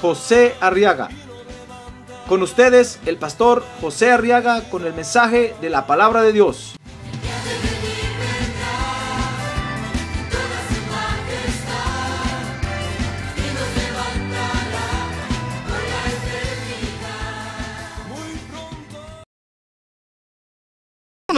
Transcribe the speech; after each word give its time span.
José 0.00 0.54
Arriaga. 0.60 1.08
Con 2.28 2.42
ustedes, 2.42 2.98
el 3.06 3.16
pastor 3.16 3.64
José 3.80 4.10
Arriaga 4.10 4.62
con 4.68 4.84
el 4.84 4.94
mensaje 4.94 5.54
de 5.60 5.70
la 5.70 5.86
palabra 5.86 6.22
de 6.22 6.32
Dios. 6.32 6.76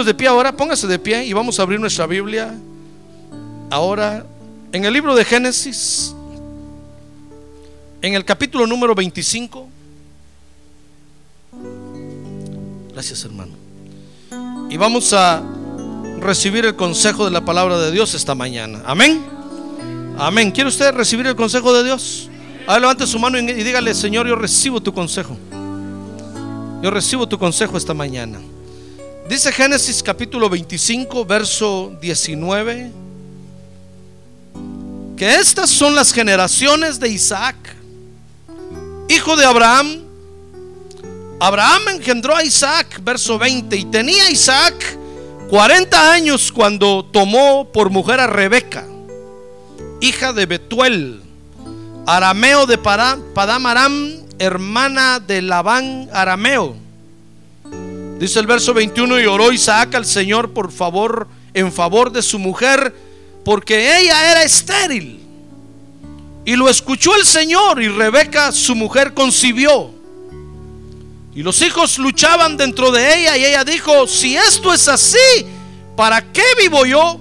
De 0.04 0.14
pie 0.14 0.28
ahora, 0.28 0.56
póngase 0.56 0.86
de 0.86 0.98
pie 0.98 1.24
y 1.24 1.32
vamos 1.32 1.58
a 1.58 1.62
abrir 1.62 1.80
nuestra 1.80 2.06
Biblia 2.06 2.54
ahora 3.70 4.24
en 4.72 4.84
el 4.84 4.94
libro 4.94 5.14
de 5.14 5.24
Génesis, 5.24 6.14
en 8.02 8.14
el 8.14 8.24
capítulo 8.24 8.66
número 8.66 8.94
25. 8.94 9.68
Gracias 12.92 13.24
hermano. 13.24 13.52
Y 14.70 14.76
vamos 14.76 15.12
a 15.12 15.42
recibir 16.20 16.64
el 16.64 16.76
consejo 16.76 17.24
de 17.24 17.30
la 17.30 17.44
palabra 17.44 17.78
de 17.78 17.90
Dios 17.90 18.14
esta 18.14 18.34
mañana. 18.34 18.82
Amén. 18.84 19.24
Amén. 20.18 20.50
¿Quiere 20.50 20.68
usted 20.68 20.92
recibir 20.92 21.26
el 21.26 21.36
consejo 21.36 21.72
de 21.72 21.84
Dios? 21.84 22.28
Ahora 22.66 22.80
levante 22.80 23.06
su 23.06 23.18
mano 23.18 23.38
y 23.38 23.44
dígale, 23.44 23.94
Señor, 23.94 24.26
yo 24.26 24.36
recibo 24.36 24.80
tu 24.80 24.92
consejo. 24.92 25.36
Yo 26.82 26.90
recibo 26.90 27.26
tu 27.26 27.38
consejo 27.38 27.76
esta 27.76 27.94
mañana. 27.94 28.38
Dice 29.28 29.52
Génesis 29.52 30.02
capítulo 30.02 30.48
25, 30.48 31.24
verso 31.24 31.96
19, 32.00 32.90
que 35.16 35.34
estas 35.34 35.70
son 35.70 35.94
las 35.94 36.12
generaciones 36.12 36.98
de 37.00 37.08
Isaac, 37.08 37.77
hijo 39.08 39.36
de 39.36 39.44
Abraham. 39.44 40.04
Abraham 41.40 41.82
engendró 41.96 42.34
a 42.34 42.44
Isaac, 42.44 43.00
verso 43.02 43.38
20, 43.38 43.76
y 43.76 43.84
tenía 43.86 44.30
Isaac 44.30 44.98
40 45.48 46.12
años 46.12 46.52
cuando 46.52 47.04
tomó 47.10 47.68
por 47.72 47.90
mujer 47.90 48.20
a 48.20 48.26
Rebeca, 48.26 48.86
hija 50.00 50.32
de 50.32 50.46
Betuel, 50.46 51.22
arameo 52.06 52.66
de 52.66 52.76
Padam 52.76 53.66
Aram, 53.66 54.12
hermana 54.38 55.20
de 55.20 55.40
Labán 55.40 56.08
arameo. 56.12 56.76
Dice 58.18 58.40
el 58.40 58.46
verso 58.46 58.74
21, 58.74 59.20
y 59.20 59.26
oró 59.26 59.52
Isaac 59.52 59.94
al 59.94 60.04
Señor 60.04 60.52
por 60.52 60.70
favor, 60.70 61.28
en 61.54 61.72
favor 61.72 62.12
de 62.12 62.20
su 62.22 62.38
mujer, 62.38 62.94
porque 63.44 63.96
ella 64.00 64.30
era 64.30 64.42
estéril. 64.42 65.17
Y 66.48 66.56
lo 66.56 66.70
escuchó 66.70 67.14
el 67.14 67.26
Señor 67.26 67.82
y 67.82 67.88
Rebeca, 67.88 68.52
su 68.52 68.74
mujer, 68.74 69.12
concibió. 69.12 69.90
Y 71.34 71.42
los 71.42 71.60
hijos 71.60 71.98
luchaban 71.98 72.56
dentro 72.56 72.90
de 72.90 73.18
ella 73.18 73.36
y 73.36 73.44
ella 73.44 73.64
dijo, 73.64 74.06
si 74.06 74.34
esto 74.34 74.72
es 74.72 74.88
así, 74.88 75.18
¿para 75.94 76.32
qué 76.32 76.42
vivo 76.58 76.86
yo? 76.86 77.20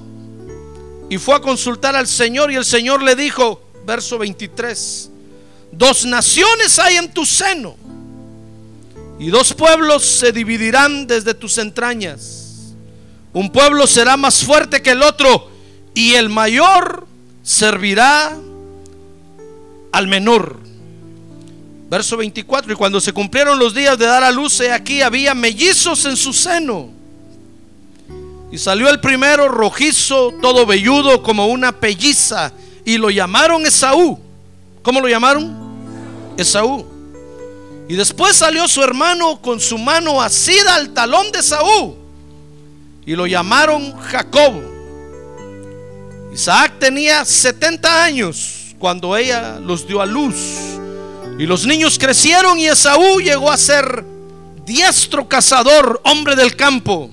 Y 1.09 1.17
fue 1.17 1.35
a 1.35 1.41
consultar 1.41 1.93
al 1.93 2.07
Señor 2.07 2.53
y 2.53 2.55
el 2.55 2.63
Señor 2.63 3.03
le 3.03 3.17
dijo, 3.17 3.61
verso 3.85 4.17
23, 4.17 5.09
dos 5.73 6.05
naciones 6.05 6.79
hay 6.79 6.95
en 6.95 7.11
tu 7.11 7.25
seno 7.25 7.75
y 9.19 9.27
dos 9.27 9.53
pueblos 9.53 10.05
se 10.05 10.31
dividirán 10.31 11.05
desde 11.05 11.33
tus 11.33 11.57
entrañas. 11.57 12.75
Un 13.33 13.51
pueblo 13.51 13.87
será 13.87 14.15
más 14.15 14.45
fuerte 14.45 14.81
que 14.81 14.91
el 14.91 15.03
otro 15.03 15.51
y 15.93 16.13
el 16.13 16.29
mayor 16.29 17.05
servirá 17.43 18.37
al 19.97 20.05
menor. 20.05 20.59
Verso 21.89 22.17
24, 22.17 22.71
y 22.71 22.75
cuando 22.75 23.01
se 23.01 23.13
cumplieron 23.13 23.57
los 23.57 23.73
días 23.73 23.97
de 23.97 24.05
dar 24.05 24.23
a 24.23 24.31
luz, 24.31 24.61
aquí 24.61 25.01
había 25.01 25.33
mellizos 25.33 26.05
en 26.05 26.15
su 26.15 26.33
seno. 26.33 26.89
Y 28.51 28.59
salió 28.59 28.89
el 28.89 28.99
primero 28.99 29.47
rojizo, 29.47 30.35
todo 30.39 30.67
velludo 30.67 31.23
como 31.23 31.47
una 31.47 31.71
pelliza, 31.79 32.53
y 32.85 32.99
lo 32.99 33.09
llamaron 33.09 33.65
Esaú. 33.65 34.19
¿Cómo 34.83 35.01
lo 35.01 35.07
llamaron? 35.07 35.57
Esaú. 36.37 36.85
Y 37.89 37.95
después 37.95 38.35
salió 38.35 38.67
su 38.67 38.83
hermano 38.83 39.41
con 39.41 39.59
su 39.59 39.79
mano 39.79 40.21
asida 40.21 40.75
al 40.75 40.93
talón 40.93 41.31
de 41.31 41.41
Saúl. 41.41 41.95
Y 43.03 43.15
lo 43.15 43.25
llamaron 43.25 43.97
Jacob. 43.97 44.53
Isaac 46.31 46.73
tenía 46.79 47.25
70 47.25 48.03
años 48.03 48.56
cuando 48.79 49.15
ella 49.15 49.59
los 49.59 49.87
dio 49.87 50.01
a 50.01 50.05
luz. 50.05 50.35
Y 51.39 51.45
los 51.45 51.65
niños 51.65 51.99
crecieron 51.99 52.57
y 52.59 52.67
Esaú 52.67 53.19
llegó 53.19 53.51
a 53.51 53.57
ser 53.57 54.03
diestro 54.65 55.27
cazador, 55.27 56.01
hombre 56.03 56.35
del 56.35 56.55
campo. 56.55 57.09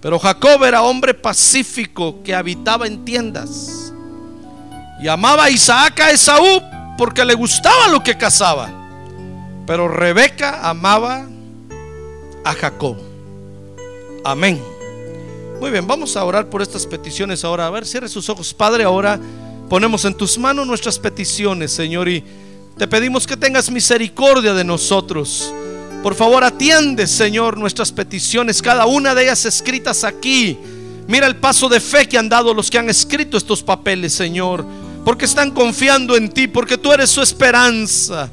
Pero 0.00 0.18
Jacob 0.18 0.64
era 0.64 0.82
hombre 0.82 1.14
pacífico 1.14 2.22
que 2.22 2.34
habitaba 2.34 2.86
en 2.86 3.04
tiendas. 3.04 3.92
Y 5.02 5.08
amaba 5.08 5.44
a 5.44 5.50
Isaac 5.50 6.00
a 6.00 6.10
Esaú 6.10 6.62
porque 6.96 7.24
le 7.24 7.34
gustaba 7.34 7.88
lo 7.88 8.02
que 8.02 8.16
cazaba. 8.16 8.70
Pero 9.66 9.88
Rebeca 9.88 10.68
amaba 10.68 11.26
a 12.44 12.52
Jacob. 12.54 12.96
Amén. 14.24 14.62
Muy 15.60 15.70
bien, 15.70 15.86
vamos 15.86 16.16
a 16.16 16.24
orar 16.24 16.48
por 16.48 16.62
estas 16.62 16.86
peticiones 16.86 17.44
ahora. 17.44 17.66
A 17.66 17.70
ver, 17.70 17.86
cierre 17.86 18.08
sus 18.08 18.28
ojos. 18.28 18.54
Padre, 18.54 18.84
ahora 18.84 19.18
ponemos 19.68 20.04
en 20.04 20.14
tus 20.14 20.38
manos 20.38 20.66
nuestras 20.66 20.98
peticiones, 20.98 21.72
Señor, 21.72 22.08
y 22.08 22.22
te 22.76 22.86
pedimos 22.86 23.26
que 23.26 23.36
tengas 23.36 23.70
misericordia 23.70 24.54
de 24.54 24.64
nosotros. 24.64 25.52
Por 26.02 26.14
favor, 26.14 26.44
atiende, 26.44 27.06
Señor, 27.06 27.56
nuestras 27.56 27.90
peticiones, 27.90 28.62
cada 28.62 28.86
una 28.86 29.14
de 29.14 29.24
ellas 29.24 29.44
escritas 29.44 30.04
aquí. 30.04 30.58
Mira 31.08 31.26
el 31.26 31.36
paso 31.36 31.68
de 31.68 31.80
fe 31.80 32.06
que 32.08 32.18
han 32.18 32.28
dado 32.28 32.52
los 32.54 32.70
que 32.70 32.78
han 32.78 32.88
escrito 32.88 33.36
estos 33.36 33.62
papeles, 33.62 34.12
Señor, 34.12 34.64
porque 35.04 35.24
están 35.24 35.50
confiando 35.50 36.16
en 36.16 36.28
ti, 36.28 36.46
porque 36.46 36.78
tú 36.78 36.92
eres 36.92 37.10
su 37.10 37.22
esperanza. 37.22 38.30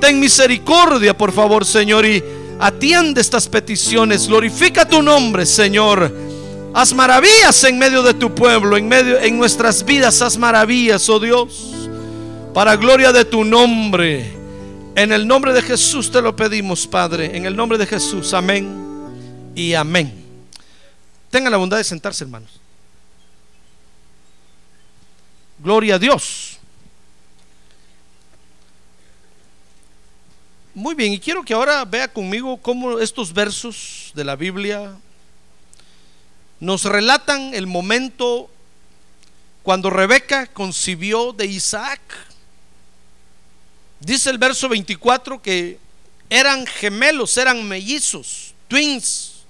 Ten 0.00 0.18
misericordia, 0.18 1.16
por 1.16 1.32
favor, 1.32 1.64
Señor, 1.66 2.06
y 2.06 2.22
atiende 2.58 3.20
estas 3.20 3.48
peticiones. 3.48 4.28
Glorifica 4.28 4.88
tu 4.88 5.02
nombre, 5.02 5.44
Señor. 5.44 6.29
Haz 6.72 6.92
maravillas 6.94 7.64
en 7.64 7.78
medio 7.78 8.02
de 8.02 8.14
tu 8.14 8.32
pueblo, 8.32 8.76
en 8.76 8.86
medio 8.86 9.18
en 9.20 9.36
nuestras 9.36 9.84
vidas, 9.84 10.22
haz 10.22 10.36
maravillas, 10.36 11.08
oh 11.08 11.18
Dios. 11.18 11.74
Para 12.54 12.76
gloria 12.76 13.12
de 13.12 13.24
tu 13.24 13.44
nombre. 13.44 14.36
En 14.94 15.12
el 15.12 15.26
nombre 15.26 15.52
de 15.52 15.62
Jesús 15.62 16.12
te 16.12 16.22
lo 16.22 16.36
pedimos, 16.36 16.86
Padre. 16.86 17.36
En 17.36 17.44
el 17.44 17.56
nombre 17.56 17.76
de 17.76 17.86
Jesús. 17.86 18.32
Amén 18.34 19.52
y 19.56 19.74
amén. 19.74 20.24
Tengan 21.30 21.50
la 21.50 21.58
bondad 21.58 21.76
de 21.76 21.84
sentarse, 21.84 22.22
hermanos. 22.22 22.60
Gloria 25.58 25.96
a 25.96 25.98
Dios. 25.98 26.58
Muy 30.72 30.94
bien, 30.94 31.12
y 31.12 31.18
quiero 31.18 31.44
que 31.44 31.52
ahora 31.52 31.84
vea 31.84 32.06
conmigo 32.06 32.56
cómo 32.56 33.00
estos 33.00 33.32
versos 33.32 34.12
de 34.14 34.24
la 34.24 34.36
Biblia 34.36 34.96
nos 36.60 36.84
relatan 36.84 37.54
el 37.54 37.66
momento 37.66 38.50
cuando 39.62 39.90
Rebeca 39.90 40.46
concibió 40.46 41.32
de 41.32 41.46
Isaac. 41.46 42.00
Dice 43.98 44.30
el 44.30 44.38
verso 44.38 44.68
24 44.68 45.42
que 45.42 45.78
eran 46.28 46.66
gemelos, 46.66 47.36
eran 47.36 47.66
mellizos, 47.66 48.54
twins, 48.68 49.42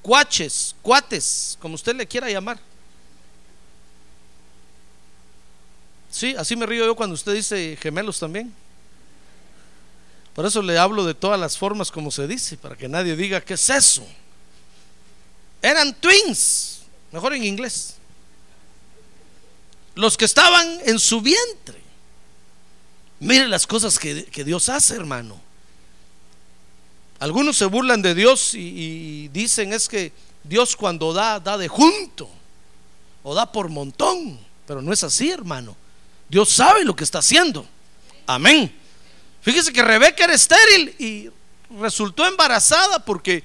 cuaches, 0.00 0.74
cuates, 0.82 1.56
como 1.60 1.74
usted 1.74 1.94
le 1.94 2.06
quiera 2.06 2.28
llamar. 2.28 2.58
Sí, 6.10 6.34
así 6.36 6.56
me 6.56 6.66
río 6.66 6.84
yo 6.84 6.94
cuando 6.94 7.14
usted 7.14 7.34
dice 7.34 7.78
gemelos 7.80 8.18
también. 8.18 8.52
Por 10.34 10.46
eso 10.46 10.62
le 10.62 10.78
hablo 10.78 11.04
de 11.04 11.14
todas 11.14 11.38
las 11.38 11.56
formas 11.56 11.90
como 11.90 12.10
se 12.10 12.26
dice, 12.26 12.56
para 12.56 12.76
que 12.76 12.88
nadie 12.88 13.16
diga 13.16 13.40
qué 13.40 13.54
es 13.54 13.70
eso. 13.70 14.06
Eran 15.62 15.94
twins, 15.94 16.80
mejor 17.12 17.34
en 17.34 17.44
inglés. 17.44 17.94
Los 19.94 20.16
que 20.16 20.24
estaban 20.24 20.80
en 20.84 20.98
su 20.98 21.20
vientre. 21.20 21.80
Mire 23.20 23.46
las 23.46 23.66
cosas 23.66 23.98
que, 23.98 24.24
que 24.24 24.42
Dios 24.42 24.68
hace, 24.68 24.96
hermano. 24.96 25.40
Algunos 27.20 27.56
se 27.56 27.66
burlan 27.66 28.02
de 28.02 28.16
Dios 28.16 28.54
y, 28.54 28.58
y 28.58 29.28
dicen 29.28 29.72
es 29.72 29.88
que 29.88 30.12
Dios 30.42 30.74
cuando 30.74 31.12
da, 31.12 31.38
da 31.38 31.56
de 31.56 31.68
junto 31.68 32.28
o 33.22 33.34
da 33.34 33.52
por 33.52 33.68
montón. 33.68 34.40
Pero 34.66 34.82
no 34.82 34.92
es 34.92 35.04
así, 35.04 35.30
hermano. 35.30 35.76
Dios 36.28 36.48
sabe 36.50 36.84
lo 36.84 36.96
que 36.96 37.04
está 37.04 37.18
haciendo. 37.18 37.64
Amén. 38.26 38.74
Fíjese 39.42 39.72
que 39.72 39.82
Rebeca 39.82 40.24
era 40.24 40.34
estéril 40.34 40.94
y 40.98 41.30
resultó 41.78 42.26
embarazada 42.26 43.04
porque 43.04 43.44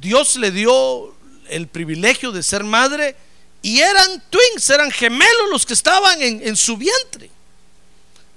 Dios 0.00 0.36
le 0.36 0.50
dio 0.50 1.14
el 1.50 1.66
privilegio 1.66 2.32
de 2.32 2.42
ser 2.42 2.64
madre 2.64 3.16
y 3.62 3.80
eran 3.80 4.22
twins, 4.30 4.70
eran 4.70 4.90
gemelos 4.90 5.50
los 5.50 5.66
que 5.66 5.74
estaban 5.74 6.20
en, 6.20 6.56
su 6.56 6.76
vientre. 6.76 7.30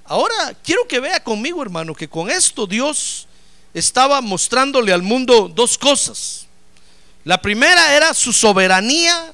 Ahora 0.06 0.54
quiero 0.64 0.88
que 0.88 1.00
vea 1.00 1.24
conmigo, 1.24 1.62
hermano, 1.62 1.94
que 1.94 2.10
con 2.10 2.30
esto 2.30 2.66
Dios 2.66 3.28
estaba 3.74 4.20
mostrándole 4.22 4.92
al 4.92 5.04
mundo 5.04 5.50
dos 5.54 5.78
cosas. 5.78 6.48
La 7.24 7.40
primera 7.40 7.96
era 7.96 8.14
su 8.14 8.34
soberanía 8.34 9.34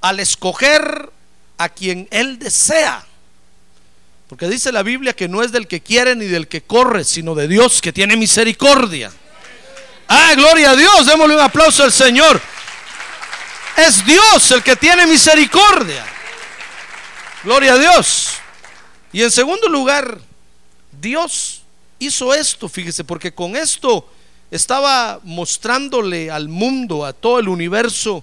al 0.00 0.20
escoger 0.20 1.10
a 1.58 1.68
quien 1.68 2.08
Él 2.10 2.38
desea. 2.38 3.04
Porque 4.28 4.46
dice 4.46 4.70
la 4.70 4.84
Biblia 4.84 5.12
que 5.12 5.28
no 5.28 5.42
es 5.42 5.50
del 5.50 5.66
que 5.66 5.80
quiere 5.80 6.14
ni 6.14 6.26
del 6.26 6.46
que 6.46 6.62
corre, 6.62 7.02
sino 7.02 7.34
de 7.34 7.48
Dios 7.48 7.82
que 7.82 7.92
tiene 7.92 8.16
misericordia. 8.16 9.12
Ah, 10.06 10.32
gloria 10.36 10.70
a 10.70 10.76
Dios, 10.76 11.06
démosle 11.06 11.34
un 11.34 11.40
aplauso 11.40 11.82
al 11.82 11.92
Señor. 11.92 12.40
Es 13.86 14.04
Dios 14.04 14.50
el 14.50 14.62
que 14.62 14.76
tiene 14.76 15.06
misericordia. 15.06 16.04
Gloria 17.42 17.72
a 17.72 17.78
Dios. 17.78 18.32
Y 19.10 19.22
en 19.22 19.30
segundo 19.30 19.68
lugar, 19.68 20.20
Dios 20.92 21.62
hizo 21.98 22.34
esto, 22.34 22.68
fíjese, 22.68 23.04
porque 23.04 23.32
con 23.32 23.56
esto 23.56 24.06
estaba 24.50 25.20
mostrándole 25.22 26.30
al 26.30 26.48
mundo, 26.48 27.06
a 27.06 27.14
todo 27.14 27.38
el 27.38 27.48
universo, 27.48 28.22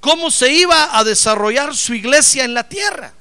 cómo 0.00 0.32
se 0.32 0.52
iba 0.52 0.98
a 0.98 1.04
desarrollar 1.04 1.76
su 1.76 1.94
iglesia 1.94 2.44
en 2.44 2.54
la 2.54 2.68
tierra. 2.68 3.12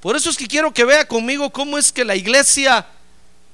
Por 0.00 0.16
eso 0.16 0.30
es 0.30 0.38
que 0.38 0.48
quiero 0.48 0.72
que 0.72 0.86
vea 0.86 1.06
conmigo 1.06 1.50
cómo 1.50 1.76
es 1.76 1.92
que 1.92 2.06
la 2.06 2.16
iglesia 2.16 2.86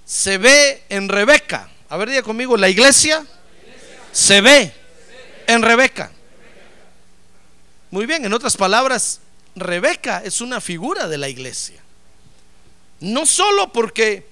se 0.07 0.39
ve 0.39 0.85
en 0.89 1.09
Rebeca. 1.09 1.69
A 1.89 1.97
ver, 1.97 2.09
diga 2.11 2.23
conmigo, 2.23 2.57
la 2.57 2.69
iglesia 2.69 3.27
se 4.13 4.41
ve 4.41 4.73
en 5.49 5.63
Rebeca. 5.63 6.13
Muy 7.91 8.07
bien, 8.07 8.25
en 8.25 8.33
otras 8.33 8.57
palabras, 8.57 9.21
Rebeca 9.57 10.23
es 10.25 10.41
una 10.41 10.61
figura 10.61 11.09
de 11.09 11.19
la 11.19 11.29
iglesia. 11.29 11.81
No 13.01 13.27
solo 13.27 13.73
porque 13.73 14.27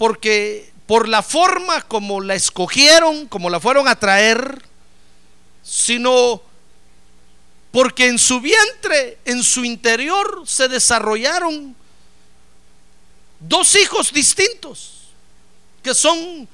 porque 0.00 0.72
por 0.86 1.06
la 1.06 1.22
forma 1.22 1.82
como 1.82 2.22
la 2.22 2.34
escogieron, 2.34 3.26
como 3.26 3.50
la 3.50 3.60
fueron 3.60 3.86
a 3.86 3.96
traer, 3.96 4.62
sino 5.62 6.42
porque 7.70 8.08
en 8.08 8.18
su 8.18 8.40
vientre, 8.40 9.18
en 9.26 9.42
su 9.42 9.62
interior, 9.62 10.42
se 10.46 10.68
desarrollaron 10.68 11.76
dos 13.40 13.76
hijos 13.76 14.10
distintos, 14.10 15.10
que 15.82 15.94
son, 15.94 16.48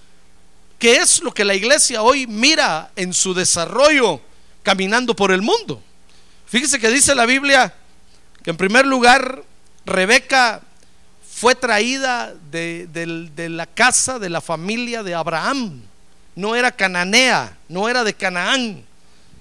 que 0.76 0.96
es 0.96 1.22
lo 1.22 1.32
que 1.32 1.44
la 1.44 1.54
iglesia 1.54 2.02
hoy 2.02 2.26
mira 2.26 2.90
en 2.96 3.14
su 3.14 3.32
desarrollo 3.32 4.20
caminando 4.64 5.14
por 5.14 5.31
el 5.31 5.40
mundo. 5.40 5.81
Fíjese 6.46 6.78
que 6.78 6.90
dice 6.90 7.14
la 7.14 7.26
Biblia 7.26 7.75
que 8.43 8.50
en 8.50 8.56
primer 8.56 8.87
lugar 8.87 9.43
Rebeca 9.84 10.62
fue 11.28 11.54
traída 11.54 12.34
de, 12.50 12.88
la 13.50 13.66
casa 13.66 14.19
de 14.19 14.31
la 14.31 14.40
familia 14.40 15.02
de 15.02 15.14
Abraham. 15.14 15.82
No 16.34 16.54
era 16.54 16.70
cananea, 16.70 17.56
no 17.69 17.88
era 17.88 18.04
de 18.04 18.14
Canaán 18.14 18.84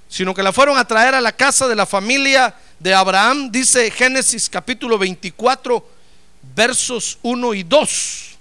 sino 0.08 0.34
que 0.34 0.44
la 0.44 0.54
fueron 0.54 0.78
a 0.78 0.88
traer 0.88 1.16
a 1.16 1.22
la 1.22 1.32
casa 1.32 1.68
de 1.68 1.76
la 1.76 1.86
familia 1.86 2.54
de 2.80 2.94
Abraham, 2.94 3.52
dice 3.52 3.90
Génesis 3.92 4.50
capítulo 4.50 4.98
24, 4.98 5.86
versos 6.56 7.18
1 7.24 7.54
y 7.54 7.64
2, 7.64 8.35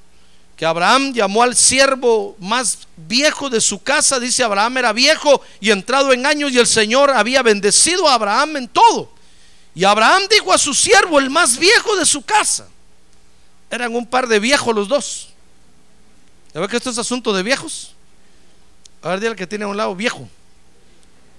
que 0.56 0.64
Abraham 0.64 1.12
llamó 1.12 1.42
al 1.42 1.56
siervo 1.56 2.36
más 2.38 2.78
viejo 2.96 3.50
de 3.50 3.60
su 3.60 3.82
casa, 3.82 4.20
dice 4.20 4.44
Abraham 4.44 4.78
era 4.78 4.92
viejo 4.92 5.42
y 5.60 5.70
entrado 5.70 6.12
en 6.12 6.26
años 6.26 6.52
y 6.52 6.58
el 6.58 6.66
Señor 6.66 7.10
había 7.10 7.42
bendecido 7.42 8.08
a 8.08 8.14
Abraham 8.14 8.56
en 8.56 8.68
todo. 8.68 9.12
Y 9.74 9.84
Abraham 9.84 10.22
dijo 10.30 10.52
a 10.52 10.58
su 10.58 10.72
siervo, 10.72 11.18
el 11.18 11.30
más 11.30 11.58
viejo 11.58 11.96
de 11.96 12.06
su 12.06 12.22
casa, 12.22 12.68
eran 13.70 13.94
un 13.94 14.06
par 14.06 14.28
de 14.28 14.38
viejos 14.38 14.74
los 14.74 14.86
dos. 14.86 15.30
¿Ya 16.54 16.68
que 16.68 16.76
esto 16.76 16.90
es 16.90 16.98
asunto 16.98 17.32
de 17.32 17.42
viejos? 17.42 17.94
A 19.02 19.08
ver, 19.08 19.20
dile 19.20 19.34
que 19.34 19.46
tiene 19.46 19.64
a 19.64 19.68
un 19.68 19.76
lado 19.76 19.96
viejo 19.96 20.28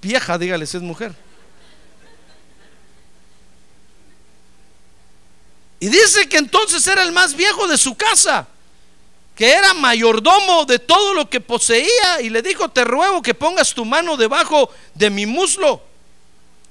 vieja, 0.05 0.37
dígale 0.37 0.65
si 0.65 0.77
es 0.77 0.83
mujer. 0.83 1.13
Y 5.79 5.89
dice 5.89 6.29
que 6.29 6.37
entonces 6.37 6.85
era 6.87 7.03
el 7.03 7.11
más 7.11 7.35
viejo 7.35 7.67
de 7.67 7.77
su 7.77 7.95
casa, 7.95 8.47
que 9.35 9.51
era 9.51 9.73
mayordomo 9.73 10.65
de 10.65 10.79
todo 10.79 11.13
lo 11.13 11.29
que 11.29 11.41
poseía, 11.41 12.21
y 12.21 12.29
le 12.29 12.41
dijo, 12.41 12.69
te 12.69 12.83
ruego 12.85 13.21
que 13.21 13.33
pongas 13.33 13.73
tu 13.73 13.83
mano 13.83 14.15
debajo 14.15 14.69
de 14.93 15.09
mi 15.09 15.25
muslo. 15.25 15.81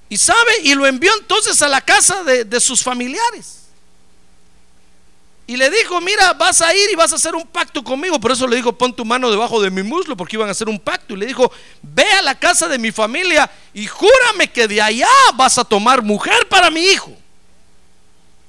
Y 0.08 0.16
sabe, 0.16 0.60
y 0.62 0.74
lo 0.74 0.86
envió 0.86 1.12
entonces 1.18 1.60
a 1.62 1.68
la 1.68 1.80
casa 1.80 2.24
de, 2.24 2.44
de 2.44 2.60
sus 2.60 2.82
familiares. 2.82 3.64
Y 5.46 5.56
le 5.56 5.68
dijo, 5.68 6.00
mira, 6.00 6.32
vas 6.32 6.62
a 6.62 6.74
ir 6.74 6.90
y 6.90 6.94
vas 6.94 7.12
a 7.12 7.16
hacer 7.16 7.34
un 7.34 7.46
pacto 7.46 7.84
conmigo. 7.84 8.18
Por 8.18 8.32
eso 8.32 8.46
le 8.46 8.56
dijo, 8.56 8.72
pon 8.72 8.94
tu 8.94 9.04
mano 9.04 9.30
debajo 9.30 9.60
de 9.60 9.70
mi 9.70 9.82
muslo, 9.82 10.16
porque 10.16 10.36
iban 10.36 10.48
a 10.48 10.52
hacer 10.52 10.70
un 10.70 10.78
pacto. 10.78 11.12
Y 11.12 11.18
le 11.18 11.26
dijo, 11.26 11.52
ve 11.82 12.10
a 12.12 12.22
la 12.22 12.38
casa 12.38 12.66
de 12.66 12.78
mi 12.78 12.90
familia 12.92 13.50
y 13.74 13.86
júrame 13.86 14.50
que 14.50 14.66
de 14.66 14.80
allá 14.80 15.08
vas 15.34 15.58
a 15.58 15.64
tomar 15.64 16.02
mujer 16.02 16.48
para 16.48 16.70
mi 16.70 16.80
hijo. 16.80 17.12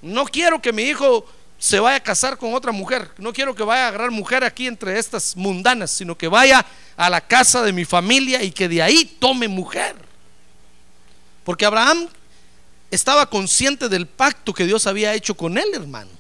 No 0.02 0.26
quiero 0.26 0.62
que 0.62 0.72
mi 0.72 0.84
hijo 0.84 1.26
se 1.58 1.80
vaya 1.80 1.98
a 1.98 2.04
casar 2.04 2.38
con 2.38 2.54
otra 2.54 2.72
mujer. 2.72 3.12
No 3.18 3.34
quiero 3.34 3.56
que 3.56 3.64
vaya 3.64 3.86
a 3.86 3.88
agarrar 3.90 4.12
mujer 4.12 4.44
aquí 4.44 4.68
entre 4.68 5.00
estas 5.00 5.36
mundanas, 5.36 5.92
sino 5.92 6.18
que 6.18 6.28
vaya 6.28 6.66
a 6.98 7.10
la 7.10 7.22
casa 7.22 7.62
de 7.64 7.74
mi 7.74 7.86
familia 7.86 8.44
y 8.44 8.52
que 8.52 8.68
de 8.68 8.82
ahí 8.82 9.06
tome 9.20 9.48
mujer. 9.48 9.96
Porque 11.44 11.66
Abraham 11.66 12.08
estaba 12.92 13.30
consciente 13.30 13.90
del 13.90 14.08
pacto 14.08 14.54
que 14.54 14.66
Dios 14.66 14.88
había 14.88 15.14
hecho 15.14 15.36
con 15.36 15.58
él, 15.58 15.70
hermano 15.74 16.16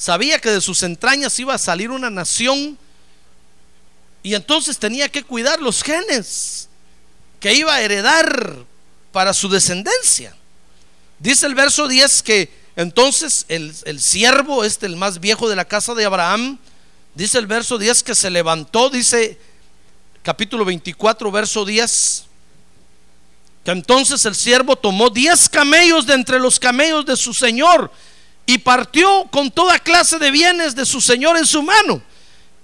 sabía 0.00 0.38
que 0.38 0.48
de 0.48 0.62
sus 0.62 0.82
entrañas 0.82 1.38
iba 1.38 1.52
a 1.52 1.58
salir 1.58 1.90
una 1.90 2.08
nación 2.08 2.78
y 4.22 4.34
entonces 4.34 4.78
tenía 4.78 5.10
que 5.10 5.22
cuidar 5.22 5.60
los 5.60 5.82
genes 5.82 6.70
que 7.38 7.52
iba 7.52 7.74
a 7.74 7.82
heredar 7.82 8.64
para 9.12 9.34
su 9.34 9.50
descendencia. 9.50 10.34
Dice 11.18 11.44
el 11.44 11.54
verso 11.54 11.86
10 11.86 12.22
que 12.22 12.50
entonces 12.76 13.46
el, 13.48 13.74
el 13.84 14.00
siervo, 14.00 14.64
este 14.64 14.86
el 14.86 14.96
más 14.96 15.20
viejo 15.20 15.48
de 15.48 15.56
la 15.56 15.64
casa 15.64 15.94
de 15.94 16.04
Abraham, 16.04 16.58
dice 17.14 17.38
el 17.38 17.46
verso 17.46 17.78
10 17.78 18.02
que 18.02 18.14
se 18.14 18.30
levantó, 18.30 18.90
dice 18.90 19.38
capítulo 20.22 20.64
24, 20.64 21.30
verso 21.30 21.64
10, 21.64 22.24
que 23.64 23.70
entonces 23.70 24.24
el 24.24 24.34
siervo 24.34 24.76
tomó 24.76 25.10
10 25.10 25.48
camellos 25.48 26.06
de 26.06 26.14
entre 26.14 26.38
los 26.38 26.58
camellos 26.58 27.04
de 27.04 27.16
su 27.16 27.34
señor 27.34 27.90
y 28.46 28.58
partió 28.58 29.28
con 29.30 29.50
toda 29.50 29.78
clase 29.78 30.18
de 30.18 30.30
bienes 30.30 30.74
de 30.74 30.86
su 30.86 31.00
señor 31.00 31.36
en 31.36 31.46
su 31.46 31.62
mano. 31.62 32.02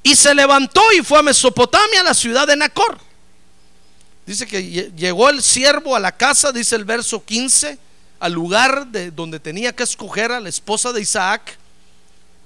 Y 0.03 0.15
se 0.15 0.35
levantó 0.35 0.83
y 0.99 1.03
fue 1.03 1.19
a 1.19 1.23
Mesopotamia, 1.23 2.03
la 2.03 2.15
ciudad 2.15 2.47
de 2.47 2.57
Nacor. 2.57 2.99
Dice 4.25 4.47
que 4.47 4.91
llegó 4.97 5.29
el 5.29 5.43
siervo 5.43 5.95
a 5.95 6.01
la 6.01 6.11
casa, 6.11 6.51
dice 6.51 6.77
el 6.77 6.85
verso 6.85 7.25
15, 7.25 7.79
al 8.19 8.33
lugar 8.33 8.87
de 8.89 9.11
donde 9.11 9.41
tenía 9.41 9.75
que 9.75 9.83
escoger 9.83 10.33
a 10.33 10.41
la 10.41 10.49
esposa 10.49 10.93
de 10.93 11.01
Isaac. 11.01 11.59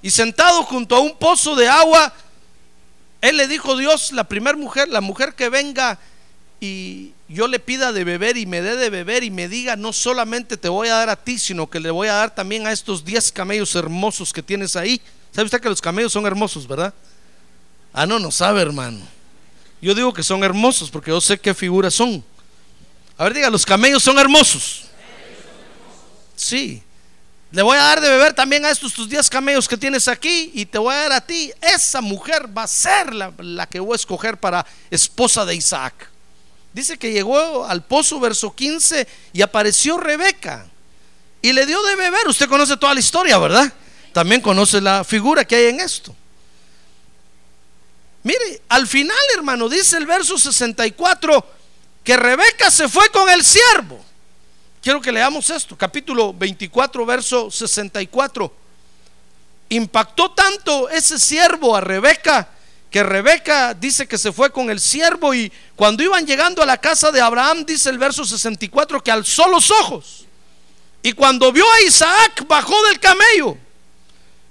Y 0.02 0.10
sentado 0.10 0.62
junto 0.64 0.96
a 0.96 1.00
un 1.00 1.16
pozo 1.16 1.54
de 1.54 1.68
agua, 1.68 2.12
él 3.20 3.36
le 3.36 3.48
dijo 3.48 3.76
Dios, 3.76 4.12
la 4.12 4.24
primera 4.24 4.56
mujer, 4.56 4.88
la 4.88 5.00
mujer 5.00 5.34
que 5.34 5.48
venga 5.48 5.98
y 6.60 7.12
yo 7.28 7.48
le 7.48 7.58
pida 7.58 7.92
de 7.92 8.04
beber 8.04 8.36
y 8.36 8.44
me 8.44 8.60
dé 8.60 8.76
de 8.76 8.90
beber 8.90 9.24
y 9.24 9.30
me 9.30 9.48
diga, 9.48 9.76
no 9.76 9.92
solamente 9.92 10.56
te 10.56 10.68
voy 10.68 10.88
a 10.88 10.94
dar 10.94 11.08
a 11.08 11.16
ti, 11.16 11.38
sino 11.38 11.68
que 11.68 11.80
le 11.80 11.90
voy 11.90 12.08
a 12.08 12.14
dar 12.14 12.34
también 12.34 12.66
a 12.66 12.72
estos 12.72 13.04
10 13.04 13.32
camellos 13.32 13.74
hermosos 13.74 14.32
que 14.32 14.42
tienes 14.42 14.76
ahí. 14.76 15.00
¿Sabe 15.32 15.46
usted 15.46 15.60
que 15.60 15.68
los 15.68 15.80
camellos 15.80 16.12
son 16.12 16.26
hermosos, 16.26 16.66
verdad? 16.66 16.92
Ah, 17.92 18.04
no, 18.04 18.18
no 18.18 18.30
sabe, 18.30 18.60
hermano. 18.60 19.00
Yo 19.80 19.94
digo 19.94 20.12
que 20.12 20.22
son 20.22 20.44
hermosos 20.44 20.90
porque 20.90 21.10
yo 21.10 21.20
sé 21.20 21.38
qué 21.38 21.54
figuras 21.54 21.94
son. 21.94 22.22
A 23.16 23.24
ver, 23.24 23.34
diga, 23.34 23.48
los 23.48 23.64
camellos 23.64 24.02
son 24.02 24.18
hermosos. 24.18 24.89
Sí. 26.40 26.82
Le 27.50 27.62
voy 27.62 27.76
a 27.76 27.82
dar 27.82 28.00
de 28.00 28.09
beber 28.09 28.32
también 28.32 28.64
a 28.64 28.70
estos 28.70 28.94
tus 28.94 29.09
10 29.09 29.28
camellos 29.28 29.68
que 29.68 29.76
tienes 29.76 30.06
aquí 30.09 30.52
y 30.54 30.64
te 30.64 30.78
voy 30.78 30.94
a 30.94 30.99
dar 30.99 31.12
a 31.12 31.20
ti. 31.20 31.52
Esa 31.61 32.00
mujer 32.00 32.47
va 32.56 32.62
a 32.62 32.68
ser 32.68 33.12
la, 33.12 33.32
la 33.38 33.66
que 33.66 33.80
voy 33.80 33.92
a 33.92 33.97
escoger 33.97 34.38
para 34.38 34.64
esposa 34.90 35.44
de 35.44 35.56
Isaac. 35.56 36.09
Dice 36.73 36.97
que 36.97 37.12
llegó 37.12 37.66
al 37.66 37.82
pozo, 37.82 38.20
verso 38.20 38.54
15, 38.54 39.06
y 39.32 39.42
apareció 39.42 39.99
Rebeca 39.99 40.66
y 41.42 41.52
le 41.52 41.66
dio 41.66 41.82
de 41.82 41.97
beber. 41.97 42.28
Usted 42.28 42.49
conoce 42.49 42.76
toda 42.76 42.94
la 42.94 43.00
historia, 43.00 43.37
¿verdad? 43.38 43.73
también 44.12 44.40
conoce 44.40 44.80
la 44.80 45.04
figura 45.04 45.44
que 45.44 45.56
hay 45.56 45.66
en 45.66 45.80
esto. 45.80 46.14
Mire, 48.23 48.62
al 48.68 48.87
final, 48.87 49.16
hermano, 49.35 49.68
dice 49.68 49.97
el 49.97 50.06
verso 50.06 50.38
64 50.38 51.47
que 52.04 52.16
Rebeca 52.16 52.70
se 52.70 52.88
fue 52.88 53.09
con 53.11 53.28
el 53.28 53.44
siervo. 53.44 54.04
Quiero 54.82 55.00
que 55.00 55.12
leamos 55.12 55.50
esto, 55.50 55.76
capítulo 55.76 56.32
24, 56.32 57.04
verso 57.04 57.50
64. 57.50 58.52
Impactó 59.68 60.30
tanto 60.30 60.88
ese 60.88 61.18
siervo 61.18 61.76
a 61.76 61.80
Rebeca 61.80 62.49
que 62.90 63.02
Rebeca 63.04 63.72
dice 63.72 64.08
que 64.08 64.18
se 64.18 64.32
fue 64.32 64.50
con 64.50 64.68
el 64.68 64.80
siervo 64.80 65.32
y 65.32 65.52
cuando 65.76 66.02
iban 66.02 66.26
llegando 66.26 66.62
a 66.62 66.66
la 66.66 66.76
casa 66.76 67.12
de 67.12 67.20
Abraham, 67.20 67.64
dice 67.64 67.88
el 67.88 67.99
verso 67.99 68.25
64, 68.25 69.00
que 69.02 69.12
alzó 69.12 69.46
los 69.49 69.70
ojos 69.70 70.25
y 71.02 71.12
cuando 71.12 71.52
vio 71.52 71.64
a 71.72 71.80
Isaac 71.82 72.44
bajó 72.49 72.75
del 72.87 72.99
camello 72.99 73.56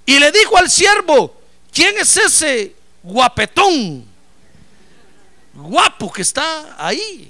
y 0.06 0.18
le 0.18 0.32
dijo 0.32 0.56
al 0.56 0.70
siervo, 0.70 1.36
¿quién 1.72 1.98
es 1.98 2.16
ese 2.16 2.74
guapetón? 3.02 4.06
Guapo 5.52 6.10
que 6.10 6.22
está 6.22 6.76
ahí. 6.78 7.29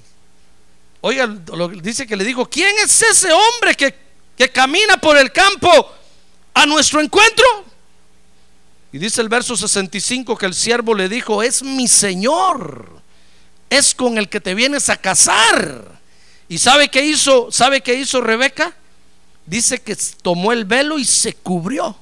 Oiga, 1.01 1.27
dice 1.83 2.07
que 2.07 2.17
le 2.17 2.25
dijo, 2.25 2.49
¿quién 2.49 2.75
es 2.85 3.03
ese 3.03 3.33
hombre 3.33 3.75
que, 3.75 3.95
que 4.37 4.51
camina 4.51 4.99
por 4.99 5.17
el 5.17 5.33
campo 5.33 5.93
a 6.55 6.67
nuestro 6.67 7.01
encuentro? 7.01 7.47
Y 8.93 8.99
dice 8.99 9.21
el 9.21 9.29
verso 9.29 9.57
65 9.57 10.37
que 10.37 10.47
el 10.47 10.55
siervo 10.55 10.95
le 10.95 11.09
dijo, 11.09 11.43
es 11.43 11.63
mi 11.63 11.89
Señor, 11.89 13.01
es 13.71 13.95
con 13.95 14.19
el 14.19 14.29
que 14.29 14.41
te 14.41 14.55
vienes 14.55 14.89
a 14.89 14.97
casar. 14.97 16.01
¿Y 16.49 16.59
sabe 16.59 16.89
qué 16.89 17.05
hizo? 17.05 17.53
¿Sabe 17.53 17.81
qué 17.81 17.95
hizo 17.95 18.21
Rebeca? 18.21 18.75
Dice 19.47 19.81
que 19.81 19.97
tomó 20.23 20.53
el 20.53 20.65
velo 20.65 20.99
y 20.99 21.05
se 21.05 21.35
cubrió 21.35 21.97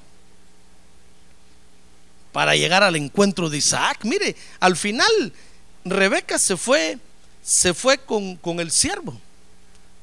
para 2.32 2.56
llegar 2.56 2.82
al 2.82 2.96
encuentro 2.96 3.50
de 3.50 3.58
Isaac. 3.58 4.00
Mire, 4.04 4.34
al 4.60 4.76
final 4.76 5.32
Rebeca 5.84 6.38
se 6.38 6.56
fue, 6.56 6.98
se 7.48 7.72
fue 7.72 7.96
con, 7.96 8.36
con 8.36 8.60
el 8.60 8.70
siervo. 8.70 9.18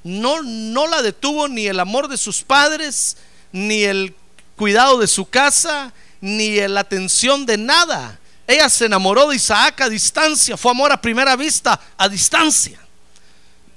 No, 0.03 0.41
no 0.41 0.87
la 0.87 1.03
detuvo 1.03 1.47
ni 1.47 1.67
el 1.67 1.79
amor 1.79 2.07
de 2.07 2.17
sus 2.17 2.41
padres, 2.41 3.17
ni 3.51 3.83
el 3.83 4.15
cuidado 4.55 4.97
de 4.97 5.05
su 5.05 5.27
casa, 5.27 5.93
ni 6.21 6.55
la 6.67 6.79
atención 6.79 7.45
de 7.45 7.59
nada. 7.59 8.19
Ella 8.47 8.67
se 8.67 8.85
enamoró 8.85 9.27
de 9.27 9.35
Isaac 9.35 9.79
a 9.81 9.89
distancia, 9.89 10.57
fue 10.57 10.71
amor 10.71 10.91
a 10.91 10.99
primera 10.99 11.35
vista, 11.35 11.79
a 11.95 12.09
distancia. 12.09 12.79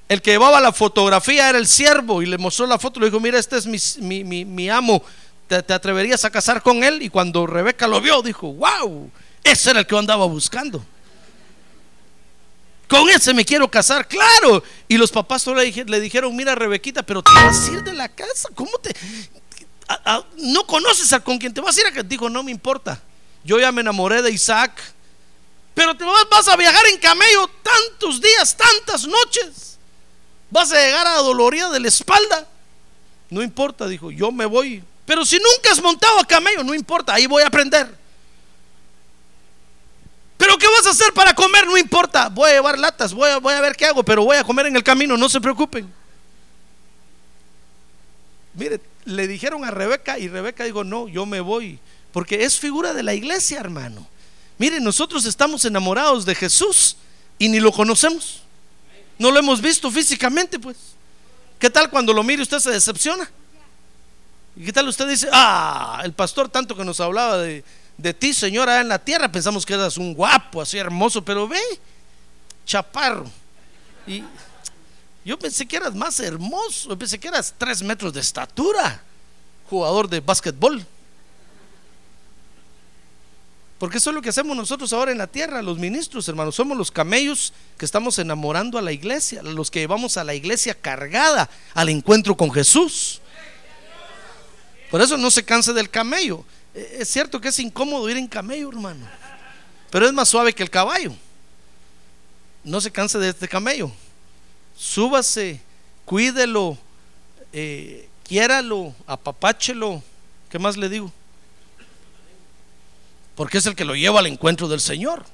El 0.08 0.22
que 0.22 0.30
llevaba 0.30 0.62
la 0.62 0.72
fotografía 0.72 1.50
era 1.50 1.58
el 1.58 1.66
siervo 1.66 2.22
y 2.22 2.26
le 2.26 2.38
mostró 2.38 2.66
la 2.66 2.78
foto, 2.78 2.98
le 3.00 3.06
dijo, 3.06 3.20
mira, 3.20 3.38
este 3.38 3.58
es 3.58 3.66
mi, 3.66 4.24
mi, 4.24 4.70
amo, 4.70 5.02
¿Te, 5.46 5.62
¿Te, 5.62 5.74
atreverías 5.74 6.24
a 6.24 6.30
casar 6.30 6.62
con 6.62 6.82
él? 6.84 7.02
Y 7.02 7.10
cuando 7.10 7.46
Rebeca 7.46 7.86
lo 7.86 8.00
vio, 8.00 8.22
dijo, 8.22 8.50
wow, 8.50 9.10
ese 9.44 9.70
era 9.70 9.80
el 9.80 9.86
que 9.86 9.92
yo 9.92 9.98
andaba 9.98 10.24
buscando. 10.24 10.82
Con 12.88 13.08
ese 13.10 13.34
me 13.34 13.44
quiero 13.44 13.70
casar, 13.70 14.08
claro. 14.08 14.62
Y 14.88 14.96
los 14.96 15.10
papás 15.10 15.46
le, 15.46 15.84
le 15.84 16.00
dijeron, 16.00 16.34
mira 16.34 16.54
Rebequita, 16.54 17.02
pero 17.02 17.22
te 17.22 17.30
vas 17.34 17.68
a 17.68 17.72
ir 17.72 17.82
de 17.84 17.92
la 17.92 18.08
casa. 18.08 18.48
¿Cómo 18.54 18.78
te, 18.78 18.94
no 20.36 20.66
conoces 20.66 21.12
a 21.12 21.20
con 21.20 21.38
quien 21.38 21.52
te 21.52 21.60
vas 21.60 21.76
a 21.76 21.80
ir. 21.80 22.06
Dijo, 22.06 22.28
no 22.28 22.42
me 22.42 22.50
importa. 22.50 23.00
Yo 23.44 23.58
ya 23.58 23.72
me 23.72 23.80
enamoré 23.80 24.22
de 24.22 24.30
Isaac. 24.30 24.72
Pero 25.74 25.96
te 25.96 26.04
vas, 26.04 26.48
a 26.48 26.56
viajar 26.56 26.84
en 26.86 26.98
camello 26.98 27.48
tantos 27.62 28.20
días, 28.20 28.56
tantas 28.56 29.06
noches. 29.06 29.78
Vas 30.50 30.72
a 30.72 30.74
llegar 30.74 31.06
a 31.06 31.16
dolorida 31.18 31.70
de 31.70 31.80
la 31.80 31.88
espalda. 31.88 32.48
No 33.30 33.42
importa, 33.42 33.86
dijo, 33.86 34.10
yo 34.10 34.32
me 34.32 34.46
voy. 34.46 34.82
Pero 35.06 35.24
si 35.24 35.36
nunca 35.36 35.70
has 35.70 35.80
montado 35.80 36.18
a 36.18 36.24
camello, 36.24 36.64
no 36.64 36.74
importa, 36.74 37.14
ahí 37.14 37.26
voy 37.26 37.42
a 37.42 37.46
aprender. 37.46 37.88
Pero 40.48 40.56
¿qué 40.56 40.66
vas 40.66 40.86
a 40.86 40.90
hacer 40.92 41.12
para 41.12 41.34
comer? 41.34 41.66
No 41.66 41.76
importa, 41.76 42.30
voy 42.30 42.48
a 42.48 42.54
llevar 42.54 42.78
latas, 42.78 43.12
voy 43.12 43.28
a, 43.28 43.36
voy 43.36 43.52
a 43.52 43.60
ver 43.60 43.76
qué 43.76 43.84
hago, 43.84 44.02
pero 44.02 44.24
voy 44.24 44.38
a 44.38 44.44
comer 44.44 44.64
en 44.64 44.76
el 44.76 44.82
camino, 44.82 45.14
no 45.14 45.28
se 45.28 45.42
preocupen. 45.42 45.92
Mire, 48.54 48.80
le 49.04 49.28
dijeron 49.28 49.62
a 49.66 49.70
Rebeca 49.70 50.18
y 50.18 50.26
Rebeca 50.26 50.64
dijo, 50.64 50.84
no, 50.84 51.06
yo 51.06 51.26
me 51.26 51.40
voy, 51.40 51.78
porque 52.12 52.44
es 52.44 52.58
figura 52.58 52.94
de 52.94 53.02
la 53.02 53.12
iglesia, 53.12 53.60
hermano. 53.60 54.08
Miren, 54.56 54.82
nosotros 54.82 55.26
estamos 55.26 55.66
enamorados 55.66 56.24
de 56.24 56.34
Jesús 56.34 56.96
y 57.38 57.50
ni 57.50 57.60
lo 57.60 57.70
conocemos. 57.70 58.40
No 59.18 59.30
lo 59.30 59.40
hemos 59.40 59.60
visto 59.60 59.90
físicamente, 59.90 60.58
pues. 60.58 60.78
¿Qué 61.58 61.68
tal 61.68 61.90
cuando 61.90 62.14
lo 62.14 62.22
mire 62.22 62.40
usted 62.40 62.60
se 62.60 62.70
decepciona? 62.70 63.30
¿Y 64.56 64.64
qué 64.64 64.72
tal 64.72 64.88
usted 64.88 65.06
dice, 65.08 65.28
ah, 65.30 66.00
el 66.04 66.14
pastor 66.14 66.48
tanto 66.48 66.74
que 66.74 66.86
nos 66.86 67.00
hablaba 67.00 67.36
de, 67.36 67.62
de 67.98 68.14
ti, 68.14 68.32
señora, 68.32 68.80
en 68.80 68.88
la 68.88 68.98
tierra, 69.00 69.30
pensamos 69.30 69.66
que 69.66 69.74
eras 69.74 69.98
un 69.98 70.14
guapo, 70.14 70.62
así 70.62 70.78
hermoso, 70.78 71.22
pero 71.24 71.48
ve, 71.48 71.60
chaparro. 72.64 73.30
Y 74.06 74.22
yo 75.24 75.38
pensé 75.38 75.66
que 75.66 75.76
eras 75.76 75.94
más 75.94 76.20
hermoso, 76.20 76.96
pensé 76.96 77.18
que 77.18 77.28
eras 77.28 77.52
tres 77.58 77.82
metros 77.82 78.12
de 78.12 78.20
estatura, 78.20 79.02
jugador 79.68 80.08
de 80.08 80.20
básquetbol. 80.20 80.86
Porque 83.78 83.98
eso 83.98 84.10
es 84.10 84.14
lo 84.14 84.22
que 84.22 84.28
hacemos 84.28 84.56
nosotros 84.56 84.92
ahora 84.92 85.12
en 85.12 85.18
la 85.18 85.26
tierra, 85.26 85.60
los 85.60 85.78
ministros, 85.78 86.28
hermanos. 86.28 86.54
Somos 86.54 86.78
los 86.78 86.90
camellos 86.90 87.52
que 87.76 87.84
estamos 87.84 88.18
enamorando 88.18 88.78
a 88.78 88.82
la 88.82 88.92
iglesia, 88.92 89.42
los 89.42 89.70
que 89.70 89.80
llevamos 89.80 90.16
a 90.16 90.24
la 90.24 90.34
iglesia 90.34 90.74
cargada 90.74 91.48
al 91.74 91.88
encuentro 91.88 92.36
con 92.36 92.50
Jesús. 92.52 93.20
Por 94.90 95.00
eso 95.00 95.16
no 95.16 95.30
se 95.30 95.44
canse 95.44 95.72
del 95.72 95.90
camello. 95.90 96.44
E, 96.74 96.98
es 97.00 97.08
cierto 97.08 97.40
que 97.40 97.48
es 97.48 97.58
incómodo 97.58 98.08
ir 98.08 98.16
en 98.16 98.26
camello, 98.26 98.68
hermano. 98.68 99.06
Pero 99.90 100.06
es 100.06 100.12
más 100.12 100.28
suave 100.28 100.52
que 100.52 100.62
el 100.62 100.70
caballo. 100.70 101.14
No 102.64 102.80
se 102.80 102.90
canse 102.90 103.18
de 103.18 103.30
este 103.30 103.48
camello 103.48 103.92
súbase, 104.78 105.60
cuídelo, 106.04 106.78
eh, 107.52 108.08
quiéralo, 108.22 108.94
apapáchelo. 109.06 110.02
¿Qué 110.48 110.58
más 110.58 110.76
le 110.76 110.88
digo? 110.88 111.12
Porque 113.34 113.58
es 113.58 113.66
el 113.66 113.74
que 113.74 113.84
lo 113.84 113.94
lleva 113.94 114.20
al 114.20 114.26
encuentro 114.26 114.68
del 114.68 114.80
Señor. 114.80 115.24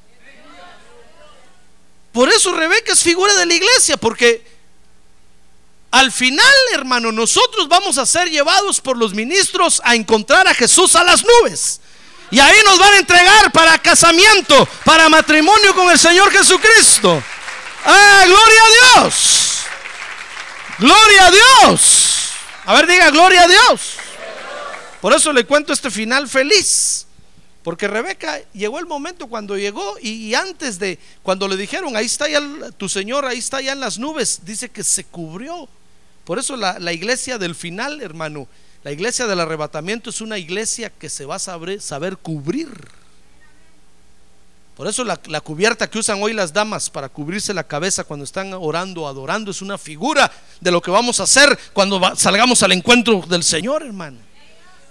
Por 2.13 2.29
eso 2.29 2.53
Rebeca 2.53 2.93
es 2.93 3.03
figura 3.03 3.35
de 3.35 3.47
la 3.47 3.55
iglesia, 3.55 3.97
porque 3.97 4.54
al 5.95 6.11
final, 6.11 6.53
hermano, 6.73 7.13
nosotros 7.13 7.69
vamos 7.69 7.99
a 7.99 8.05
ser 8.05 8.29
llevados 8.29 8.81
por 8.81 8.97
los 8.99 9.15
ministros 9.15 9.81
a 9.85 9.95
encontrar 9.95 10.49
a 10.49 10.53
Jesús 10.53 10.97
a 10.97 11.05
las 11.05 11.25
nubes. 11.25 11.81
Y 12.33 12.41
ahí 12.41 12.57
nos 12.65 12.81
van 12.81 12.95
a 12.95 12.99
entregar 12.99 13.53
para 13.53 13.79
casamiento, 13.79 14.69
para 14.85 15.09
matrimonio 15.09 15.73
con 15.73 15.89
el 15.89 15.97
Señor 15.97 16.33
Jesucristo. 16.33 17.23
¡Ah, 17.85 18.25
gloria 18.27 18.61
a 18.65 19.03
Dios! 19.03 19.59
¡Gloria 20.81 21.27
a 21.27 21.31
Dios! 21.31 22.31
A 22.65 22.75
ver, 22.75 22.89
diga, 22.89 23.11
gloria 23.11 23.43
a 23.45 23.47
Dios. 23.47 23.93
Por 25.01 25.13
eso 25.13 25.33
le 25.33 25.47
cuento 25.47 25.73
este 25.73 25.93
final 25.93 26.29
feliz. 26.29 27.07
Porque 27.63 27.87
Rebeca 27.87 28.41
llegó 28.53 28.81
el 28.81 28.87
momento 28.87 29.29
cuando 29.29 29.57
llegó 29.57 29.97
y, 30.03 30.35
antes 30.35 30.81
de, 30.81 30.99
cuando 31.23 31.47
le 31.47 31.57
dijeron, 31.57 31.97
ahí 31.97 32.07
está 32.07 32.29
ya 32.29 32.41
tu 32.77 32.89
Señor, 32.89 33.25
ahí 33.25 33.39
está 33.39 33.61
ya 33.61 33.71
en 33.71 33.81
las 33.81 33.97
nubes, 33.97 34.41
dice 34.45 34.69
que 34.71 34.83
se 34.83 35.05
cubrió. 35.05 35.69
Por 36.25 36.39
eso 36.39 36.57
la, 36.57 36.79
la 36.79 36.93
iglesia 36.93 37.39
del 37.39 37.55
final, 37.55 38.01
hermano, 38.01 38.49
la 38.85 38.93
iglesia 38.93 39.27
del 39.27 39.41
arrebatamiento 39.41 40.11
es 40.11 40.21
una 40.21 40.39
iglesia 40.39 40.91
que 40.91 41.09
se 41.09 41.25
va 41.25 41.37
a 41.37 41.39
saber, 41.39 41.81
saber 41.81 42.19
cubrir. 42.19 42.71
Por 44.77 44.89
eso 44.89 45.05
la, 45.05 45.17
cubierta 45.41 45.89
que 45.89 45.99
usan 45.99 46.21
hoy 46.21 46.33
las 46.33 46.53
damas 46.53 46.91
para 46.91 47.09
cubrirse 47.09 47.55
la 47.55 47.63
cabeza 47.63 48.03
cuando 48.03 48.25
están 48.25 48.53
orando, 48.53 49.07
adorando, 49.07 49.53
es 49.53 49.63
una 49.63 49.79
figura 49.79 50.31
de 50.61 50.71
lo 50.73 50.83
que 50.83 50.91
vamos 50.91 51.21
a 51.21 51.23
hacer 51.23 51.57
cuando 51.73 52.01
salgamos 52.17 52.63
al 52.63 52.73
encuentro 52.73 53.23
del 53.29 53.45
Señor, 53.45 53.85
hermano. 53.85 54.19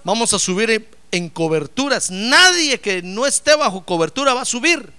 Vamos 0.05 0.33
a 0.33 0.39
subir 0.39 0.89
en 1.11 1.29
coberturas. 1.29 2.09
Nadie 2.09 2.79
que 2.79 3.01
no 3.01 3.25
esté 3.25 3.55
bajo 3.57 3.83
cobertura 3.83 4.33
va 4.33 4.41
a 4.41 4.45
subir, 4.45 4.89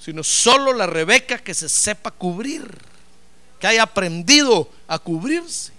sino 0.00 0.24
solo 0.24 0.72
la 0.72 0.86
Rebeca 0.86 1.38
que 1.38 1.54
se 1.54 1.68
sepa 1.68 2.10
cubrir, 2.10 2.76
que 3.60 3.66
haya 3.66 3.82
aprendido 3.82 4.68
a 4.88 4.98
cubrirse. 4.98 5.72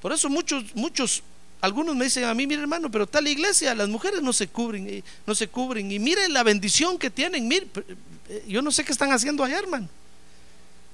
Por 0.00 0.12
eso 0.12 0.28
muchos, 0.28 0.64
muchos 0.74 1.22
algunos 1.62 1.94
me 1.94 2.04
dicen 2.04 2.24
a 2.24 2.34
mí, 2.34 2.46
mire 2.46 2.60
hermano, 2.60 2.90
pero 2.90 3.06
tal 3.06 3.26
iglesia, 3.28 3.74
las 3.74 3.88
mujeres 3.88 4.20
no 4.20 4.32
se 4.32 4.48
cubren, 4.48 4.86
eh, 4.88 5.04
no 5.26 5.34
se 5.34 5.48
cubren. 5.48 5.90
Y 5.90 5.98
miren 5.98 6.32
la 6.32 6.42
bendición 6.42 6.98
que 6.98 7.08
tienen. 7.08 7.46
Mire, 7.46 7.68
eh, 8.28 8.44
yo 8.48 8.62
no 8.62 8.72
sé 8.72 8.84
qué 8.84 8.90
están 8.92 9.12
haciendo 9.12 9.44
allá, 9.44 9.58
hermano. 9.58 9.88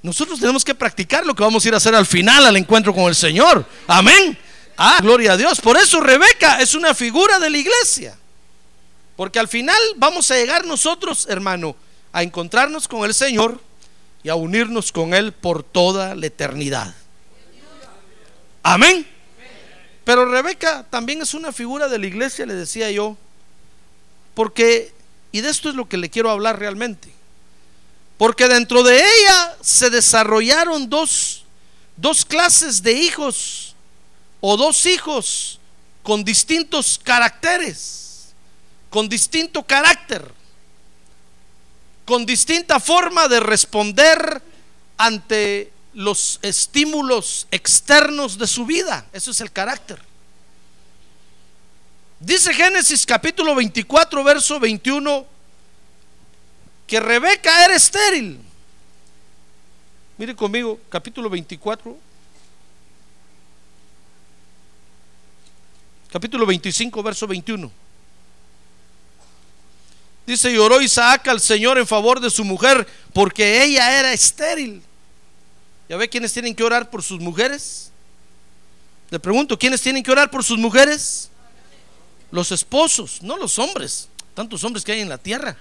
Nosotros 0.03 0.39
tenemos 0.39 0.65
que 0.65 0.75
practicar 0.75 1.27
lo 1.27 1.35
que 1.35 1.43
vamos 1.43 1.65
a 1.65 1.69
ir 1.69 1.75
a 1.75 1.79
hacer 1.79 1.95
al 1.95 2.07
final, 2.07 2.47
al 2.47 2.57
encuentro 2.57 2.95
con 2.95 3.05
el 3.05 3.15
Señor. 3.15 3.67
Amén. 3.87 4.39
Ah, 4.77 4.99
gloria 5.01 5.33
a 5.33 5.37
Dios. 5.37 5.61
Por 5.61 5.77
eso 5.77 6.01
Rebeca 6.01 6.61
es 6.61 6.75
una 6.75 6.95
figura 6.95 7.39
de 7.39 7.51
la 7.51 7.59
iglesia. 7.59 8.17
Porque 9.17 9.41
al 9.41 9.49
final 9.49 9.81
vamos 9.97 10.31
a 10.31 10.37
llegar 10.37 10.67
nosotros, 10.67 11.27
hermano, 11.31 11.75
a 12.13 12.23
encontrarnos 12.23 12.87
con 12.87 13.05
el 13.05 13.15
Señor 13.15 13.61
y 14.23 14.29
a 14.29 14.35
unirnos 14.35 14.93
con 14.93 15.15
Él 15.15 15.33
por 15.33 15.63
toda 15.63 16.15
la 16.15 16.27
eternidad. 16.27 16.95
Amén. 18.63 19.07
Pero 20.05 20.25
Rebeca 20.25 20.87
también 20.89 21.21
es 21.21 21.35
una 21.35 21.53
figura 21.53 21.89
de 21.89 21.99
la 21.99 22.07
iglesia, 22.07 22.47
le 22.47 22.55
decía 22.55 22.91
yo, 22.91 23.17
porque, 24.35 24.93
y 25.33 25.41
de 25.43 25.51
esto 25.51 25.69
es 25.69 25.75
lo 25.75 25.89
que 25.89 25.99
le 25.99 26.09
quiero 26.09 26.31
hablar 26.31 26.59
realmente, 26.59 27.13
porque 28.17 28.49
dentro 28.49 28.83
de 28.83 28.97
ella 28.97 29.57
se 29.61 29.91
desarrollaron 29.91 30.89
dos, 30.89 31.45
dos 31.97 32.25
clases 32.25 32.83
de 32.83 32.93
hijos 32.93 33.75
o 34.41 34.57
dos 34.57 34.87
hijos 34.87 35.61
con 36.03 36.25
distintos 36.25 36.99
caracteres, 37.03 38.33
con 38.89 39.09
distinto 39.09 39.63
carácter, 39.63 40.25
con 42.09 42.25
distinta 42.25 42.81
forma 42.81 43.29
de 43.29 43.39
responder 43.39 44.43
ante 44.97 45.71
los 45.93 46.39
estímulos 46.41 47.47
externos 47.51 48.39
de 48.39 48.47
su 48.47 48.65
vida. 48.65 49.05
Eso 49.13 49.31
es 49.31 49.43
el 49.43 49.53
carácter. 49.53 50.01
Dice 52.19 52.55
Génesis 52.55 53.05
capítulo 53.05 53.55
24, 53.55 54.25
verso 54.25 54.59
21 54.59 55.27
que 56.87 56.99
Rebeca 56.99 57.67
era 57.67 57.77
estéril. 57.77 58.41
Mire 60.17 60.35
conmigo, 60.35 60.81
capítulo 60.89 61.29
24. 61.29 61.95
Capítulo 66.11 66.47
25, 66.47 67.03
verso 67.03 67.27
21. 67.27 67.71
Dice, 70.29 70.53
lloró 70.53 70.83
Isaac 70.83 71.27
al 71.29 71.41
Señor 71.41 71.79
en 71.79 71.87
favor 71.87 72.21
de 72.21 72.29
su 72.29 72.45
mujer 72.45 72.87
porque 73.15 73.65
ella 73.65 73.99
era 73.99 74.13
estéril. 74.13 74.83
¿Ya 75.89 75.97
ve 75.97 76.07
quiénes 76.07 76.35
tienen 76.35 76.55
que 76.55 76.63
orar 76.63 76.91
por 76.91 77.03
sus 77.03 77.19
mujeres? 77.19 77.91
Le 79.09 79.19
pregunto, 79.19 79.59
¿quiénes 79.59 79.81
tienen 79.81 80.03
que 80.03 80.11
orar 80.13 80.31
por 80.31 80.45
sus 80.45 80.59
mujeres? 80.59 81.31
Los 82.31 82.53
esposos, 82.53 83.23
no 83.23 83.39
los 83.39 83.59
hombres. 83.59 84.11
Tantos 84.35 84.63
hombres 84.65 84.85
que 84.85 84.93
hay 84.93 85.01
en 85.01 85.09
la 85.09 85.17
tierra. 85.17 85.57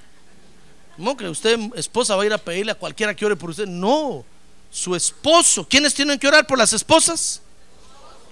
¿Cómo 0.97 1.15
que 1.15 1.29
usted, 1.29 1.57
esposa, 1.75 2.17
va 2.17 2.23
a 2.23 2.25
ir 2.25 2.33
a 2.33 2.37
pedirle 2.37 2.73
a 2.73 2.75
cualquiera 2.75 3.15
que 3.15 3.25
ore 3.25 3.37
por 3.37 3.51
usted? 3.51 3.67
No, 3.67 4.25
su 4.69 4.97
esposo. 4.97 5.65
¿Quiénes 5.65 5.93
tienen 5.93 6.19
que 6.19 6.27
orar 6.27 6.45
por 6.45 6.57
las 6.57 6.73
esposas? 6.73 7.41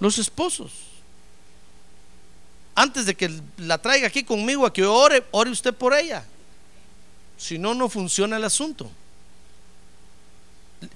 Los 0.00 0.18
esposos. 0.18 0.70
Antes 2.76 3.06
de 3.06 3.16
que 3.16 3.40
la 3.56 3.78
traiga 3.78 4.06
aquí 4.06 4.22
conmigo 4.22 4.66
a 4.66 4.72
que 4.72 4.84
ore, 4.84 5.24
ore 5.30 5.50
usted 5.50 5.74
por 5.74 5.94
ella. 5.94 6.24
Si 7.38 7.58
no, 7.58 7.74
no 7.74 7.88
funciona 7.88 8.36
el 8.36 8.44
asunto. 8.44 8.90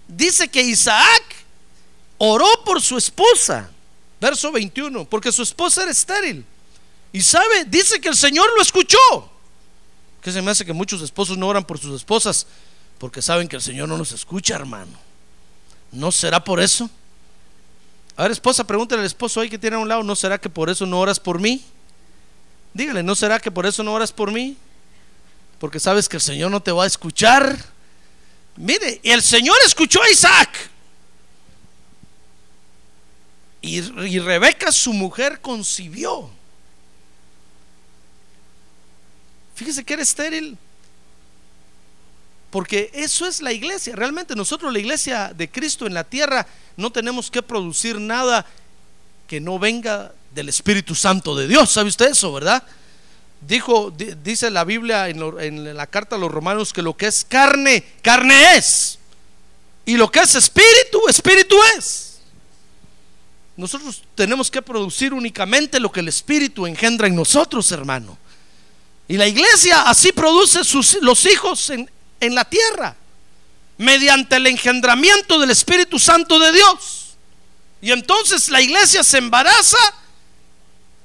Dice 0.06 0.46
que 0.48 0.60
Isaac 0.60 1.24
oró 2.18 2.46
por 2.64 2.82
su 2.82 2.98
esposa. 2.98 3.70
Verso 4.20 4.52
21, 4.52 5.06
porque 5.06 5.32
su 5.32 5.42
esposa 5.42 5.82
era 5.82 5.90
estéril. 5.90 6.44
Y 7.12 7.22
sabe, 7.22 7.64
dice 7.64 7.98
que 7.98 8.10
el 8.10 8.16
Señor 8.16 8.50
lo 8.54 8.60
escuchó. 8.60 8.98
Que 10.22 10.30
se 10.30 10.42
me 10.42 10.50
hace 10.50 10.66
que 10.66 10.74
muchos 10.74 11.00
esposos 11.00 11.38
no 11.38 11.48
oran 11.48 11.64
por 11.64 11.78
sus 11.78 11.96
esposas 11.96 12.46
porque 12.98 13.22
saben 13.22 13.48
que 13.48 13.56
el 13.56 13.62
Señor 13.62 13.88
no 13.88 13.96
nos 13.96 14.12
escucha, 14.12 14.54
hermano. 14.54 14.92
¿No 15.90 16.12
será 16.12 16.44
por 16.44 16.60
eso? 16.60 16.90
A 18.20 18.24
ver, 18.24 18.32
esposa, 18.32 18.64
pregúntale 18.64 19.00
al 19.00 19.06
esposo 19.06 19.40
ahí 19.40 19.48
que 19.48 19.58
tiene 19.58 19.76
a 19.76 19.78
un 19.78 19.88
lado, 19.88 20.02
¿no 20.02 20.14
será 20.14 20.36
que 20.36 20.50
por 20.50 20.68
eso 20.68 20.84
no 20.84 21.00
oras 21.00 21.18
por 21.18 21.40
mí? 21.40 21.64
Dígale, 22.74 23.02
¿no 23.02 23.14
será 23.14 23.40
que 23.40 23.50
por 23.50 23.64
eso 23.64 23.82
no 23.82 23.94
oras 23.94 24.12
por 24.12 24.30
mí? 24.30 24.58
Porque 25.58 25.80
sabes 25.80 26.06
que 26.06 26.18
el 26.18 26.20
Señor 26.20 26.50
no 26.50 26.62
te 26.62 26.70
va 26.70 26.84
a 26.84 26.86
escuchar. 26.86 27.56
Mire, 28.56 29.00
el 29.04 29.22
Señor 29.22 29.56
escuchó 29.64 30.02
a 30.02 30.10
Isaac. 30.10 30.50
Y, 33.62 33.78
y 33.78 34.18
Rebeca, 34.18 34.70
su 34.70 34.92
mujer, 34.92 35.40
concibió. 35.40 36.28
Fíjese 39.54 39.82
que 39.82 39.94
era 39.94 40.02
estéril. 40.02 40.58
Porque 42.50 42.90
eso 42.92 43.26
es 43.26 43.40
la 43.40 43.52
iglesia. 43.52 43.94
Realmente 43.94 44.34
nosotros, 44.34 44.72
la 44.72 44.78
iglesia 44.78 45.32
de 45.34 45.48
Cristo 45.48 45.86
en 45.86 45.94
la 45.94 46.04
tierra, 46.04 46.46
no 46.76 46.90
tenemos 46.90 47.30
que 47.30 47.42
producir 47.42 47.98
nada 47.98 48.44
que 49.28 49.40
no 49.40 49.58
venga 49.58 50.12
del 50.34 50.48
Espíritu 50.48 50.94
Santo 50.94 51.36
de 51.36 51.46
Dios. 51.46 51.70
¿Sabe 51.70 51.88
usted 51.88 52.10
eso, 52.10 52.32
verdad? 52.32 52.62
Dijo, 53.40 53.90
dice 53.90 54.50
la 54.50 54.64
Biblia 54.64 55.08
en, 55.08 55.22
en 55.40 55.76
la 55.76 55.86
carta 55.86 56.16
a 56.16 56.18
los 56.18 56.30
romanos 56.30 56.72
que 56.72 56.82
lo 56.82 56.96
que 56.96 57.06
es 57.06 57.24
carne, 57.24 57.84
carne 58.02 58.56
es. 58.56 58.98
Y 59.86 59.96
lo 59.96 60.10
que 60.10 60.20
es 60.20 60.34
espíritu, 60.34 61.08
espíritu 61.08 61.56
es. 61.76 62.10
Nosotros 63.56 64.02
tenemos 64.14 64.50
que 64.50 64.62
producir 64.62 65.12
únicamente 65.12 65.78
lo 65.78 65.92
que 65.92 66.00
el 66.00 66.08
Espíritu 66.08 66.66
engendra 66.66 67.06
en 67.06 67.14
nosotros, 67.14 67.70
hermano. 67.72 68.16
Y 69.06 69.18
la 69.18 69.26
iglesia 69.26 69.82
así 69.82 70.12
produce 70.12 70.64
sus, 70.64 70.98
los 71.02 71.26
hijos 71.26 71.68
en, 71.68 71.90
en 72.20 72.34
la 72.34 72.44
tierra, 72.44 72.94
mediante 73.78 74.36
el 74.36 74.46
engendramiento 74.46 75.38
del 75.38 75.50
Espíritu 75.50 75.98
Santo 75.98 76.38
de 76.38 76.52
Dios. 76.52 77.16
Y 77.82 77.92
entonces 77.92 78.50
la 78.50 78.60
iglesia 78.60 79.02
se 79.02 79.18
embaraza 79.18 79.78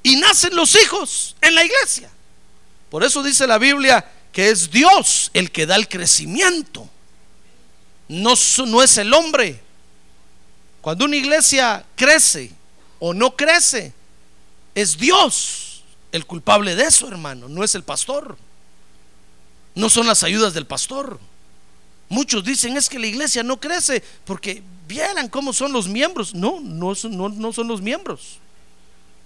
y 0.04 0.18
nacen 0.18 0.56
los 0.56 0.76
hijos 0.76 1.36
en 1.42 1.56
la 1.56 1.64
iglesia. 1.64 2.10
Por 2.90 3.04
eso 3.04 3.24
dice 3.24 3.48
la 3.48 3.58
Biblia 3.58 4.06
que 4.32 4.50
es 4.50 4.70
Dios 4.70 5.32
el 5.34 5.52
que 5.52 5.66
da 5.66 5.76
el 5.76 5.88
crecimiento. 5.88 6.90
No, 8.08 8.34
no 8.68 8.84
es 8.84 8.98
el 8.98 9.14
hombre. 9.14 9.62
Cuando 10.82 11.06
una 11.06 11.16
iglesia 11.16 11.86
crece 11.96 12.52
o 13.00 13.14
no 13.14 13.36
crece, 13.36 13.94
es 14.76 14.98
Dios 14.98 15.84
el 16.12 16.26
culpable 16.26 16.76
de 16.76 16.84
eso, 16.84 17.08
hermano, 17.08 17.50
no 17.50 17.64
es 17.64 17.76
el 17.76 17.84
pastor. 17.84 18.38
No 19.76 19.90
son 19.90 20.08
las 20.08 20.24
ayudas 20.24 20.54
del 20.54 20.66
pastor. 20.66 21.20
Muchos 22.08 22.44
dicen 22.44 22.78
es 22.78 22.88
que 22.88 23.00
la 23.00 23.08
iglesia 23.08 23.44
no 23.44 23.60
crece 23.60 24.02
porque 24.26 24.64
vieran 24.88 25.28
cómo 25.28 25.54
son 25.54 25.74
los 25.74 25.88
miembros. 25.88 26.34
No, 26.34 26.60
no, 26.62 26.94
no, 27.04 27.54
son 27.54 27.68
los 27.68 27.82
miembros. 27.82 28.40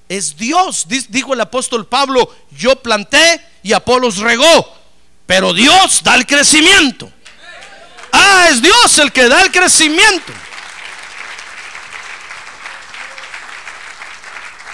Es 0.08 0.36
Dios, 0.36 0.88
dijo 0.88 1.34
el 1.34 1.42
apóstol 1.42 1.86
Pablo, 1.86 2.36
yo 2.58 2.76
planté 2.78 3.46
y 3.62 3.74
Apolos 3.74 4.18
regó, 4.18 4.76
pero 5.28 5.54
Dios 5.54 6.02
da 6.04 6.16
el 6.16 6.26
crecimiento. 6.26 7.12
Ah, 8.12 8.48
es 8.50 8.60
Dios 8.60 8.98
el 8.98 9.12
que 9.12 9.28
da 9.30 9.44
el 9.44 9.52
crecimiento. 9.52 10.34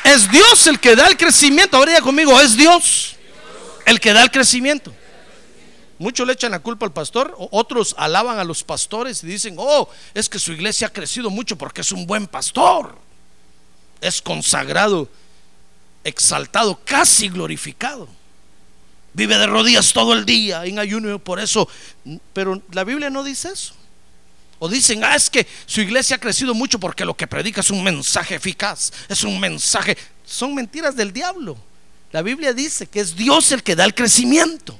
Es 0.06 0.32
Dios 0.32 0.68
el 0.68 0.80
que 0.80 0.96
da 0.96 1.08
el 1.08 1.18
crecimiento. 1.18 1.76
Ahora 1.76 1.94
ya 1.94 2.02
conmigo, 2.02 2.40
es 2.40 2.56
Dios 2.56 3.16
el 3.86 4.00
que 4.00 4.14
da 4.14 4.24
el 4.24 4.32
crecimiento. 4.32 4.96
Muchos 5.98 6.28
le 6.28 6.34
echan 6.34 6.52
la 6.52 6.60
culpa 6.60 6.86
al 6.86 6.92
pastor, 6.92 7.36
otros 7.52 7.96
alaban 7.98 8.38
a 8.38 8.44
los 8.44 8.64
pastores 8.64 9.24
y 9.24 9.28
dicen, 9.28 9.56
oh, 9.58 9.90
es 10.14 10.28
que 10.28 10.40
su 10.40 10.52
iglesia 10.52 10.88
ha 10.88 10.94
crecido 10.94 11.30
mucho 11.30 11.58
porque 11.58 11.82
es 11.82 11.92
un 11.92 12.06
buen 12.06 12.28
pastor. 12.28 12.98
Es 14.02 14.22
consagrado, 14.22 15.10
exaltado, 16.04 16.80
casi 16.84 17.30
glorificado. 17.30 18.10
Vive 19.14 19.38
de 19.38 19.48
rodillas 19.48 19.94
todo 19.94 20.14
el 20.14 20.26
día 20.26 20.66
en 20.66 20.80
ayuno, 20.80 21.18
por 21.20 21.40
eso. 21.40 21.70
Pero 22.34 22.62
la 22.72 22.84
Biblia 22.84 23.10
no 23.10 23.24
dice 23.24 23.50
eso. 23.54 23.74
O 24.60 24.68
dicen, 24.68 25.04
ah, 25.06 25.16
es 25.16 25.30
que 25.30 25.48
su 25.66 25.80
iglesia 25.80 26.18
ha 26.18 26.20
crecido 26.20 26.54
mucho 26.54 26.80
porque 26.80 27.06
lo 27.06 27.16
que 27.16 27.28
predica 27.28 27.62
es 27.62 27.70
un 27.70 27.84
mensaje 27.84 28.36
eficaz, 28.36 28.92
es 29.08 29.24
un 29.24 29.40
mensaje. 29.40 29.98
Son 30.26 30.54
mentiras 30.54 30.96
del 30.98 31.14
diablo. 31.14 31.58
La 32.12 32.22
Biblia 32.22 32.54
dice 32.54 32.88
que 32.88 33.00
es 33.00 33.16
Dios 33.16 33.52
el 33.54 33.64
que 33.64 33.76
da 33.76 33.86
el 33.86 33.96
crecimiento. 33.96 34.78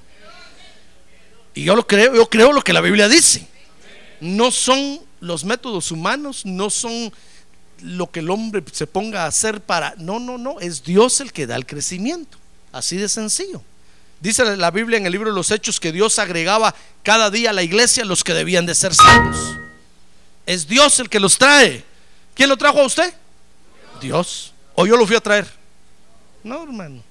Y 1.56 1.64
yo 1.64 1.76
lo 1.76 1.88
creo, 1.88 2.14
yo 2.14 2.30
creo 2.30 2.52
lo 2.52 2.62
que 2.62 2.74
la 2.74 2.82
Biblia 2.82 3.08
dice. 3.08 3.48
No 4.20 4.52
son 4.52 5.00
los 5.22 5.46
métodos 5.46 5.90
humanos, 5.90 6.46
no 6.46 6.70
son 6.70 7.12
lo 7.82 8.12
que 8.12 8.20
el 8.20 8.30
hombre 8.30 8.64
se 8.72 8.86
ponga 8.86 9.24
a 9.24 9.28
hacer 9.28 9.62
para. 9.62 9.96
No, 9.98 10.20
no, 10.20 10.38
no, 10.38 10.60
es 10.60 10.84
Dios 10.84 11.22
el 11.22 11.32
que 11.32 11.48
da 11.48 11.56
el 11.56 11.66
crecimiento. 11.66 12.38
Así 12.72 12.98
de 12.98 13.08
sencillo. 13.08 13.62
Dice 14.20 14.58
la 14.58 14.72
Biblia 14.72 14.98
en 14.98 15.06
el 15.06 15.12
libro 15.12 15.30
de 15.30 15.36
los 15.36 15.50
Hechos 15.50 15.80
que 15.80 15.92
Dios 15.92 16.20
agregaba 16.20 16.76
cada 17.04 17.30
día 17.30 17.52
a 17.52 17.54
la 17.54 17.64
iglesia 17.64 18.04
los 18.04 18.24
que 18.24 18.34
debían 18.34 18.66
de 18.66 18.76
ser 18.76 18.94
salvos. 18.94 19.56
Es 20.46 20.68
Dios 20.68 21.00
el 21.00 21.10
que 21.10 21.20
los 21.20 21.38
trae. 21.38 21.84
¿Quién 22.34 22.50
lo 22.50 22.58
trajo 22.58 22.82
a 22.82 22.86
usted? 22.86 23.14
Dios. 24.02 24.54
¿O 24.74 24.86
yo 24.86 24.98
lo 24.98 25.08
fui 25.08 25.16
a 25.16 25.22
traer? 25.22 25.48
No, 26.44 26.64
hermano. 26.64 27.02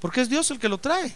Porque 0.00 0.20
es 0.20 0.28
Dios 0.28 0.50
el 0.50 0.58
que 0.58 0.68
lo 0.68 0.78
trae. 0.78 1.14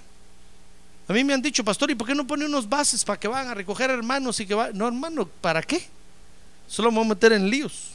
A 1.07 1.13
mí 1.13 1.23
me 1.23 1.35
han 1.35 1.43
dicho, 1.43 1.65
pastor, 1.65 1.91
¿y 1.91 1.95
por 1.95 2.07
qué 2.07 2.15
no 2.15 2.27
pone 2.27 2.47
unos 2.47 2.69
bases 2.69 3.05
para 3.05 3.21
que 3.21 3.29
van 3.29 3.49
a 3.49 3.55
recoger 3.55 3.91
hermanos 3.91 4.41
y 4.41 4.47
que 4.47 4.55
va? 4.55 4.71
No, 4.73 4.87
hermano, 4.87 5.27
¿para 5.41 5.63
qué? 5.63 5.87
Solo 6.67 6.91
me 6.91 6.99
voy 6.99 7.07
a 7.07 7.09
meter 7.11 7.33
en 7.33 7.51
líos. 7.51 7.91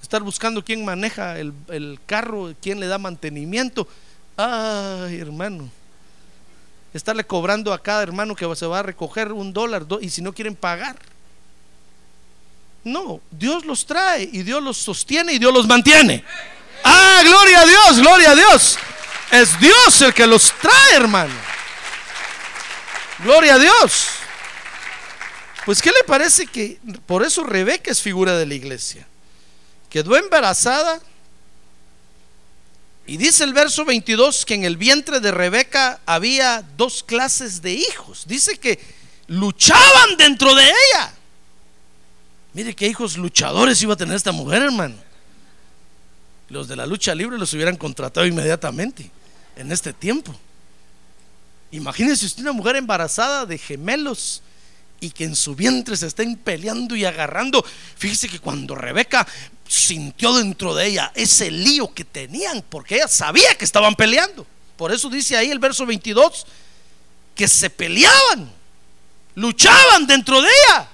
Estar 0.00 0.22
buscando 0.22 0.64
quién 0.64 0.84
maneja 0.84 1.38
el, 1.38 1.52
el 1.68 1.98
carro, 2.06 2.54
quién 2.60 2.78
le 2.78 2.86
da 2.86 2.98
mantenimiento. 2.98 3.88
Ay, 4.36 5.18
hermano 5.18 5.70
estarle 6.94 7.24
cobrando 7.24 7.72
a 7.72 7.82
cada 7.82 8.02
hermano 8.02 8.36
que 8.36 8.54
se 8.54 8.66
va 8.66 8.78
a 8.78 8.82
recoger 8.82 9.32
un 9.32 9.52
dólar 9.52 9.84
y 10.00 10.10
si 10.10 10.22
no 10.22 10.32
quieren 10.32 10.54
pagar. 10.54 10.96
No, 12.84 13.20
Dios 13.30 13.64
los 13.64 13.84
trae 13.84 14.28
y 14.30 14.42
Dios 14.42 14.62
los 14.62 14.76
sostiene 14.76 15.32
y 15.32 15.38
Dios 15.38 15.52
los 15.52 15.66
mantiene. 15.66 16.24
Ah, 16.84 17.20
gloria 17.24 17.60
a 17.60 17.66
Dios, 17.66 17.98
gloria 17.98 18.30
a 18.30 18.34
Dios. 18.34 18.78
Es 19.30 19.58
Dios 19.58 20.02
el 20.02 20.14
que 20.14 20.26
los 20.26 20.52
trae, 20.60 20.94
hermano. 20.94 21.34
Gloria 23.20 23.54
a 23.54 23.58
Dios. 23.58 24.06
Pues, 25.64 25.80
¿qué 25.80 25.90
le 25.90 26.04
parece 26.04 26.46
que 26.46 26.78
por 27.06 27.24
eso 27.24 27.42
Rebeca 27.42 27.90
es 27.90 28.00
figura 28.00 28.36
de 28.36 28.46
la 28.46 28.54
iglesia? 28.54 29.06
Quedó 29.88 30.16
embarazada. 30.16 31.00
Y 33.06 33.16
dice 33.16 33.44
el 33.44 33.52
verso 33.52 33.84
22 33.84 34.46
que 34.46 34.54
en 34.54 34.64
el 34.64 34.76
vientre 34.76 35.20
de 35.20 35.30
Rebeca 35.30 36.00
había 36.06 36.62
dos 36.76 37.02
clases 37.02 37.60
de 37.62 37.72
hijos. 37.72 38.24
Dice 38.26 38.58
que 38.58 38.78
luchaban 39.26 40.16
dentro 40.16 40.54
de 40.54 40.64
ella. 40.64 41.14
Mire 42.52 42.74
qué 42.74 42.86
hijos 42.86 43.16
luchadores 43.16 43.82
iba 43.82 43.94
a 43.94 43.96
tener 43.96 44.16
esta 44.16 44.32
mujer, 44.32 44.62
hermano. 44.62 44.96
Los 46.48 46.68
de 46.68 46.76
la 46.76 46.86
lucha 46.86 47.14
libre 47.14 47.38
los 47.38 47.52
hubieran 47.54 47.76
contratado 47.76 48.26
inmediatamente 48.26 49.10
en 49.56 49.72
este 49.72 49.92
tiempo. 49.92 50.34
Imagínese 51.70 52.26
usted 52.26 52.42
una 52.42 52.52
mujer 52.52 52.76
embarazada 52.76 53.46
de 53.46 53.58
gemelos 53.58 54.42
y 55.00 55.10
que 55.10 55.24
en 55.24 55.36
su 55.36 55.54
vientre 55.54 55.96
se 55.96 56.06
estén 56.06 56.36
peleando 56.36 56.96
y 56.96 57.04
agarrando. 57.04 57.64
Fíjese 57.96 58.28
que 58.28 58.38
cuando 58.38 58.74
Rebeca 58.74 59.26
sintió 59.66 60.34
dentro 60.34 60.74
de 60.74 60.86
ella 60.86 61.12
ese 61.14 61.50
lío 61.50 61.92
que 61.92 62.04
tenían, 62.04 62.62
porque 62.68 62.96
ella 62.96 63.08
sabía 63.08 63.54
que 63.54 63.64
estaban 63.64 63.94
peleando. 63.94 64.46
Por 64.76 64.92
eso 64.92 65.08
dice 65.08 65.36
ahí 65.36 65.50
el 65.50 65.58
verso 65.58 65.84
22 65.86 66.46
que 67.34 67.48
se 67.48 67.70
peleaban, 67.70 68.50
luchaban 69.34 70.06
dentro 70.06 70.40
de 70.40 70.48
ella. 70.48 70.88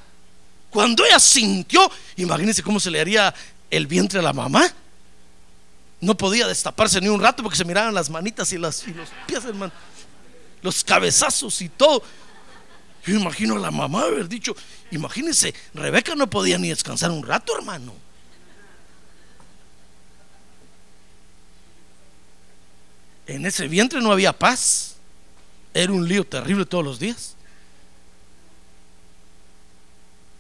Cuando 0.71 1.05
ella 1.05 1.19
sintió, 1.19 1.91
imagínense 2.17 2.63
cómo 2.63 2.81
se 2.81 2.91
le 2.91 3.01
haría 3.01 3.35
el 3.71 3.87
vientre 3.87 4.21
a 4.21 4.23
la 4.23 4.33
mamá. 4.33 4.73
No 6.01 6.17
podía 6.17 6.47
destaparse 6.47 7.01
ni 7.01 7.09
un 7.09 7.21
rato 7.21 7.43
porque 7.43 7.59
se 7.59 7.65
miraban 7.65 7.95
las 7.95 8.09
manitas 8.09 8.53
y, 8.53 8.59
los 8.59 8.85
pies, 9.27 9.45
hermano. 9.45 9.73
Los 10.63 10.83
cabezazos 10.83 11.61
y 11.61 11.69
todo. 11.69 12.03
Yo 13.05 13.19
imagino 13.19 13.57
a 13.57 13.59
la 13.59 13.71
mamá 13.71 14.03
haber 14.03 14.29
dicho, 14.29 14.55
imagínense, 14.91 15.55
Rebeca 15.75 16.15
no 16.15 16.29
podía 16.29 16.59
ni 16.59 16.69
descansar 16.69 17.11
un 17.11 17.23
rato, 17.23 17.57
hermano. 17.57 17.95
En 23.27 23.47
ese 23.47 23.69
vientre 23.69 24.01
no 24.01 24.11
había 24.11 24.33
paz. 24.33 24.97
Era 25.73 25.93
un 25.93 26.07
lío 26.09 26.27
terrible 26.27 26.67
todos 26.67 26.85
los 26.85 26.99
días. 26.99 27.37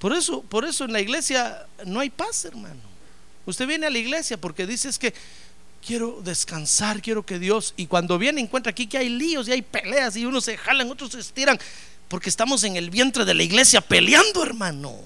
Por 0.00 0.12
eso, 0.12 0.42
por 0.42 0.64
eso 0.64 0.86
en 0.86 0.92
la 0.92 1.00
iglesia 1.00 1.66
no 1.84 2.00
hay 2.00 2.10
paz, 2.10 2.46
hermano. 2.46 2.80
Usted 3.46 3.66
viene 3.66 3.86
a 3.86 3.90
la 3.90 3.98
iglesia 3.98 4.38
porque 4.38 4.66
dice 4.66 4.88
es 4.88 4.98
que 4.98 5.14
quiero 5.84 6.20
descansar, 6.22 7.02
quiero 7.02 7.24
que 7.24 7.38
Dios, 7.38 7.74
y 7.76 7.86
cuando 7.86 8.18
viene 8.18 8.40
encuentra 8.40 8.70
aquí 8.70 8.86
que 8.86 8.98
hay 8.98 9.08
líos 9.08 9.48
y 9.48 9.52
hay 9.52 9.62
peleas 9.62 10.16
y 10.16 10.24
unos 10.24 10.44
se 10.44 10.56
jalan, 10.56 10.90
otros 10.90 11.12
se 11.12 11.20
estiran, 11.20 11.58
porque 12.08 12.28
estamos 12.28 12.64
en 12.64 12.76
el 12.76 12.90
vientre 12.90 13.24
de 13.24 13.34
la 13.34 13.42
iglesia 13.42 13.80
peleando, 13.80 14.42
hermano. 14.42 14.96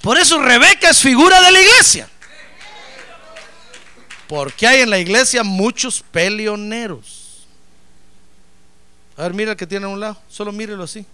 Por 0.00 0.18
eso 0.18 0.40
Rebeca 0.40 0.90
es 0.90 1.00
figura 1.00 1.40
de 1.40 1.50
la 1.50 1.60
iglesia. 1.60 2.08
Porque 4.28 4.66
hay 4.66 4.82
en 4.82 4.90
la 4.90 4.98
iglesia 4.98 5.42
muchos 5.42 6.02
peleoneros. 6.02 7.46
A 9.16 9.22
ver, 9.22 9.34
mira 9.34 9.52
el 9.52 9.56
que 9.56 9.66
tiene 9.66 9.86
a 9.86 9.88
un 9.88 9.98
lado, 9.98 10.20
solo 10.28 10.52
mírelo 10.52 10.84
así. 10.84 11.04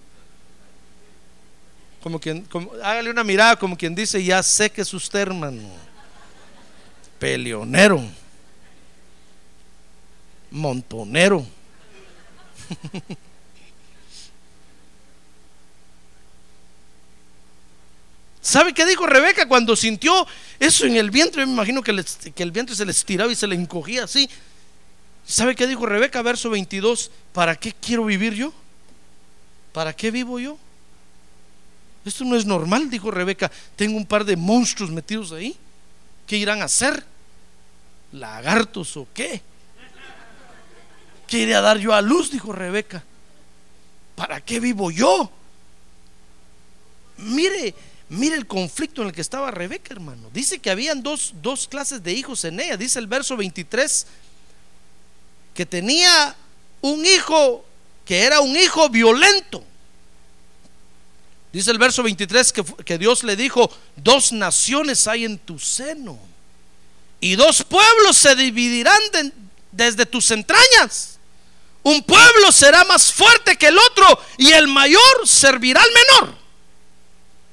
Como 2.03 2.21
quien, 2.21 2.47
hágale 2.83 3.09
una 3.09 3.25
mirada 3.25 3.57
como 3.57 3.79
quien 3.79 3.95
dice, 3.95 4.23
ya 4.23 4.43
sé 4.43 4.69
que 4.69 4.83
es 4.83 4.93
usted, 4.93 5.21
hermano. 5.21 5.63
Peleonero. 7.19 8.05
Montonero. 10.55 11.45
¿Sabe 18.41 18.73
qué 18.73 18.87
dijo 18.87 19.07
Rebeca 19.07 19.49
cuando 19.49 19.75
sintió 19.75 20.27
eso 20.61 20.87
en 20.87 20.97
el 20.97 21.11
vientre? 21.11 21.45
Me 21.45 21.53
imagino 21.53 21.83
que, 21.83 22.05
que, 22.35 22.43
el 22.43 22.53
vientre 22.53 22.77
se 22.77 22.85
le 22.85 22.93
estiraba 22.93 23.33
y 23.33 23.35
se 23.35 23.47
le 23.47 23.57
encogía 23.57 24.05
así. 24.05 24.31
¿Sabe 25.27 25.57
qué 25.57 25.67
dijo 25.67 25.87
Rebeca? 25.87 26.23
Verso 26.23 26.51
22. 26.51 27.11
¿Para 27.33 27.57
qué 27.57 27.73
quiero 27.73 28.05
vivir 28.05 28.35
yo? 28.35 28.53
¿Para 29.73 29.93
qué 29.93 30.11
vivo 30.11 30.39
yo? 30.39 30.57
Esto 32.05 32.25
no 32.25 32.37
es 32.37 32.47
normal, 32.47 32.91
dijo 32.91 33.11
Rebeca. 33.11 33.51
Tengo 33.77 33.97
un 33.97 34.07
par 34.07 34.25
de 34.25 34.37
monstruos 34.37 34.91
metidos 34.91 35.33
ahí. 35.33 35.57
¿Qué 36.27 36.37
irán 36.37 36.63
a 36.63 36.67
hacer? 36.67 37.05
¿Lagartos 38.13 38.97
o 38.97 39.09
qué? 39.13 39.43
¿Qué 41.27 41.39
iré 41.39 41.55
a 41.55 41.61
dar 41.61 41.79
yo 41.79 41.95
a 41.95 42.03
luz? 42.03 42.31
Dijo 42.31 42.53
Rebeca. 42.53 43.03
¿Para 44.15 44.41
qué 44.41 44.61
vivo 44.61 44.91
yo? 44.91 45.31
Mire, 47.17 47.75
mire 48.09 48.37
el 48.37 48.47
conflicto 48.47 49.03
en 49.03 49.09
el 49.09 49.15
que 49.15 49.21
estaba 49.21 49.51
Rebeca, 49.51 49.95
hermano. 49.95 50.31
Dice 50.33 50.59
que 50.59 50.71
habían 50.71 51.03
dos, 51.03 51.35
dos 51.43 51.67
clases 51.69 52.03
de 52.03 52.13
hijos 52.13 52.45
en 52.45 52.61
ella. 52.61 52.77
Dice 52.77 52.99
el 52.99 53.07
verso 53.07 53.37
23 53.37 54.07
que 55.55 55.65
tenía 55.65 56.37
un 56.81 57.07
hijo 57.07 57.65
que 58.05 58.23
era 58.23 58.41
un 58.41 58.55
hijo 58.57 58.89
violento. 58.89 59.65
Dice 61.53 61.71
el 61.71 61.79
verso 61.79 62.03
23 62.03 62.53
que, 62.85 62.99
Dios 62.99 63.23
le 63.23 63.37
dijo, 63.37 63.71
dos 63.95 64.33
naciones 64.33 65.07
hay 65.07 65.25
en 65.25 65.39
tu 65.39 65.59
seno 65.59 66.19
y 67.21 67.37
dos 67.37 67.63
pueblos 67.63 68.17
se 68.17 68.35
dividirán 68.35 69.01
desde 69.71 70.05
tus 70.05 70.33
entrañas. 70.33 71.14
Un 71.85 72.03
pueblo 72.03 72.51
será 72.51 72.83
más 72.85 73.13
fuerte 73.13 73.57
que 73.57 73.69
el 73.69 73.79
otro 73.79 74.19
y 74.39 74.53
el 74.53 74.67
mayor 74.67 75.27
servirá 75.27 75.83
al 75.83 75.89
menor. 75.91 76.39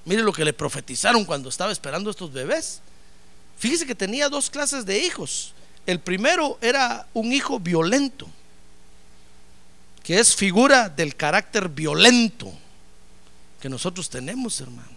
Mire 0.05 0.23
lo 0.23 0.33
que 0.33 0.45
le 0.45 0.53
profetizaron 0.53 1.25
cuando 1.25 1.49
estaba 1.49 1.71
esperando 1.71 2.09
estos 2.09 2.31
bebés. 2.31 2.81
Fíjese 3.59 3.85
que 3.85 3.93
tenía 3.93 4.29
dos 4.29 4.49
clases 4.49 4.85
de 4.85 5.03
hijos. 5.03 5.53
El 5.85 5.99
primero 5.99 6.57
era 6.61 7.07
un 7.13 7.33
hijo 7.33 7.59
violento, 7.59 8.27
que 10.01 10.19
es 10.19 10.35
figura 10.35 10.89
del 10.89 11.15
carácter 11.15 11.67
violento 11.69 12.51
que 13.59 13.69
nosotros 13.69 14.09
tenemos, 14.09 14.59
hermano. 14.61 14.89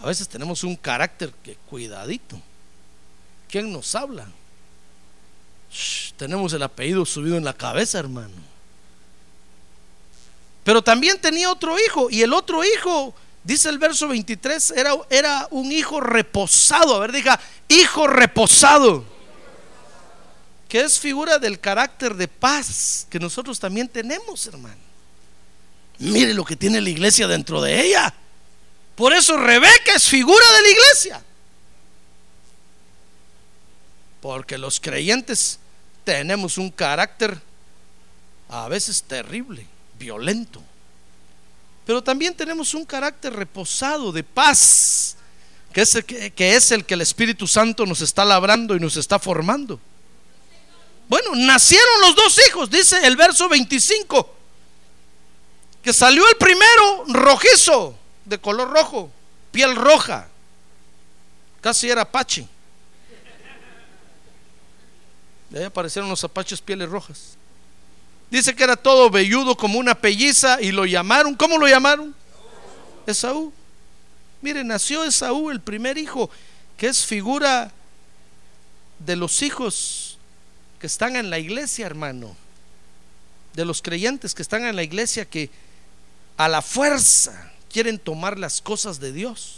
A 0.00 0.06
veces 0.06 0.28
tenemos 0.28 0.64
un 0.64 0.76
carácter 0.76 1.32
que 1.42 1.56
cuidadito. 1.68 2.40
¿Quién 3.48 3.72
nos 3.72 3.94
habla? 3.94 4.26
Tenemos 6.16 6.52
el 6.52 6.62
apellido 6.62 7.06
subido 7.06 7.36
en 7.36 7.44
la 7.44 7.54
cabeza, 7.54 7.98
hermano. 7.98 8.34
Pero 10.64 10.82
también 10.82 11.20
tenía 11.20 11.50
otro 11.50 11.78
hijo 11.78 12.10
y 12.10 12.22
el 12.22 12.32
otro 12.32 12.64
hijo, 12.64 13.14
dice 13.44 13.68
el 13.68 13.78
verso 13.78 14.08
23, 14.08 14.72
era, 14.72 14.92
era 15.08 15.48
un 15.50 15.72
hijo 15.72 16.00
reposado. 16.00 16.96
A 16.96 17.00
ver, 17.00 17.12
diga, 17.12 17.40
hijo 17.68 18.06
reposado. 18.06 19.04
Que 20.68 20.82
es 20.82 20.98
figura 20.98 21.38
del 21.38 21.58
carácter 21.58 22.14
de 22.14 22.28
paz 22.28 23.06
que 23.08 23.18
nosotros 23.18 23.58
también 23.58 23.88
tenemos, 23.88 24.46
hermano. 24.46 24.76
Mire 25.98 26.32
lo 26.34 26.44
que 26.44 26.56
tiene 26.56 26.80
la 26.80 26.90
iglesia 26.90 27.26
dentro 27.26 27.60
de 27.60 27.80
ella. 27.86 28.14
Por 28.94 29.12
eso 29.12 29.36
Rebeca 29.36 29.94
es 29.94 30.08
figura 30.08 30.44
de 30.56 30.62
la 30.62 30.68
iglesia. 30.68 31.24
Porque 34.20 34.58
los 34.58 34.78
creyentes 34.80 35.59
tenemos 36.10 36.58
un 36.58 36.70
carácter 36.70 37.40
a 38.48 38.66
veces 38.66 39.00
terrible, 39.00 39.64
violento. 39.96 40.60
Pero 41.86 42.02
también 42.02 42.34
tenemos 42.34 42.74
un 42.74 42.84
carácter 42.84 43.32
reposado, 43.32 44.10
de 44.10 44.24
paz, 44.24 45.16
que 45.72 45.82
es, 45.82 45.94
el 45.94 46.04
que, 46.04 46.56
el 46.74 46.84
el 46.88 47.00
Espíritu 47.00 47.46
Santo 47.46 47.86
nos 47.86 48.00
está 48.00 48.24
labrando 48.24 48.74
y 48.74 48.80
nos 48.80 48.96
está 48.96 49.20
formando. 49.20 49.78
Bueno, 51.08 51.30
nacieron 51.36 52.00
los 52.00 52.16
dos 52.16 52.40
hijos, 52.48 52.68
dice 52.68 53.06
el 53.06 53.16
verso 53.16 53.48
25 53.48 54.34
que 55.80 55.92
salió 55.92 56.28
el 56.28 56.36
primero 56.38 57.04
rojizo, 57.06 57.94
de 58.24 58.38
color 58.38 58.68
rojo, 58.68 59.12
piel 59.52 59.76
roja, 59.76 60.26
casi 61.60 61.88
era 61.88 62.02
apache. 62.02 62.48
De 65.50 65.58
ahí 65.58 65.64
aparecieron 65.64 66.08
los 66.08 66.22
apaches 66.24 66.60
pieles 66.60 66.88
rojas. 66.88 67.36
Dice 68.30 68.54
que 68.54 68.62
era 68.62 68.76
todo 68.76 69.10
velludo 69.10 69.56
como 69.56 69.78
una 69.78 69.96
pelliza 69.96 70.62
y 70.62 70.70
lo 70.70 70.86
llamaron, 70.86 71.34
¿cómo 71.34 71.58
lo 71.58 71.66
llamaron? 71.66 72.14
Esaú. 73.06 73.52
Mire, 74.40 74.62
nació 74.62 75.04
Esaú, 75.04 75.50
el 75.50 75.60
primer 75.60 75.98
hijo, 75.98 76.30
que 76.76 76.86
es 76.86 77.04
figura 77.04 77.72
de 79.00 79.16
los 79.16 79.42
hijos 79.42 80.18
que 80.78 80.86
están 80.86 81.16
en 81.16 81.28
la 81.28 81.38
iglesia, 81.40 81.86
hermano. 81.86 82.36
De 83.54 83.64
los 83.64 83.82
creyentes 83.82 84.34
que 84.34 84.42
están 84.42 84.64
en 84.64 84.76
la 84.76 84.84
iglesia 84.84 85.24
que 85.24 85.50
a 86.36 86.48
la 86.48 86.62
fuerza 86.62 87.52
quieren 87.70 87.98
tomar 87.98 88.38
las 88.38 88.60
cosas 88.60 89.00
de 89.00 89.12
Dios. 89.12 89.56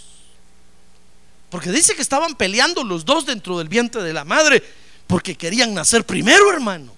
Porque 1.50 1.70
dice 1.70 1.94
que 1.94 2.00
estaban 2.00 2.34
peleando 2.34 2.82
los 2.82 3.04
dos 3.04 3.26
dentro 3.26 3.58
del 3.58 3.68
vientre 3.68 4.02
de 4.02 4.14
la 4.14 4.24
madre 4.24 4.62
porque 5.06 5.36
querían 5.36 5.74
nacer 5.74 6.04
primero, 6.04 6.52
hermano. 6.52 6.92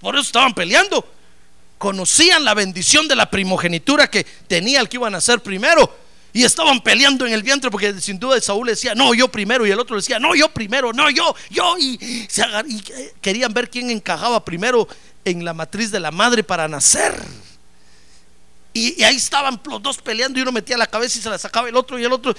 Por 0.00 0.14
eso 0.14 0.22
estaban 0.22 0.54
peleando. 0.54 1.06
Conocían 1.78 2.44
la 2.44 2.54
bendición 2.54 3.08
de 3.08 3.16
la 3.16 3.30
primogenitura 3.30 4.08
que 4.10 4.24
tenía 4.24 4.80
el 4.80 4.88
que 4.88 4.96
iba 4.96 5.06
a 5.06 5.10
nacer 5.10 5.40
primero. 5.40 5.94
Y 6.32 6.44
estaban 6.44 6.80
peleando 6.80 7.26
en 7.26 7.32
el 7.32 7.42
vientre 7.42 7.70
porque 7.70 8.00
sin 8.00 8.18
duda 8.18 8.40
Saúl 8.40 8.68
decía, 8.68 8.94
no, 8.94 9.14
yo 9.14 9.28
primero. 9.28 9.66
Y 9.66 9.70
el 9.70 9.80
otro 9.80 9.96
decía, 9.96 10.18
no, 10.18 10.34
yo 10.34 10.48
primero, 10.48 10.92
no, 10.92 11.10
yo, 11.10 11.34
yo. 11.50 11.76
Y, 11.78 11.98
y 12.00 12.82
querían 13.20 13.52
ver 13.52 13.68
quién 13.68 13.90
encajaba 13.90 14.44
primero 14.44 14.86
en 15.24 15.44
la 15.44 15.52
matriz 15.52 15.90
de 15.90 16.00
la 16.00 16.10
madre 16.10 16.44
para 16.44 16.68
nacer. 16.68 17.20
Y, 18.72 19.02
ahí 19.02 19.16
estaban 19.16 19.60
los 19.64 19.82
dos 19.82 19.98
peleando 19.98 20.38
y 20.38 20.42
uno 20.42 20.52
metía 20.52 20.76
la 20.78 20.86
cabeza 20.86 21.18
y 21.18 21.22
se 21.22 21.30
la 21.30 21.38
sacaba 21.38 21.68
el 21.68 21.76
otro 21.76 21.98
y 21.98 22.04
el 22.04 22.12
otro. 22.12 22.34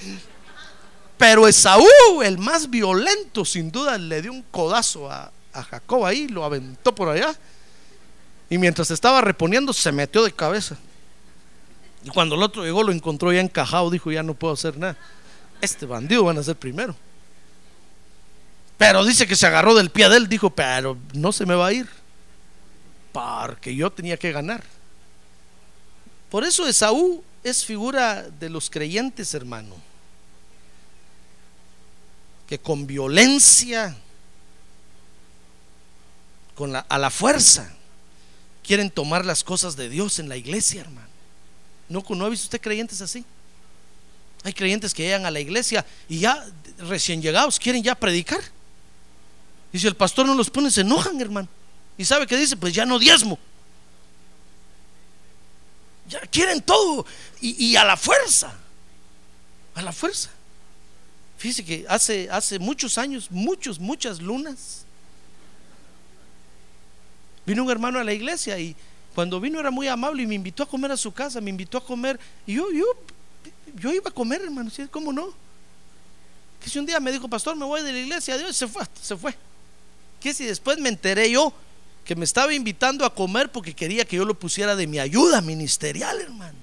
Pero 1.22 1.46
Esaú, 1.46 1.86
el 2.24 2.36
más 2.36 2.68
violento, 2.68 3.44
sin 3.44 3.70
duda, 3.70 3.96
le 3.96 4.20
dio 4.22 4.32
un 4.32 4.42
codazo 4.42 5.08
a, 5.08 5.30
Jacob 5.70 6.04
ahí, 6.04 6.26
lo 6.26 6.44
aventó 6.44 6.92
por 6.92 7.08
allá. 7.10 7.32
Y 8.50 8.58
mientras 8.58 8.90
estaba 8.90 9.20
reponiendo, 9.20 9.72
se 9.72 9.92
metió 9.92 10.24
de 10.24 10.32
cabeza. 10.32 10.76
Y 12.02 12.08
cuando 12.08 12.34
el 12.34 12.42
otro 12.42 12.64
llegó, 12.64 12.82
lo 12.82 12.90
encontró 12.90 13.32
ya 13.32 13.40
encajado, 13.40 13.88
dijo, 13.88 14.10
ya 14.10 14.24
no 14.24 14.34
puedo 14.34 14.54
hacer 14.54 14.76
nada. 14.76 14.96
Este 15.60 15.86
bandido 15.86 16.24
van 16.24 16.38
a 16.38 16.42
ser 16.42 16.56
primero. 16.56 16.96
Pero 18.76 19.04
dice 19.04 19.24
que 19.24 19.36
se 19.36 19.46
agarró 19.46 19.76
del 19.76 19.90
pie 19.90 20.08
de 20.08 20.16
él, 20.16 20.28
dijo, 20.28 20.50
pero 20.50 20.98
no 21.12 21.30
se 21.30 21.46
me 21.46 21.54
va 21.54 21.68
a 21.68 21.72
ir. 21.72 21.88
Porque 23.12 23.76
yo 23.76 23.92
tenía 23.92 24.16
que 24.16 24.32
ganar. 24.32 24.64
Por 26.30 26.42
eso 26.42 26.66
Esaú 26.66 27.22
es 27.44 27.64
figura 27.64 28.22
de 28.22 28.50
los 28.50 28.68
creyentes, 28.68 29.34
hermano. 29.34 29.91
Que 32.52 32.58
con 32.58 32.86
violencia, 32.86 33.96
con 36.54 36.70
la, 36.70 36.80
a 36.80 36.98
la 36.98 37.08
fuerza, 37.08 37.72
quieren 38.62 38.90
tomar 38.90 39.24
las 39.24 39.42
cosas 39.42 39.74
de 39.74 39.88
Dios 39.88 40.18
en 40.18 40.28
la 40.28 40.36
iglesia, 40.36 40.82
hermano. 40.82 41.08
¿No, 41.88 42.04
¿No 42.06 42.26
ha 42.26 42.28
visto 42.28 42.44
usted 42.44 42.60
creyentes 42.60 43.00
así? 43.00 43.24
Hay 44.44 44.52
creyentes 44.52 44.92
que 44.92 45.02
llegan 45.02 45.24
a 45.24 45.30
la 45.30 45.40
iglesia 45.40 45.86
y 46.10 46.18
ya 46.18 46.46
recién 46.76 47.22
llegados 47.22 47.58
quieren 47.58 47.82
ya 47.82 47.94
predicar. 47.94 48.42
Y 49.72 49.78
si 49.78 49.86
el 49.86 49.96
pastor 49.96 50.26
no 50.26 50.34
los 50.34 50.50
pone, 50.50 50.70
se 50.70 50.82
enojan, 50.82 51.18
hermano. 51.22 51.48
¿Y 51.96 52.04
sabe 52.04 52.26
qué 52.26 52.36
dice? 52.36 52.58
Pues 52.58 52.74
ya 52.74 52.84
no 52.84 52.98
diezmo. 52.98 53.38
Ya 56.06 56.20
quieren 56.20 56.60
todo. 56.60 57.06
Y, 57.40 57.74
a 57.76 57.84
la 57.86 57.96
fuerza. 57.96 58.52
A 59.74 59.80
la 59.80 59.92
fuerza. 59.94 60.28
Fíjese 61.42 61.64
que 61.64 61.84
hace, 61.88 62.28
hace 62.30 62.60
muchos 62.60 62.96
años, 62.98 63.28
muchos, 63.28 63.80
muchas 63.80 64.22
lunas, 64.22 64.84
vino 67.44 67.64
un 67.64 67.70
hermano 67.72 67.98
a 67.98 68.04
la 68.04 68.12
iglesia 68.12 68.56
y 68.60 68.76
cuando 69.12 69.40
vino 69.40 69.58
era 69.58 69.72
muy 69.72 69.88
amable 69.88 70.22
y 70.22 70.26
me 70.28 70.36
invitó 70.36 70.62
a 70.62 70.68
comer 70.68 70.92
a 70.92 70.96
su 70.96 71.10
casa, 71.10 71.40
me 71.40 71.50
invitó 71.50 71.78
a 71.78 71.84
comer. 71.84 72.20
Y 72.46 72.54
yo, 72.54 72.70
yo, 72.70 72.84
yo 73.74 73.92
iba 73.92 74.08
a 74.08 74.14
comer, 74.14 74.42
hermano, 74.42 74.70
¿cómo 74.88 75.12
no? 75.12 75.34
Que 76.62 76.70
si 76.70 76.78
un 76.78 76.86
día 76.86 77.00
me 77.00 77.10
dijo, 77.10 77.26
pastor, 77.26 77.56
me 77.56 77.64
voy 77.64 77.82
de 77.82 77.92
la 77.92 77.98
iglesia, 77.98 78.38
Dios 78.38 78.56
se 78.56 78.68
fue, 78.68 78.84
se 79.02 79.16
fue. 79.16 79.34
Que 80.20 80.32
si 80.32 80.44
después 80.44 80.78
me 80.78 80.90
enteré 80.90 81.28
yo 81.28 81.52
que 82.04 82.14
me 82.14 82.24
estaba 82.24 82.54
invitando 82.54 83.04
a 83.04 83.12
comer 83.12 83.50
porque 83.50 83.74
quería 83.74 84.04
que 84.04 84.14
yo 84.14 84.24
lo 84.24 84.38
pusiera 84.38 84.76
de 84.76 84.86
mi 84.86 85.00
ayuda 85.00 85.40
ministerial, 85.40 86.20
hermano. 86.20 86.61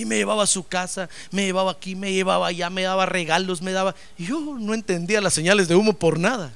Y 0.00 0.06
me 0.06 0.16
llevaba 0.16 0.44
a 0.44 0.46
su 0.46 0.66
casa, 0.66 1.10
me 1.30 1.44
llevaba 1.44 1.72
aquí, 1.72 1.94
me 1.94 2.10
llevaba 2.10 2.46
allá, 2.46 2.70
me 2.70 2.80
daba 2.80 3.04
regalos, 3.04 3.60
me 3.60 3.70
daba... 3.70 3.94
Y 4.16 4.28
yo 4.28 4.40
no 4.40 4.72
entendía 4.72 5.20
las 5.20 5.34
señales 5.34 5.68
de 5.68 5.74
humo 5.74 5.92
por 5.92 6.18
nada. 6.18 6.54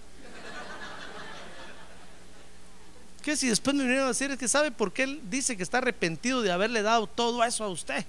¿Qué 3.20 3.36
si 3.36 3.46
después 3.48 3.76
me 3.76 3.82
vinieron 3.82 4.06
a 4.06 4.08
decir 4.08 4.30
es 4.30 4.38
que 4.38 4.48
sabe 4.48 4.70
por 4.70 4.94
qué 4.94 5.02
él 5.02 5.20
dice 5.28 5.58
que 5.58 5.62
está 5.62 5.76
arrepentido 5.76 6.40
de 6.40 6.52
haberle 6.52 6.80
dado 6.80 7.06
todo 7.06 7.44
eso 7.44 7.64
a 7.64 7.68
usted? 7.68 8.02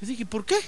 Yo 0.00 0.06
dije, 0.06 0.24
¿por 0.24 0.46
qué? 0.46 0.60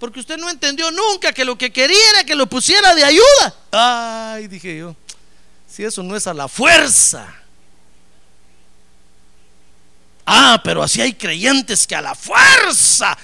Porque 0.00 0.18
usted 0.18 0.36
no 0.36 0.50
entendió 0.50 0.90
nunca 0.90 1.32
que 1.32 1.44
lo 1.44 1.56
que 1.56 1.72
quería 1.72 2.10
era 2.14 2.24
que 2.24 2.34
lo 2.34 2.48
pusiera 2.48 2.96
de 2.96 3.04
ayuda. 3.04 3.54
Ay, 3.70 4.48
dije 4.48 4.76
yo. 4.76 4.96
Si 5.68 5.84
eso 5.84 6.02
no 6.02 6.16
es 6.16 6.26
a 6.26 6.34
la 6.34 6.48
fuerza. 6.48 7.32
Ah, 10.32 10.60
pero 10.62 10.80
así 10.80 11.00
hay 11.00 11.14
creyentes 11.14 11.88
que 11.88 11.96
a 11.96 12.00
la 12.00 12.14
fuerza. 12.14 13.18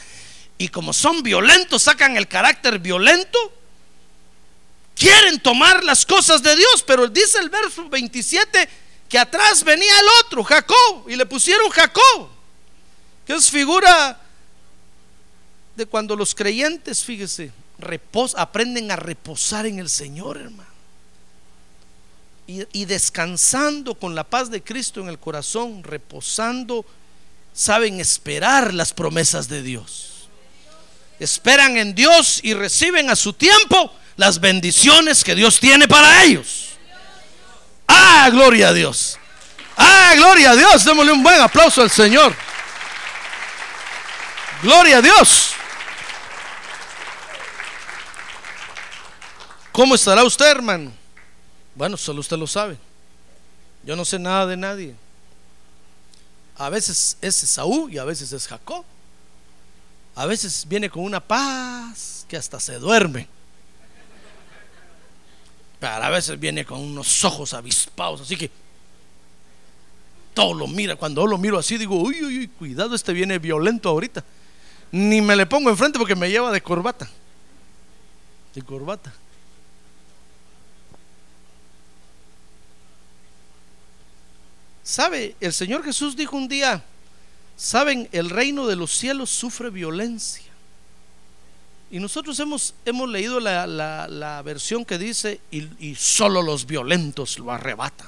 Y 0.59 0.66
como 0.66 0.92
son 0.92 1.23
violentos, 1.23 1.85
sacan 1.85 2.16
el 2.16 2.27
carácter 2.27 2.81
violento. 2.81 3.38
Quieren 4.97 5.38
tomar 5.38 5.85
las 5.85 6.05
cosas 6.05 6.42
de 6.42 6.57
Dios. 6.57 6.83
Pero 6.85 7.07
dice 7.07 7.38
el 7.38 7.49
verso 7.49 7.88
27 7.88 8.69
que 9.09 9.21
atrás 9.21 9.62
venía 9.62 10.01
el 10.01 10.07
otro, 10.25 10.42
Jacob. 10.42 11.09
Y 11.09 11.14
le 11.14 11.27
pusieron 11.27 11.71
Jacob. 11.71 12.29
Que 13.25 13.35
es 13.35 13.51
figura 13.51 14.21
de 15.77 15.87
cuando 15.87 16.16
los 16.16 16.35
creyentes, 16.35 17.05
fíjese, 17.05 17.53
aprenden 18.37 18.90
a 18.90 18.97
reposar 18.97 19.66
en 19.66 19.79
el 19.79 19.88
Señor, 19.88 20.38
hermano 20.38 20.65
y, 22.47 22.85
descansando 22.85 23.95
con 23.97 24.15
la 24.15 24.25
paz 24.25 24.51
de 24.51 24.63
Cristo 24.63 25.01
en 25.01 25.09
el 25.09 25.19
corazón, 25.19 25.83
reposando, 25.83 26.87
saben 27.53 28.01
esperar 28.01 28.73
las 28.73 28.93
promesas 28.93 29.49
de 29.49 29.63
Dios. 29.63 30.29
Esperan 31.19 31.77
en 31.77 31.95
Dios 31.95 32.41
y 32.43 32.55
reciben 32.55 33.11
a 33.11 33.17
su 33.17 33.33
tiempo 33.33 33.93
las 34.17 34.41
bendiciones 34.41 35.25
que 35.25 35.35
Dios 35.35 35.59
tiene 35.59 35.89
para 35.89 36.23
ellos. 36.25 36.71
Ah, 37.89 38.29
gloria 38.31 38.69
a 38.69 38.73
Dios. 38.73 39.19
Ah, 39.77 40.13
gloria 40.17 40.53
a 40.53 40.57
Dios. 40.57 40.85
Démosle 40.85 41.13
un 41.13 41.23
buen 41.23 41.41
aplauso 41.41 41.83
al 41.83 41.91
Señor. 41.91 42.35
Gloria 44.63 44.99
a 44.99 45.03
Dios. 45.03 45.53
¿Cómo 49.73 49.95
estará 49.95 50.25
usted, 50.25 50.47
hermano? 50.47 50.96
Bueno, 51.77 51.97
solo 51.97 52.21
usted 52.21 52.39
lo 52.39 52.47
sabe. 52.47 52.77
Yo 53.85 53.95
no 53.95 54.05
sé 54.05 54.19
nada 54.19 54.47
de 54.47 54.57
nadie. 54.57 54.95
A 56.57 56.71
veces 56.71 57.19
es 57.21 57.37
Saúl 57.37 57.93
y 57.93 57.99
a 57.99 58.05
veces 58.05 58.33
es 58.33 58.49
Jacob. 58.49 58.85
A 60.15 60.25
veces 60.25 60.67
viene 60.67 60.89
con 60.89 61.05
una 61.05 61.21
paz 61.21 62.25
que 62.27 62.37
hasta 62.37 62.59
se 62.59 62.79
duerme. 62.79 63.29
Pero 65.79 65.93
a 65.93 66.09
veces 66.09 66.41
viene 66.41 66.65
con 66.65 66.81
unos 66.81 67.23
ojos 67.25 67.53
avispados, 67.53 68.23
así 68.23 68.35
que 68.35 68.51
todo 70.33 70.55
lo 70.55 70.67
mira. 70.67 70.97
Cuando 70.97 71.27
lo 71.27 71.37
miro 71.37 71.59
así, 71.59 71.77
digo, 71.77 72.01
uy, 72.01 72.25
uy, 72.25 72.39
uy, 72.39 72.49
cuidado, 72.49 72.95
este 72.95 73.12
viene 73.12 73.39
violento 73.39 73.91
ahorita. 73.91 74.25
Ni 74.93 75.21
me 75.21 75.37
le 75.37 75.45
pongo 75.45 75.69
enfrente 75.69 75.99
porque 75.99 76.17
me 76.17 76.31
lleva 76.31 76.51
de 76.51 76.62
corbata. 76.62 77.09
De 78.55 78.62
corbata. 78.62 79.12
¿Sabe? 84.87 85.35
El 85.40 85.53
Señor 85.53 85.83
Jesús 85.83 86.14
dijo 86.14 86.37
un 86.37 86.46
día, 86.46 86.81
¿saben? 87.57 88.09
El 88.12 88.31
reino 88.31 88.68
de 88.68 88.77
los 88.77 88.92
cielos 88.92 89.31
sufre 89.31 89.68
violencia. 89.68 90.44
Y 91.90 91.99
nosotros 91.99 92.38
hemos, 92.38 92.72
hemos 92.85 93.09
leído 93.09 93.40
la, 93.40 94.42
versión 94.44 94.85
que 94.85 94.96
dice, 94.96 95.40
y, 95.51 95.66
y 95.85 95.96
solo 95.96 96.40
los 96.40 96.66
violentos 96.66 97.37
lo 97.40 97.51
arrebatan. 97.51 98.07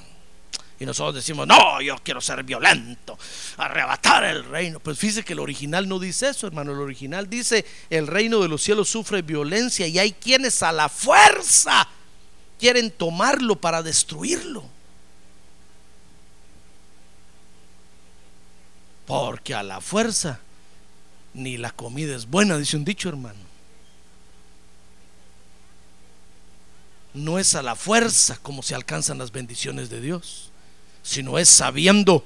Y 0.78 0.86
nosotros 0.86 1.16
decimos, 1.16 1.48
no, 1.48 1.80
yo 1.80 1.96
quiero 2.04 2.20
ser 2.20 2.44
violento, 2.44 3.18
arrebatar 3.56 4.22
el 4.22 4.44
reino. 4.44 4.78
Pues 4.78 5.00
fíjese 5.00 5.24
que 5.24 5.32
el 5.32 5.40
original 5.40 5.88
no 5.88 5.98
dice 5.98 6.28
eso, 6.28 6.46
hermano. 6.46 6.70
El 6.70 6.78
original 6.78 7.28
dice, 7.28 7.66
el 7.90 8.06
reino 8.06 8.38
de 8.38 8.46
los 8.46 8.62
cielos 8.62 8.88
sufre 8.88 9.22
violencia 9.22 9.88
y 9.88 9.98
hay 9.98 10.12
quienes 10.12 10.62
a 10.62 10.70
la 10.70 10.88
fuerza 10.88 11.88
quieren 12.56 12.92
tomarlo 12.92 13.56
para 13.56 13.82
destruirlo. 13.82 14.77
Porque 19.08 19.54
a 19.54 19.62
la 19.62 19.80
fuerza 19.80 20.38
ni 21.32 21.56
la 21.56 21.70
comida 21.70 22.14
es 22.14 22.26
buena, 22.26 22.58
dice 22.58 22.76
un 22.76 22.84
dicho 22.84 23.08
hermano. 23.08 23.38
No 27.14 27.38
es 27.38 27.54
a 27.54 27.62
la 27.62 27.74
fuerza 27.74 28.36
como 28.42 28.62
se 28.62 28.74
alcanzan 28.74 29.16
las 29.16 29.32
bendiciones 29.32 29.88
de 29.88 30.02
Dios, 30.02 30.50
sino 31.02 31.38
es 31.38 31.48
sabiendo 31.48 32.22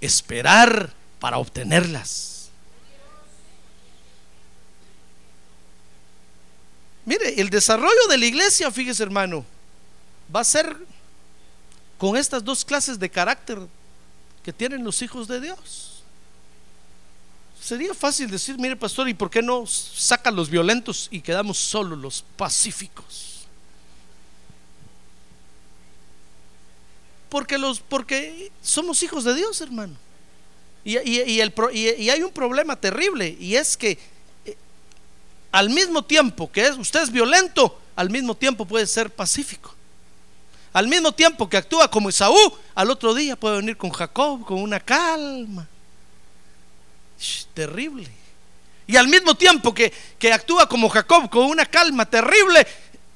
esperar 0.00 0.92
para 1.20 1.38
obtenerlas. 1.38 2.50
Mire, 7.04 7.40
el 7.40 7.48
desarrollo 7.48 8.08
de 8.10 8.18
la 8.18 8.26
iglesia, 8.26 8.72
fíjese 8.72 9.04
hermano, 9.04 9.46
va 10.34 10.40
a 10.40 10.44
ser 10.44 10.76
con 11.96 12.16
estas 12.16 12.42
dos 12.42 12.64
clases 12.64 12.98
de 12.98 13.08
carácter 13.08 13.60
que 14.42 14.52
tienen 14.52 14.82
los 14.82 15.00
hijos 15.00 15.28
de 15.28 15.40
Dios 15.40 15.97
Sería 17.68 17.92
fácil 17.92 18.30
decir, 18.30 18.56
mire 18.58 18.76
pastor, 18.76 19.10
¿y 19.10 19.12
por 19.12 19.28
qué 19.28 19.42
no 19.42 19.66
sacan 19.66 20.34
los 20.34 20.48
violentos 20.48 21.06
y 21.10 21.20
quedamos 21.20 21.58
solo 21.58 21.96
los 21.96 22.24
pacíficos? 22.34 23.46
Porque, 27.28 27.58
los, 27.58 27.80
porque 27.80 28.50
somos 28.62 29.02
hijos 29.02 29.22
de 29.24 29.34
Dios, 29.34 29.60
hermano. 29.60 29.94
Y, 30.82 30.96
el, 30.96 31.52
y 31.74 32.08
hay 32.08 32.22
un 32.22 32.32
problema 32.32 32.74
terrible, 32.74 33.36
y 33.38 33.56
es 33.56 33.76
que 33.76 33.98
eh, 34.46 34.56
al 35.52 35.68
mismo 35.68 36.02
tiempo 36.02 36.50
que 36.50 36.70
usted 36.70 37.02
es 37.02 37.12
violento, 37.12 37.78
al 37.96 38.08
mismo 38.08 38.34
tiempo 38.34 38.64
puede 38.64 38.86
ser 38.86 39.10
pacífico. 39.10 39.74
Al 40.72 40.88
mismo 40.88 41.12
tiempo 41.12 41.46
que 41.46 41.58
actúa 41.58 41.90
como 41.90 42.08
Esaú, 42.08 42.34
al 42.74 42.90
otro 42.90 43.12
día 43.12 43.36
puede 43.36 43.56
venir 43.56 43.76
con 43.76 43.90
Jacob 43.90 44.42
con 44.46 44.58
una 44.58 44.80
calma 44.80 45.68
terrible. 47.54 48.08
Y 48.86 48.96
al 48.96 49.08
mismo 49.08 49.34
tiempo 49.34 49.74
que, 49.74 49.92
que 50.18 50.32
actúa 50.32 50.68
como 50.68 50.88
Jacob 50.88 51.28
con 51.28 51.44
una 51.44 51.66
calma 51.66 52.06
terrible, 52.06 52.66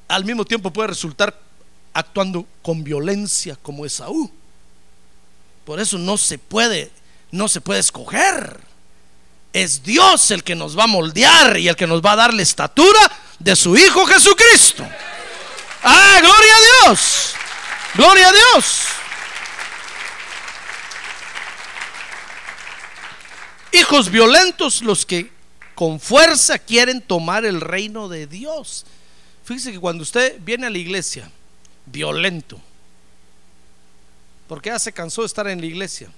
al 0.08 0.24
mismo 0.24 0.44
tiempo 0.44 0.70
puede 0.70 0.88
resultar 0.88 1.38
actuando 1.94 2.46
con 2.62 2.84
violencia 2.84 3.56
como 3.62 3.86
Esaú. 3.86 4.30
Por 5.64 5.80
eso 5.80 5.98
no 5.98 6.16
se 6.18 6.38
puede, 6.38 6.90
no 7.30 7.48
se 7.48 7.60
puede 7.60 7.80
escoger. 7.80 8.60
Es 9.52 9.82
Dios 9.82 10.30
el 10.30 10.44
que 10.44 10.54
nos 10.54 10.78
va 10.78 10.84
a 10.84 10.88
moldear 10.88 11.58
y 11.58 11.68
el 11.68 11.76
que 11.76 11.86
nos 11.86 12.02
va 12.02 12.12
a 12.12 12.16
dar 12.16 12.34
la 12.34 12.42
estatura 12.42 13.00
de 13.38 13.54
su 13.54 13.76
Hijo 13.76 14.06
Jesucristo. 14.06 14.86
Ah, 15.82 16.18
gloria 16.20 16.52
a 16.54 16.86
Dios. 16.86 17.34
Gloria 17.94 18.28
a 18.28 18.32
Dios. 18.32 19.01
Hijos 23.72 24.11
violentos 24.11 24.82
los 24.82 25.06
que 25.06 25.30
con 25.74 25.98
fuerza 25.98 26.58
quieren 26.58 27.00
tomar 27.00 27.44
el 27.44 27.61
reino 27.61 28.08
de 28.08 28.26
Dios. 28.26 28.85
Fíjese 29.44 29.72
que 29.72 29.80
cuando 29.80 30.02
usted 30.02 30.38
viene 30.40 30.66
a 30.66 30.70
la 30.70 30.78
iglesia 30.78 31.30
violento, 31.87 32.61
porque 34.46 34.68
ya 34.68 34.78
se 34.78 34.92
cansó 34.92 35.22
de 35.22 35.26
estar 35.26 35.48
en 35.48 35.61
la 35.61 35.66
iglesia 35.66 36.11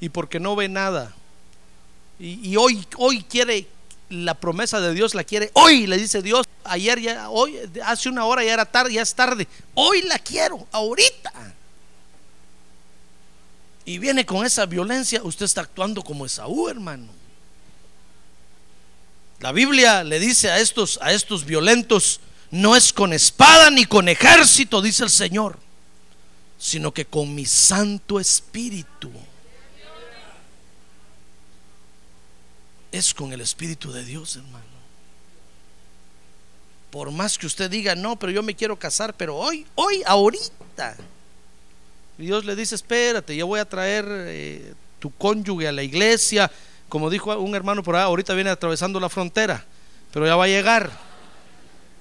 y 0.00 0.08
porque 0.08 0.40
no 0.40 0.56
ve 0.56 0.68
nada, 0.68 1.14
y, 2.18 2.56
hoy, 2.56 2.86
hoy 2.96 3.22
quiere 3.24 3.66
la 4.08 4.32
promesa 4.32 4.80
de 4.80 4.94
Dios, 4.94 5.14
la 5.14 5.24
quiere 5.24 5.50
hoy, 5.52 5.86
le 5.86 5.98
dice 5.98 6.22
Dios, 6.22 6.46
ayer 6.64 6.98
ya, 6.98 7.28
hoy, 7.28 7.58
hace 7.84 8.08
una 8.08 8.24
hora 8.24 8.42
ya 8.42 8.54
era 8.54 8.64
tarde, 8.64 8.94
ya 8.94 9.02
es 9.02 9.14
tarde, 9.14 9.46
hoy 9.74 10.00
la 10.02 10.18
quiero, 10.18 10.66
ahorita 10.72 11.55
y 13.86 13.98
viene 13.98 14.26
con 14.26 14.44
esa 14.44 14.66
violencia, 14.66 15.22
usted 15.22 15.44
está 15.44 15.60
actuando 15.60 16.02
como 16.02 16.26
Esaú, 16.26 16.68
hermano. 16.68 17.06
La 19.38 19.52
Biblia 19.52 20.02
le 20.02 20.18
dice 20.18 20.50
a 20.50 20.58
estos, 20.58 20.98
a 21.00 21.12
estos 21.12 21.44
violentos, 21.44 22.20
no 22.50 22.74
es 22.74 22.92
con 22.92 23.12
espada 23.12 23.70
ni 23.70 23.84
con 23.84 24.08
ejército, 24.08 24.82
dice 24.82 25.04
el 25.04 25.10
Señor, 25.10 25.56
sino 26.58 26.92
que 26.92 27.04
con 27.04 27.32
mi 27.32 27.46
Santo 27.46 28.18
Espíritu. 28.18 29.12
Es 32.90 33.14
con 33.14 33.32
el 33.32 33.40
Espíritu 33.40 33.92
de 33.92 34.04
Dios, 34.04 34.34
hermano. 34.34 34.64
Por 36.90 37.12
más 37.12 37.38
que 37.38 37.46
usted 37.46 37.70
diga, 37.70 37.94
no, 37.94 38.18
pero 38.18 38.32
yo 38.32 38.42
me 38.42 38.56
quiero 38.56 38.76
casar, 38.76 39.14
pero 39.14 39.36
hoy, 39.36 39.64
hoy, 39.76 40.02
ahorita 40.04 40.96
Dios 42.18 42.44
le 42.44 42.56
dice, 42.56 42.74
espérate, 42.74 43.36
yo 43.36 43.46
voy 43.46 43.60
a 43.60 43.68
traer 43.68 44.06
eh, 44.08 44.74
tu 44.98 45.10
cónyuge 45.14 45.68
a 45.68 45.72
la 45.72 45.82
iglesia. 45.82 46.50
Como 46.88 47.10
dijo 47.10 47.36
un 47.38 47.54
hermano 47.54 47.82
por 47.82 47.96
ahí, 47.96 48.02
ahorita 48.02 48.32
viene 48.34 48.50
atravesando 48.50 48.98
la 48.98 49.08
frontera, 49.08 49.64
pero 50.12 50.26
ya 50.26 50.36
va 50.36 50.44
a 50.44 50.48
llegar. 50.48 50.90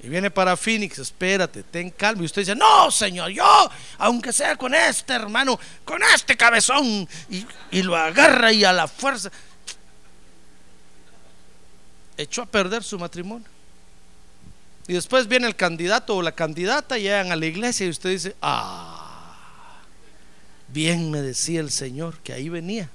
Y 0.02 0.08
viene 0.08 0.30
para 0.30 0.56
Phoenix, 0.56 1.00
espérate, 1.00 1.64
ten 1.64 1.90
calma. 1.90 2.22
Y 2.22 2.26
usted 2.26 2.44
dice, 2.44 2.56
no, 2.56 2.92
Señor, 2.92 3.32
yo, 3.32 3.70
aunque 3.98 4.32
sea 4.32 4.56
con 4.56 4.74
este 4.74 5.14
hermano, 5.14 5.60
con 5.84 6.02
este 6.14 6.38
cabezón, 6.38 7.08
y, 7.30 7.46
y 7.72 7.82
lo 7.82 7.96
agarra 7.96 8.54
y 8.54 8.64
a 8.64 8.72
la 8.72 8.88
fuerza, 8.88 9.32
echó 12.16 12.44
a 12.44 12.46
perder 12.46 12.84
su 12.84 12.98
matrimonio. 13.00 13.48
Y 14.88 14.94
después 14.94 15.28
viene 15.28 15.48
el 15.48 15.56
candidato 15.56 16.16
o 16.16 16.22
la 16.22 16.32
candidata, 16.32 16.98
llegan 16.98 17.32
a 17.32 17.36
la 17.36 17.48
iglesia 17.48 17.88
y 17.88 17.90
usted 17.90 18.12
dice, 18.12 18.36
ah 18.42 18.95
Bien 20.76 21.10
me 21.10 21.22
decía 21.22 21.62
el 21.62 21.72
Señor 21.72 22.18
que 22.18 22.34
ahí 22.34 22.50
venía. 22.50 22.90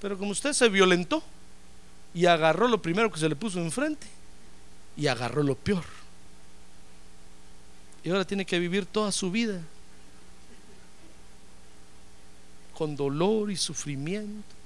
Pero 0.00 0.18
como 0.18 0.32
usted 0.32 0.52
se 0.52 0.68
violentó 0.68 1.22
y 2.12 2.26
agarró 2.26 2.66
lo 2.66 2.82
primero 2.82 3.12
que 3.12 3.20
se 3.20 3.28
le 3.28 3.36
puso 3.36 3.60
enfrente 3.60 4.08
y 4.96 5.06
agarró 5.06 5.44
lo 5.44 5.54
peor. 5.54 5.84
Y 8.02 8.10
ahora 8.10 8.24
tiene 8.24 8.44
que 8.44 8.58
vivir 8.58 8.86
toda 8.86 9.12
su 9.12 9.30
vida 9.30 9.60
con 12.74 12.96
dolor 12.96 13.48
y 13.52 13.56
sufrimiento. 13.56 14.56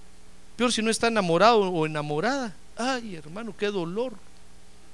Peor 0.57 0.73
si 0.73 0.81
no 0.81 0.91
está 0.91 1.09
enamorado 1.09 1.61
o 1.61 1.85
enamorada. 1.85 2.55
Ay, 2.75 3.17
hermano, 3.17 3.55
qué 3.55 3.67
dolor. 3.67 4.15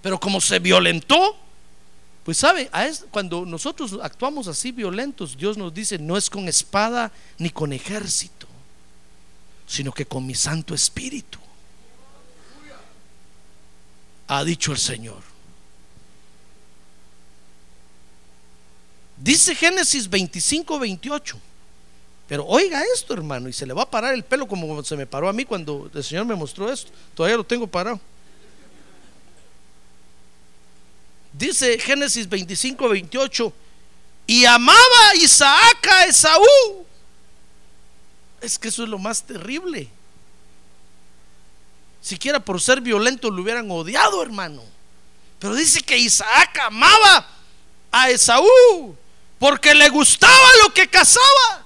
Pero 0.03 0.19
como 0.19 0.41
se 0.41 0.59
violentó, 0.59 1.37
pues 2.29 2.37
sabe, 2.37 2.71
cuando 3.11 3.47
nosotros 3.47 3.99
actuamos 4.03 4.49
así 4.49 4.71
violentos, 4.71 5.35
Dios 5.35 5.57
nos 5.57 5.73
dice, 5.73 5.99
no 5.99 6.15
es 6.15 6.29
con 6.29 6.47
espada 6.47 7.11
ni 7.39 7.49
con 7.49 7.73
ejército, 7.73 8.47
sino 9.67 9.93
que 9.93 10.05
con 10.05 10.27
mi 10.27 10.35
Santo 10.35 10.75
Espíritu. 10.75 11.39
Ha 14.27 14.45
dicho 14.45 14.73
el 14.73 14.79
Señor. 14.79 15.23
Dice 19.17 19.55
Génesis 19.55 20.07
25, 20.11 20.79
28. 20.79 21.39
Pero 22.29 22.45
oiga 22.45 22.83
esto, 22.95 23.15
hermano, 23.15 23.49
y 23.49 23.55
se 23.55 23.65
le 23.65 23.73
va 23.73 23.85
a 23.85 23.91
parar 23.91 24.13
el 24.13 24.23
pelo 24.23 24.47
como 24.47 24.85
se 24.85 24.99
me 24.99 25.07
paró 25.07 25.31
a 25.31 25.33
mí 25.33 25.47
cuando 25.47 25.91
el 25.95 26.05
Señor 26.05 26.27
me 26.27 26.35
mostró 26.35 26.71
esto. 26.71 26.91
Todavía 27.15 27.39
lo 27.39 27.45
tengo 27.45 27.67
parado. 27.67 27.99
Dice 31.39 31.79
Génesis 31.79 32.29
25, 32.29 32.89
28. 32.89 33.53
Y 34.27 34.45
amaba 34.45 35.15
Isaac 35.15 35.87
a 35.89 36.05
Esaú. 36.07 36.85
Es 38.41 38.59
que 38.59 38.69
eso 38.69 38.83
es 38.83 38.89
lo 38.89 38.99
más 38.99 39.23
terrible. 39.23 39.89
Siquiera 42.03 42.41
por 42.41 42.61
ser 42.61 42.81
violento 42.81 43.31
lo 43.31 43.43
hubieran 43.43 43.71
odiado, 43.71 44.21
hermano. 44.21 44.65
Pero 45.39 45.55
dice 45.55 45.81
que 45.81 45.97
Isaac 45.97 46.59
amaba 46.67 47.29
a 47.93 48.11
Esaú 48.11 48.97
porque 49.39 49.75
le 49.75 49.89
gustaba 49.91 50.49
lo 50.65 50.75
que 50.75 50.89
cazaba. 50.89 51.65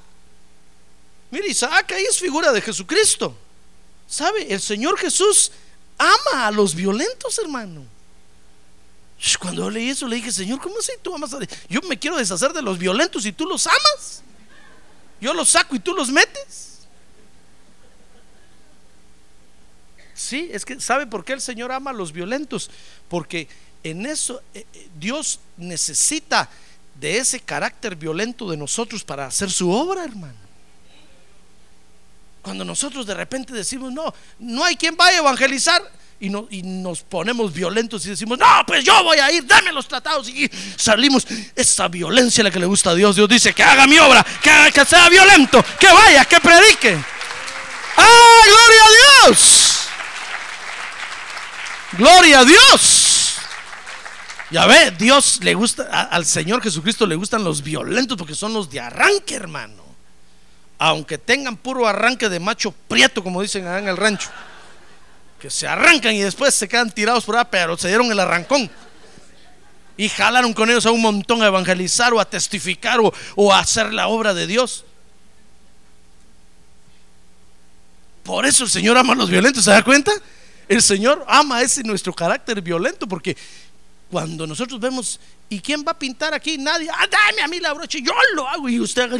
Mire, 1.30 1.48
Isaac 1.48 1.92
ahí 1.92 2.04
es 2.04 2.18
figura 2.18 2.52
de 2.52 2.60
Jesucristo. 2.60 3.34
¿Sabe? 4.06 4.52
El 4.52 4.60
Señor 4.60 4.98
Jesús 4.98 5.50
ama 5.96 6.46
a 6.46 6.50
los 6.50 6.74
violentos, 6.74 7.38
hermano. 7.38 7.86
Cuando 9.38 9.70
leí 9.70 9.90
eso 9.90 10.08
le 10.08 10.16
dije, 10.16 10.32
Señor, 10.32 10.60
¿cómo 10.60 10.78
así 10.78 10.92
tú 11.00 11.14
amas 11.14 11.32
a 11.32 11.38
Yo 11.68 11.80
me 11.82 11.98
quiero 11.98 12.16
deshacer 12.16 12.52
de 12.52 12.62
los 12.62 12.78
violentos 12.78 13.24
y 13.24 13.32
tú 13.32 13.46
los 13.46 13.66
amas. 13.66 14.22
Yo 15.20 15.32
los 15.32 15.50
saco 15.50 15.76
y 15.76 15.78
tú 15.78 15.94
los 15.94 16.10
metes. 16.10 16.80
Sí, 20.14 20.50
es 20.52 20.64
que 20.64 20.80
¿sabe 20.80 21.06
por 21.06 21.24
qué 21.24 21.32
el 21.32 21.40
Señor 21.40 21.70
ama 21.72 21.90
a 21.90 21.94
los 21.94 22.12
violentos? 22.12 22.70
Porque 23.08 23.48
en 23.84 24.06
eso 24.06 24.42
eh, 24.54 24.66
eh, 24.72 24.88
Dios 24.98 25.40
necesita 25.56 26.48
de 26.94 27.18
ese 27.18 27.40
carácter 27.40 27.96
violento 27.96 28.50
de 28.50 28.56
nosotros 28.56 29.04
para 29.04 29.26
hacer 29.26 29.50
su 29.50 29.70
obra, 29.70 30.04
hermano. 30.04 30.34
Cuando 32.42 32.64
nosotros 32.64 33.06
de 33.06 33.14
repente 33.14 33.52
decimos, 33.52 33.92
no, 33.92 34.12
no 34.38 34.64
hay 34.64 34.76
quien 34.76 34.96
vaya 34.96 35.18
a 35.18 35.20
evangelizar, 35.20 35.82
y, 36.22 36.62
nos 36.62 37.02
ponemos 37.02 37.52
violentos 37.52 38.06
y 38.06 38.10
decimos, 38.10 38.38
no, 38.38 38.46
pues 38.64 38.84
yo 38.84 39.02
voy 39.02 39.18
a 39.18 39.32
ir, 39.32 39.44
dame 39.44 39.72
los 39.72 39.88
tratados 39.88 40.28
y 40.28 40.48
salimos. 40.76 41.26
Esa 41.56 41.88
violencia 41.88 42.44
la 42.44 42.50
que 42.50 42.60
le 42.60 42.66
gusta 42.66 42.90
a 42.90 42.94
Dios. 42.94 43.16
Dios 43.16 43.28
dice 43.28 43.52
que 43.52 43.62
haga 43.64 43.88
mi 43.88 43.98
obra, 43.98 44.24
que, 44.40 44.70
que 44.72 44.84
sea 44.84 45.08
violento, 45.08 45.64
que 45.80 45.88
vaya, 45.88 46.24
que 46.24 46.38
predique. 46.38 46.96
¡Ah, 47.96 48.40
gloria 48.46 48.84
a 48.84 49.26
Dios! 49.26 49.88
Gloria 51.92 52.38
a 52.38 52.44
Dios. 52.44 53.36
Ya 54.52 54.66
ve, 54.66 54.92
Dios 54.92 55.40
le 55.42 55.54
gusta, 55.54 56.04
al 56.04 56.24
Señor 56.24 56.62
Jesucristo 56.62 57.04
le 57.04 57.16
gustan 57.16 57.42
los 57.42 57.62
violentos 57.62 58.16
porque 58.16 58.36
son 58.36 58.52
los 58.52 58.70
de 58.70 58.78
arranque, 58.78 59.34
hermano. 59.34 59.82
Aunque 60.78 61.18
tengan 61.18 61.56
puro 61.56 61.86
arranque 61.86 62.28
de 62.28 62.38
macho 62.38 62.72
prieto, 62.86 63.24
como 63.24 63.42
dicen 63.42 63.66
en 63.66 63.88
el 63.88 63.96
rancho 63.96 64.30
que 65.42 65.50
se 65.50 65.66
arrancan 65.66 66.14
y 66.14 66.20
después 66.20 66.54
se 66.54 66.68
quedan 66.68 66.88
tirados 66.92 67.24
por 67.24 67.36
ahí, 67.36 67.44
pero 67.50 67.76
se 67.76 67.88
dieron 67.88 68.08
el 68.12 68.20
arrancón. 68.20 68.70
Y 69.96 70.08
jalaron 70.08 70.52
con 70.52 70.70
ellos 70.70 70.86
a 70.86 70.92
un 70.92 71.02
montón 71.02 71.42
a 71.42 71.48
evangelizar 71.48 72.14
o 72.14 72.20
a 72.20 72.24
testificar 72.24 73.00
o, 73.34 73.52
a 73.52 73.58
hacer 73.58 73.92
la 73.92 74.06
obra 74.06 74.34
de 74.34 74.46
Dios. 74.46 74.84
Por 78.22 78.46
eso 78.46 78.62
el 78.62 78.70
Señor 78.70 78.96
ama 78.96 79.14
a 79.14 79.16
los 79.16 79.28
violentos, 79.28 79.64
¿se 79.64 79.72
da 79.72 79.82
cuenta? 79.82 80.12
El 80.68 80.80
Señor 80.80 81.24
ama 81.26 81.60
ese 81.60 81.82
nuestro 81.82 82.14
carácter 82.14 82.62
violento 82.62 83.08
porque 83.08 83.36
cuando 84.12 84.46
nosotros 84.46 84.78
vemos, 84.78 85.18
¿y 85.48 85.58
quién 85.58 85.82
va 85.84 85.90
a 85.90 85.98
pintar 85.98 86.34
aquí? 86.34 86.56
Nadie. 86.56 86.88
Ah, 86.88 87.08
dame 87.10 87.42
a 87.42 87.48
mí 87.48 87.58
la 87.58 87.72
brocha, 87.72 87.98
yo 87.98 88.12
lo 88.36 88.46
hago. 88.46 88.68
Y 88.68 88.78
usted, 88.78 89.10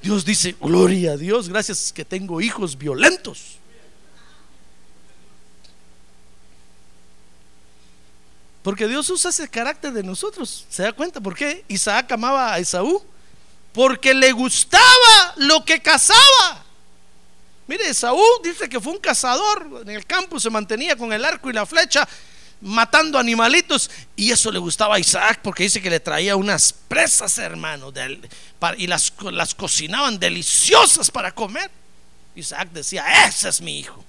Dios 0.00 0.24
dice, 0.24 0.54
gloria 0.60 1.12
a 1.12 1.16
Dios, 1.16 1.48
gracias 1.48 1.92
que 1.92 2.04
tengo 2.04 2.40
hijos 2.40 2.78
violentos. 2.78 3.58
Porque 8.62 8.86
Dios 8.86 9.08
usa 9.08 9.30
ese 9.30 9.48
carácter 9.48 9.92
de 9.92 10.02
nosotros. 10.02 10.66
¿Se 10.68 10.82
da 10.82 10.92
cuenta 10.92 11.20
por 11.20 11.34
qué 11.34 11.64
Isaac 11.68 12.12
amaba 12.12 12.52
a 12.52 12.58
Esaú? 12.58 13.02
Porque 13.72 14.12
le 14.12 14.32
gustaba 14.32 15.34
lo 15.36 15.64
que 15.64 15.80
cazaba. 15.80 16.64
Mire, 17.66 17.88
Esaú 17.88 18.22
dice 18.42 18.68
que 18.68 18.80
fue 18.80 18.92
un 18.92 18.98
cazador. 18.98 19.82
En 19.82 19.90
el 19.90 20.04
campo 20.04 20.38
se 20.38 20.50
mantenía 20.50 20.96
con 20.96 21.12
el 21.12 21.24
arco 21.24 21.48
y 21.48 21.52
la 21.52 21.64
flecha 21.64 22.06
matando 22.60 23.18
animalitos. 23.18 23.90
Y 24.14 24.30
eso 24.30 24.50
le 24.52 24.58
gustaba 24.58 24.96
a 24.96 24.98
Isaac 24.98 25.40
porque 25.42 25.62
dice 25.62 25.80
que 25.80 25.88
le 25.88 26.00
traía 26.00 26.36
unas 26.36 26.72
presas, 26.72 27.38
hermano. 27.38 27.92
y 28.76 28.86
las, 28.86 29.12
las 29.32 29.54
cocinaban 29.54 30.18
deliciosas 30.18 31.10
para 31.10 31.32
comer. 31.32 31.70
Isaac 32.34 32.68
decía, 32.72 33.26
ese 33.26 33.48
es 33.48 33.60
mi 33.60 33.78
hijo. 33.78 34.04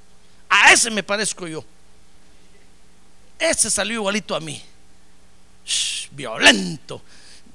A 0.50 0.74
ese 0.74 0.92
me 0.92 1.04
parezco 1.04 1.48
yo. 1.48 1.64
Ese 3.42 3.72
salió 3.72 3.96
igualito 3.96 4.36
a 4.36 4.40
mí. 4.40 4.62
violento. 6.12 7.02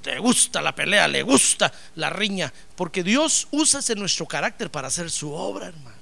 Le 0.03 0.19
gusta 0.19 0.61
la 0.61 0.73
pelea, 0.73 1.07
le 1.07 1.21
gusta 1.23 1.71
la 1.95 2.09
riña. 2.09 2.53
Porque 2.75 3.03
Dios 3.03 3.47
usa 3.51 3.79
ese 3.79 3.95
nuestro 3.95 4.25
carácter 4.25 4.69
para 4.69 4.87
hacer 4.89 5.09
su 5.11 5.33
obra, 5.33 5.67
hermano. 5.67 5.97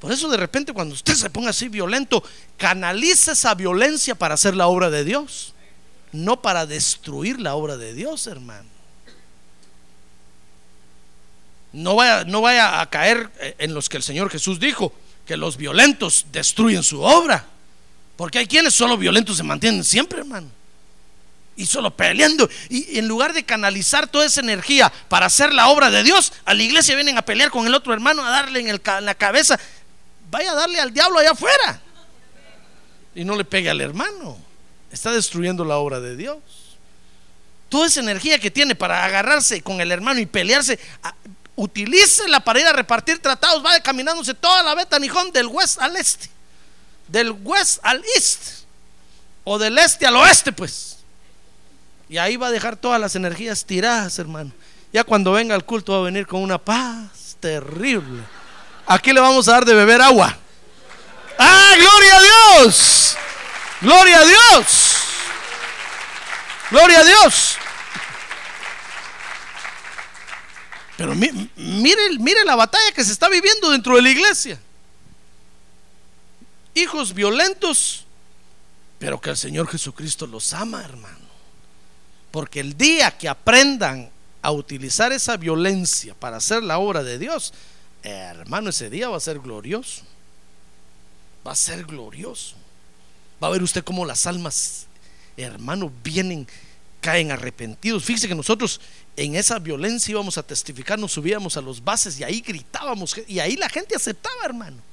Por 0.00 0.12
eso 0.12 0.28
de 0.28 0.36
repente 0.36 0.72
cuando 0.72 0.94
usted 0.94 1.14
se 1.14 1.30
ponga 1.30 1.50
así 1.50 1.68
violento, 1.68 2.22
canaliza 2.56 3.32
esa 3.32 3.54
violencia 3.54 4.14
para 4.14 4.34
hacer 4.34 4.54
la 4.56 4.68
obra 4.68 4.90
de 4.90 5.04
Dios. 5.04 5.54
No 6.12 6.40
para 6.42 6.66
destruir 6.66 7.40
la 7.40 7.54
obra 7.54 7.76
de 7.76 7.94
Dios, 7.94 8.26
hermano. 8.26 8.68
No 11.72 11.96
vaya, 11.96 12.24
no 12.24 12.40
vaya 12.40 12.80
a 12.80 12.90
caer 12.90 13.30
en 13.58 13.74
los 13.74 13.88
que 13.88 13.96
el 13.96 14.02
Señor 14.02 14.30
Jesús 14.30 14.58
dijo, 14.58 14.92
que 15.24 15.36
los 15.36 15.56
violentos 15.56 16.26
destruyen 16.32 16.82
su 16.82 17.02
obra. 17.02 17.46
Porque 18.18 18.40
hay 18.40 18.48
quienes 18.48 18.74
solo 18.74 18.98
violentos 18.98 19.36
se 19.36 19.44
mantienen 19.44 19.84
siempre, 19.84 20.18
hermano. 20.18 20.48
Y 21.54 21.66
solo 21.66 21.92
peleando. 21.92 22.50
Y 22.68 22.98
en 22.98 23.06
lugar 23.06 23.32
de 23.32 23.44
canalizar 23.44 24.08
toda 24.08 24.26
esa 24.26 24.40
energía 24.40 24.92
para 25.08 25.26
hacer 25.26 25.54
la 25.54 25.68
obra 25.68 25.88
de 25.88 26.02
Dios, 26.02 26.32
a 26.44 26.52
la 26.52 26.64
iglesia 26.64 26.96
vienen 26.96 27.16
a 27.16 27.22
pelear 27.22 27.52
con 27.52 27.64
el 27.64 27.74
otro 27.74 27.92
hermano, 27.92 28.24
a 28.24 28.30
darle 28.30 28.68
en, 28.68 28.80
la 29.02 29.14
cabeza. 29.14 29.56
Vaya 30.32 30.50
a 30.50 30.56
darle 30.56 30.80
al 30.80 30.92
diablo 30.92 31.20
allá 31.20 31.30
afuera. 31.30 31.80
Y 33.14 33.22
no 33.22 33.36
le 33.36 33.44
pegue 33.44 33.70
al 33.70 33.80
hermano. 33.80 34.36
Está 34.90 35.12
destruyendo 35.12 35.64
la 35.64 35.76
obra 35.76 36.00
de 36.00 36.16
Dios. 36.16 36.38
Toda 37.68 37.86
esa 37.86 38.00
energía 38.00 38.40
que 38.40 38.50
tiene 38.50 38.74
para 38.74 39.04
agarrarse 39.04 39.62
con 39.62 39.80
el 39.80 39.92
hermano 39.92 40.18
y 40.18 40.26
pelearse, 40.26 40.80
utilícela 41.54 42.40
para 42.40 42.58
ir 42.58 42.66
a 42.66 42.72
repartir 42.72 43.20
tratados. 43.20 43.62
Vaya 43.62 43.80
caminándose 43.80 44.34
toda 44.34 44.64
la 44.64 44.74
beta 44.74 44.98
Nijón 44.98 45.30
del 45.30 45.46
west 45.46 45.80
al 45.80 45.94
este 45.94 46.36
del 47.08 47.32
west 47.42 47.78
al 47.82 48.04
east 48.14 48.64
o 49.44 49.58
del 49.58 49.78
este 49.78 50.06
al 50.06 50.16
oeste, 50.16 50.52
pues. 50.52 50.98
Y 52.08 52.18
ahí 52.18 52.36
va 52.36 52.48
a 52.48 52.50
dejar 52.50 52.76
todas 52.76 53.00
las 53.00 53.16
energías 53.16 53.64
tiradas, 53.64 54.18
hermano. 54.18 54.52
Ya 54.92 55.04
cuando 55.04 55.32
venga 55.32 55.54
el 55.54 55.64
culto 55.64 55.92
va 55.92 55.98
a 55.98 56.02
venir 56.02 56.26
con 56.26 56.42
una 56.42 56.58
paz 56.58 57.36
terrible. 57.40 58.22
Aquí 58.86 59.12
le 59.12 59.20
vamos 59.20 59.48
a 59.48 59.52
dar 59.52 59.64
de 59.64 59.74
beber 59.74 60.00
agua. 60.00 60.36
¡Ah, 61.38 61.74
gloria 61.78 62.16
a 62.16 62.22
Dios! 62.22 63.16
¡Gloria 63.80 64.18
a 64.18 64.24
Dios! 64.24 64.96
¡Gloria 66.70 67.00
a 67.00 67.04
Dios! 67.04 67.56
Pero 70.96 71.14
mire, 71.14 71.48
mire 71.56 72.44
la 72.44 72.56
batalla 72.56 72.92
que 72.92 73.04
se 73.04 73.12
está 73.12 73.28
viviendo 73.28 73.70
dentro 73.70 73.94
de 73.96 74.02
la 74.02 74.10
iglesia 74.10 74.58
hijos 76.78 77.14
violentos, 77.14 78.04
pero 78.98 79.20
que 79.20 79.30
el 79.30 79.36
Señor 79.36 79.68
Jesucristo 79.68 80.26
los 80.26 80.52
ama, 80.52 80.82
hermano. 80.82 81.28
Porque 82.30 82.60
el 82.60 82.76
día 82.76 83.16
que 83.16 83.28
aprendan 83.28 84.10
a 84.42 84.52
utilizar 84.52 85.12
esa 85.12 85.36
violencia 85.36 86.14
para 86.14 86.36
hacer 86.36 86.62
la 86.62 86.78
obra 86.78 87.02
de 87.02 87.18
Dios, 87.18 87.52
hermano, 88.02 88.70
ese 88.70 88.90
día 88.90 89.08
va 89.08 89.16
a 89.16 89.20
ser 89.20 89.38
glorioso. 89.38 90.02
Va 91.46 91.52
a 91.52 91.56
ser 91.56 91.84
glorioso. 91.84 92.56
Va 93.42 93.48
a 93.48 93.50
ver 93.50 93.62
usted 93.62 93.84
cómo 93.84 94.04
las 94.04 94.26
almas, 94.26 94.86
hermano, 95.36 95.92
vienen, 96.02 96.46
caen 97.00 97.30
arrepentidos. 97.30 98.04
Fíjese 98.04 98.28
que 98.28 98.34
nosotros 98.34 98.80
en 99.16 99.36
esa 99.36 99.58
violencia 99.58 100.12
íbamos 100.12 100.38
a 100.38 100.42
testificar, 100.42 100.98
nos 100.98 101.12
subíamos 101.12 101.56
a 101.56 101.60
los 101.60 101.82
bases 101.82 102.18
y 102.18 102.24
ahí 102.24 102.40
gritábamos 102.40 103.16
y 103.26 103.38
ahí 103.38 103.56
la 103.56 103.68
gente 103.68 103.96
aceptaba, 103.96 104.44
hermano. 104.44 104.87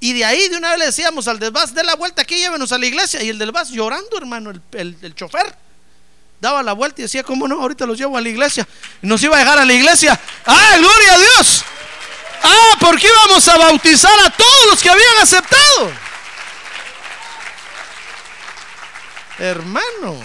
Y 0.00 0.12
de 0.12 0.24
ahí 0.24 0.48
de 0.48 0.56
una 0.56 0.70
vez 0.70 0.78
le 0.78 0.86
decíamos 0.86 1.26
al 1.26 1.38
del 1.38 1.50
bus, 1.50 1.74
de 1.74 1.82
la 1.82 1.96
vuelta 1.96 2.22
aquí, 2.22 2.36
llévenos 2.36 2.70
a 2.70 2.78
la 2.78 2.86
iglesia. 2.86 3.22
Y 3.22 3.30
el 3.30 3.38
del 3.38 3.52
llorando, 3.70 4.16
hermano, 4.16 4.52
el, 4.72 5.14
chofer. 5.14 5.54
Daba 6.40 6.62
la 6.62 6.72
vuelta 6.72 7.00
y 7.00 7.02
decía, 7.02 7.24
¿cómo 7.24 7.48
no? 7.48 7.60
Ahorita 7.60 7.84
los 7.84 7.98
llevo 7.98 8.16
a 8.16 8.20
la 8.20 8.28
iglesia. 8.28 8.66
Y 9.02 9.06
nos 9.08 9.20
iba 9.22 9.36
a 9.36 9.40
dejar 9.40 9.58
a 9.58 9.64
la 9.64 9.72
iglesia. 9.72 10.18
¡Ah, 10.46 10.76
gloria 10.78 11.14
a 11.14 11.18
Dios! 11.18 11.64
¡Ah, 12.44 12.76
porque 12.80 13.08
íbamos 13.08 13.48
a 13.48 13.58
bautizar 13.58 14.18
a 14.20 14.30
todos 14.30 14.66
los 14.70 14.80
que 14.80 14.88
habían 14.88 15.18
aceptado! 15.20 15.92
Hermano, 19.40 20.20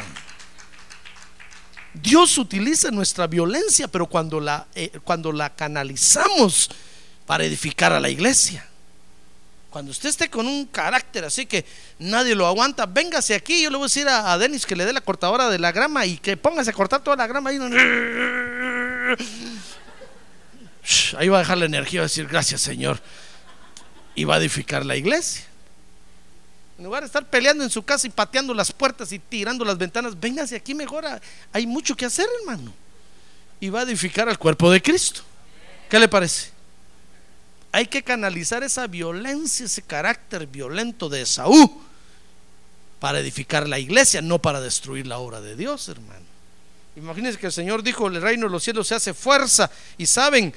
Dios 1.93 2.37
utiliza 2.37 2.91
nuestra 2.91 3.25
violencia, 3.25 3.87
pero 3.87 4.07
cuando 4.07 4.39
la, 4.39 4.67
eh, 4.75 4.91
cuando 5.03 5.31
la 5.31 5.55
canalizamos 5.55 6.69
para 7.25 7.43
edificar 7.43 7.91
a 7.93 7.99
la 7.99 8.09
iglesia. 8.09 8.67
Cuando 9.73 9.89
usted 9.89 10.09
esté 10.09 10.29
con 10.29 10.45
un 10.45 10.67
carácter 10.67 11.25
así 11.25 11.47
que 11.47 11.65
nadie 11.97 12.35
lo 12.35 12.45
aguanta, 12.45 12.85
véngase 12.85 13.33
aquí. 13.33 13.63
Yo 13.63 13.71
le 13.71 13.77
voy 13.77 13.85
a 13.85 13.87
decir 13.87 14.07
a, 14.07 14.37
Denis 14.37 14.67
que 14.67 14.75
le 14.75 14.85
dé 14.85 14.93
la 14.93 15.01
cortadora 15.01 15.49
de 15.49 15.57
la 15.57 15.71
grama 15.71 16.05
y 16.05 16.17
que 16.19 16.37
póngase 16.37 16.69
a 16.69 16.73
cortar 16.73 17.01
toda 17.01 17.15
la 17.15 17.25
grama 17.25 17.49
ahí. 17.49 17.57
Ahí 21.17 21.27
va 21.27 21.37
a 21.37 21.39
dejar 21.39 21.57
la 21.57 21.65
energía, 21.65 22.01
va 22.01 22.03
a 22.03 22.05
decir 22.05 22.27
gracias, 22.27 22.61
Señor. 22.61 23.01
Y 24.13 24.25
va 24.25 24.35
a 24.35 24.37
edificar 24.37 24.85
la 24.85 24.95
iglesia. 24.95 25.43
En 26.77 26.83
lugar 26.83 27.01
de 27.01 27.07
estar 27.07 27.27
peleando 27.27 27.63
en 27.63 27.71
su 27.71 27.81
casa 27.81 28.05
y 28.05 28.11
pateando 28.11 28.53
las 28.53 28.71
puertas 28.71 29.11
y 29.11 29.17
tirando 29.17 29.65
las 29.65 29.79
ventanas, 29.79 30.19
véngase 30.19 30.55
aquí 30.55 30.75
mejor. 30.75 31.03
Hay 31.51 31.65
mucho 31.65 31.97
que 31.97 32.05
hacer, 32.05 32.27
hermano. 32.41 32.71
Y 33.59 33.69
va 33.69 33.79
a 33.79 33.83
edificar 33.83 34.29
al 34.29 34.37
cuerpo 34.37 34.69
de 34.69 34.83
Cristo. 34.83 35.21
¿Qué 35.89 35.99
le 35.99 36.07
parece? 36.07 36.52
Hay 37.73 37.87
que 37.87 38.03
canalizar 38.03 38.61
esa 38.61 38.85
violencia, 38.85 39.65
ese 39.65 39.81
carácter 39.81 40.45
violento 40.45 41.09
de 41.09 41.23
Esaú 41.23 41.81
para 42.99 43.19
edificar 43.19 43.67
la 43.67 43.79
iglesia, 43.79 44.21
no 44.21 44.39
para 44.39 44.61
destruir 44.61 45.07
la 45.07 45.17
obra 45.17 45.41
de 45.41 45.55
Dios, 45.55 45.89
hermano. 45.89 46.23
Imagínense 46.95 47.39
que 47.39 47.47
el 47.47 47.51
Señor 47.51 47.81
dijo, 47.81 48.05
el 48.05 48.21
reino 48.21 48.45
de 48.45 48.51
los 48.51 48.63
cielos 48.63 48.87
se 48.87 48.93
hace 48.93 49.15
fuerza 49.15 49.71
y 49.97 50.05
saben, 50.05 50.53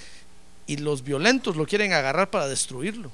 y 0.67 0.77
los 0.77 1.03
violentos 1.03 1.57
lo 1.57 1.67
quieren 1.67 1.95
agarrar 1.95 2.29
para 2.29 2.49
destruirlo. 2.49 3.11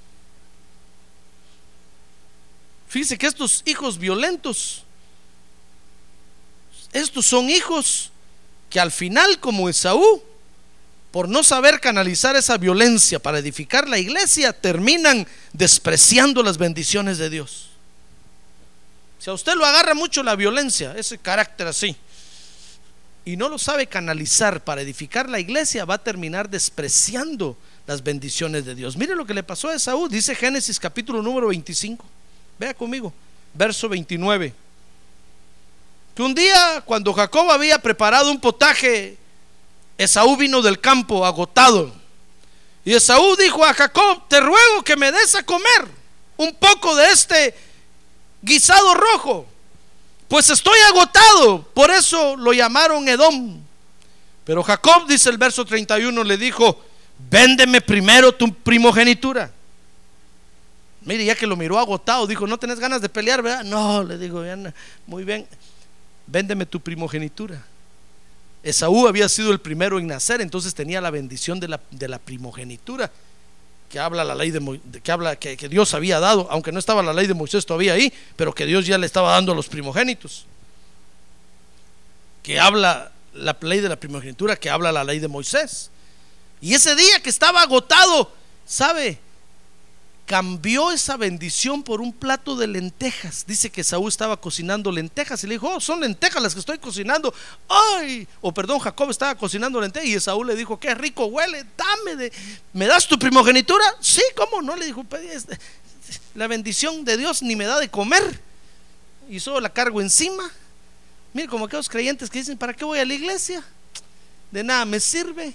Fíjense 2.88 3.16
que 3.16 3.28
estos 3.28 3.62
hijos 3.66 3.98
violentos, 3.98 4.82
estos 6.92 7.24
son 7.24 7.48
hijos 7.48 8.10
que 8.68 8.80
al 8.80 8.90
final 8.90 9.38
como 9.38 9.68
Esaú, 9.68 10.24
por 11.12 11.28
no 11.28 11.42
saber 11.42 11.78
canalizar 11.78 12.34
esa 12.36 12.56
violencia 12.56 13.18
para 13.18 13.38
edificar 13.38 13.86
la 13.86 13.98
iglesia, 13.98 14.52
terminan 14.54 15.26
despreciando 15.52 16.42
las 16.42 16.56
bendiciones 16.56 17.18
de 17.18 17.28
Dios. 17.28 17.68
Si 19.18 19.28
a 19.28 19.34
usted 19.34 19.54
lo 19.54 19.66
agarra 19.66 19.94
mucho 19.94 20.22
la 20.22 20.34
violencia, 20.34 20.94
ese 20.96 21.18
carácter 21.18 21.66
así, 21.66 21.94
y 23.26 23.36
no 23.36 23.50
lo 23.50 23.58
sabe 23.58 23.86
canalizar 23.86 24.64
para 24.64 24.80
edificar 24.80 25.28
la 25.28 25.38
iglesia, 25.38 25.84
va 25.84 25.94
a 25.94 26.02
terminar 26.02 26.48
despreciando 26.48 27.56
las 27.86 28.02
bendiciones 28.02 28.64
de 28.64 28.74
Dios. 28.74 28.96
Mire 28.96 29.14
lo 29.14 29.26
que 29.26 29.34
le 29.34 29.42
pasó 29.42 29.68
a 29.68 29.74
Esaú, 29.74 30.08
dice 30.08 30.34
Génesis 30.34 30.80
capítulo 30.80 31.22
número 31.22 31.48
25. 31.48 32.04
Vea 32.58 32.74
conmigo, 32.74 33.12
verso 33.52 33.88
29. 33.88 34.54
Que 36.16 36.22
un 36.22 36.34
día, 36.34 36.82
cuando 36.86 37.12
Jacob 37.12 37.50
había 37.50 37.78
preparado 37.78 38.30
un 38.30 38.40
potaje 38.40 39.18
Esaú 39.98 40.36
vino 40.36 40.62
del 40.62 40.80
campo 40.80 41.24
agotado. 41.24 41.92
Y 42.84 42.94
Esaú 42.94 43.36
dijo 43.36 43.64
a 43.64 43.74
Jacob, 43.74 44.22
te 44.28 44.40
ruego 44.40 44.82
que 44.84 44.96
me 44.96 45.12
des 45.12 45.34
a 45.34 45.44
comer 45.44 45.88
un 46.36 46.54
poco 46.54 46.96
de 46.96 47.10
este 47.10 47.54
guisado 48.40 48.94
rojo, 48.94 49.46
pues 50.28 50.50
estoy 50.50 50.78
agotado. 50.88 51.62
Por 51.74 51.90
eso 51.90 52.36
lo 52.36 52.52
llamaron 52.52 53.08
Edom. 53.08 53.60
Pero 54.44 54.62
Jacob, 54.62 55.06
dice 55.06 55.30
el 55.30 55.38
verso 55.38 55.64
31, 55.64 56.24
le 56.24 56.36
dijo, 56.36 56.82
véndeme 57.30 57.80
primero 57.80 58.32
tu 58.32 58.52
primogenitura. 58.52 59.52
Mire, 61.02 61.24
ya 61.24 61.34
que 61.34 61.46
lo 61.46 61.56
miró 61.56 61.78
agotado, 61.78 62.26
dijo, 62.26 62.46
¿no 62.46 62.58
tenés 62.58 62.78
ganas 62.78 63.00
de 63.00 63.08
pelear, 63.08 63.42
verdad? 63.42 63.64
No, 63.64 64.02
le 64.02 64.18
digo, 64.18 64.42
muy 65.06 65.24
bien, 65.24 65.46
véndeme 66.26 66.66
tu 66.66 66.80
primogenitura. 66.80 67.64
Esaú 68.62 69.08
había 69.08 69.28
sido 69.28 69.50
el 69.50 69.60
primero 69.60 69.98
en 69.98 70.06
nacer, 70.06 70.40
entonces 70.40 70.74
tenía 70.74 71.00
la 71.00 71.10
bendición 71.10 71.58
de 71.58 71.68
la, 71.68 72.18
primogenitura 72.18 73.10
que 73.88 73.98
habla 73.98 74.24
la 74.24 74.34
ley 74.34 74.50
de, 74.50 74.80
que 75.02 75.12
habla 75.12 75.36
que, 75.36 75.56
Dios 75.68 75.92
había 75.94 76.20
dado, 76.20 76.46
aunque 76.50 76.72
no 76.72 76.78
estaba 76.78 77.02
la 77.02 77.12
ley 77.12 77.26
de 77.26 77.34
Moisés 77.34 77.66
todavía 77.66 77.92
ahí, 77.92 78.12
pero 78.36 78.54
que 78.54 78.64
Dios 78.64 78.86
ya 78.86 78.96
le 78.96 79.06
estaba 79.06 79.32
dando 79.32 79.52
a 79.52 79.54
los 79.54 79.68
primogénitos. 79.68 80.46
Que 82.42 82.58
habla 82.58 83.12
la 83.34 83.56
ley 83.60 83.80
de 83.80 83.88
la 83.88 83.96
primogenitura, 83.96 84.56
que 84.56 84.70
habla 84.70 84.92
la 84.92 85.04
ley 85.04 85.18
de 85.18 85.28
Moisés. 85.28 85.90
Y 86.60 86.74
ese 86.74 86.94
día 86.94 87.20
que 87.20 87.28
estaba 87.28 87.60
agotado, 87.60 88.32
¿sabe? 88.64 89.18
Cambió 90.26 90.92
esa 90.92 91.16
bendición 91.16 91.82
por 91.82 92.00
un 92.00 92.12
plato 92.12 92.56
de 92.56 92.66
lentejas. 92.66 93.44
Dice 93.46 93.70
que 93.70 93.84
Saúl 93.84 94.08
estaba 94.08 94.40
cocinando 94.40 94.92
lentejas 94.92 95.42
y 95.42 95.46
le 95.46 95.54
dijo, 95.54 95.68
oh, 95.68 95.80
son 95.80 96.00
lentejas 96.00 96.42
las 96.42 96.54
que 96.54 96.60
estoy 96.60 96.78
cocinando. 96.78 97.34
Ay, 97.68 98.26
o 98.40 98.52
perdón, 98.52 98.78
Jacob 98.78 99.10
estaba 99.10 99.34
cocinando 99.34 99.80
lentejas 99.80 100.08
y 100.08 100.20
Saúl 100.20 100.46
le 100.46 100.56
dijo, 100.56 100.78
qué 100.78 100.94
rico 100.94 101.26
huele, 101.26 101.66
dame 101.76 102.16
de, 102.16 102.32
¿me 102.72 102.86
das 102.86 103.06
tu 103.06 103.18
primogenitura? 103.18 103.84
Sí, 104.00 104.22
¿cómo 104.36 104.62
no? 104.62 104.76
Le 104.76 104.86
dijo, 104.86 105.04
este, 105.30 105.58
la 106.34 106.46
bendición 106.46 107.04
de 107.04 107.16
Dios 107.16 107.42
ni 107.42 107.56
me 107.56 107.66
da 107.66 107.78
de 107.78 107.90
comer 107.90 108.40
y 109.28 109.40
solo 109.40 109.60
la 109.60 109.72
cargo 109.72 110.00
encima. 110.00 110.50
Mire, 111.32 111.48
como 111.48 111.64
aquellos 111.64 111.88
creyentes 111.88 112.30
que 112.30 112.38
dicen, 112.38 112.58
¿para 112.58 112.74
qué 112.74 112.84
voy 112.84 112.98
a 112.98 113.04
la 113.04 113.14
iglesia? 113.14 113.64
De 114.50 114.62
nada 114.62 114.84
me 114.84 115.00
sirve. 115.00 115.54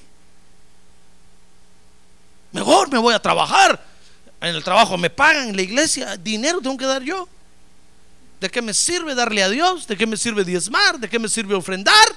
Mejor 2.51 2.91
me 2.91 2.97
voy 2.97 3.13
a 3.13 3.19
trabajar 3.19 3.96
en 4.41 4.55
el 4.55 4.63
trabajo 4.63 4.97
me 4.97 5.09
pagan, 5.09 5.49
en 5.49 5.55
la 5.55 5.61
iglesia, 5.61 6.15
dinero 6.17 6.61
tengo 6.61 6.77
que 6.77 6.85
dar 6.85 7.01
yo. 7.01 7.27
¿De 8.39 8.49
qué 8.49 8.61
me 8.61 8.73
sirve 8.73 9.15
darle 9.15 9.41
a 9.41 9.49
Dios? 9.49 9.87
¿De 9.87 9.97
qué 9.97 10.05
me 10.05 10.15
sirve 10.15 10.43
diezmar? 10.43 10.99
¿De 10.99 11.09
qué 11.09 11.17
me 11.17 11.27
sirve 11.27 11.55
ofrendar? 11.55 12.07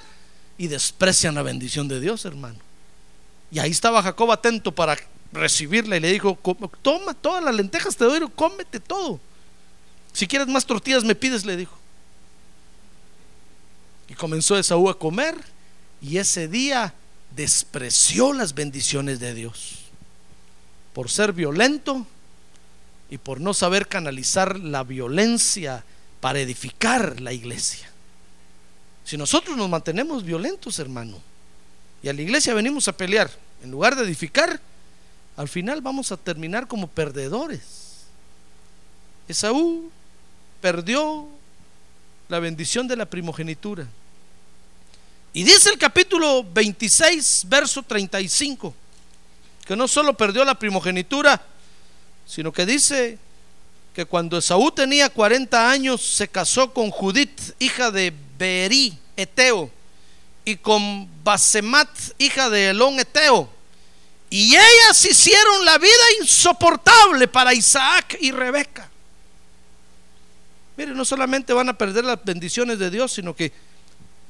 Y 0.59 0.67
desprecian 0.67 1.35
la 1.35 1.43
bendición 1.43 1.89
de 1.89 1.99
Dios, 1.99 2.27
hermano. 2.27 2.59
Y 3.51 3.59
ahí 3.59 3.71
estaba 3.71 4.03
Jacob 4.03 4.31
atento 4.31 4.73
para 4.73 4.99
recibirla 5.33 5.97
y 5.97 6.01
le 6.01 6.13
dijo, 6.13 6.39
toma 6.83 7.15
todas 7.15 7.43
las 7.43 7.55
lentejas, 7.55 7.97
te 7.97 8.05
doy, 8.05 8.21
cómete 8.35 8.81
todo. 8.81 9.19
Si 10.13 10.27
quieres 10.27 10.49
más 10.49 10.67
tortillas 10.67 11.05
me 11.05 11.15
pides, 11.15 11.47
le 11.47 11.57
dijo. 11.57 11.77
Y 14.09 14.15
comenzó 14.15 14.59
Esaú 14.59 14.91
a 14.91 14.99
comer 14.99 15.37
y 16.03 16.19
ese 16.19 16.49
día 16.49 16.93
despreció 17.35 18.35
las 18.35 18.55
bendiciones 18.55 19.21
de 19.21 19.35
Dios 19.35 19.80
por 20.93 21.11
ser 21.11 21.33
violento 21.33 22.07
y 23.11 23.19
por 23.19 23.41
no 23.41 23.55
saber 23.55 23.89
canalizar 23.89 24.59
la 24.59 24.83
violencia 24.85 25.85
para 26.21 26.41
edificar 26.41 27.21
la 27.21 27.33
iglesia. 27.33 27.91
Si 29.05 29.17
nosotros 29.17 29.57
nos 29.57 29.69
mantenemos 29.69 30.25
violentos, 30.25 30.79
hermano, 30.79 31.19
y 32.03 32.09
a 32.09 32.13
la 32.13 32.23
iglesia 32.23 32.55
venimos 32.55 32.89
a 32.89 32.97
pelear, 32.97 33.31
en 33.63 33.71
lugar 33.71 33.97
de 33.97 34.05
edificar, 34.05 34.61
al 35.37 35.49
final 35.49 35.81
vamos 35.81 36.13
a 36.13 36.17
terminar 36.17 36.67
como 36.67 36.87
perdedores. 36.87 38.05
Esaú 39.29 39.91
perdió 40.61 41.29
la 42.29 42.39
bendición 42.39 42.87
de 42.87 42.97
la 42.97 43.07
primogenitura. 43.07 43.87
Y 45.33 45.45
dice 45.45 45.71
el 45.71 45.79
capítulo 45.79 46.45
26, 46.45 47.47
verso 47.49 47.83
35 47.83 48.75
que 49.71 49.77
no 49.77 49.87
solo 49.87 50.15
perdió 50.15 50.45
la 50.45 50.57
primogenitura, 50.57 51.41
sino 52.27 52.51
que 52.51 52.67
dice 52.67 53.21
que 53.95 54.05
cuando 54.05 54.39
Esaú 54.39 54.73
tenía 54.73 55.09
40 55.09 55.71
años 55.71 56.05
se 56.05 56.27
casó 56.27 56.75
con 56.75 56.91
Judith, 56.91 57.55
hija 57.61 57.93
de 57.93 58.13
Berí, 58.37 58.99
Eteo, 59.17 59.71
y 60.45 60.57
con 60.57 61.09
Basemat, 61.23 61.89
hija 62.19 62.51
de 62.51 62.71
Elón, 62.71 62.99
Eteo. 62.99 63.49
Y 64.29 64.57
ellas 64.57 65.05
hicieron 65.05 65.65
la 65.65 65.79
vida 65.79 66.05
insoportable 66.21 67.29
para 67.29 67.55
Isaac 67.55 68.19
y 68.21 68.33
Rebeca. 68.33 68.91
Mire, 70.77 70.95
no 70.95 71.05
solamente 71.05 71.53
van 71.53 71.69
a 71.69 71.79
perder 71.79 72.05
las 72.05 72.19
bendiciones 72.25 72.81
de 72.81 72.91
Dios, 72.91 73.13
sino 73.13 73.37
que 73.37 73.53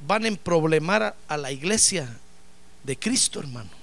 van 0.06 0.26
a 0.26 0.28
emproblemar 0.28 1.16
a 1.26 1.36
la 1.38 1.50
iglesia 1.50 2.14
de 2.84 2.98
Cristo, 2.98 3.40
hermano 3.40 3.79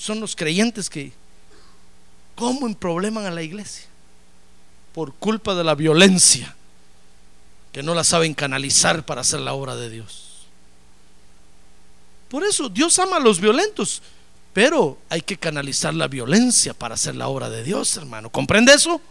son 0.00 0.18
los 0.18 0.34
creyentes 0.34 0.88
que, 0.88 1.12
¿cómo 2.34 2.66
emprobleman 2.66 3.26
a 3.26 3.30
la 3.30 3.42
iglesia? 3.42 3.84
Por 4.94 5.12
culpa 5.12 5.54
de 5.54 5.62
la 5.62 5.74
violencia, 5.74 6.56
que 7.70 7.82
no 7.82 7.94
la 7.94 8.02
saben 8.02 8.32
canalizar 8.32 9.04
para 9.04 9.20
hacer 9.20 9.40
la 9.40 9.52
obra 9.52 9.76
de 9.76 9.90
Dios. 9.90 10.46
Por 12.30 12.44
eso 12.44 12.70
Dios 12.70 12.98
ama 12.98 13.18
a 13.18 13.20
los 13.20 13.40
violentos, 13.40 14.00
pero 14.54 14.96
hay 15.10 15.20
que 15.20 15.36
canalizar 15.36 15.92
la 15.92 16.08
violencia 16.08 16.72
para 16.72 16.94
hacer 16.94 17.14
la 17.14 17.28
obra 17.28 17.50
de 17.50 17.62
Dios, 17.62 17.94
hermano. 17.98 18.30
¿Comprende 18.30 18.72
eso? 18.72 19.02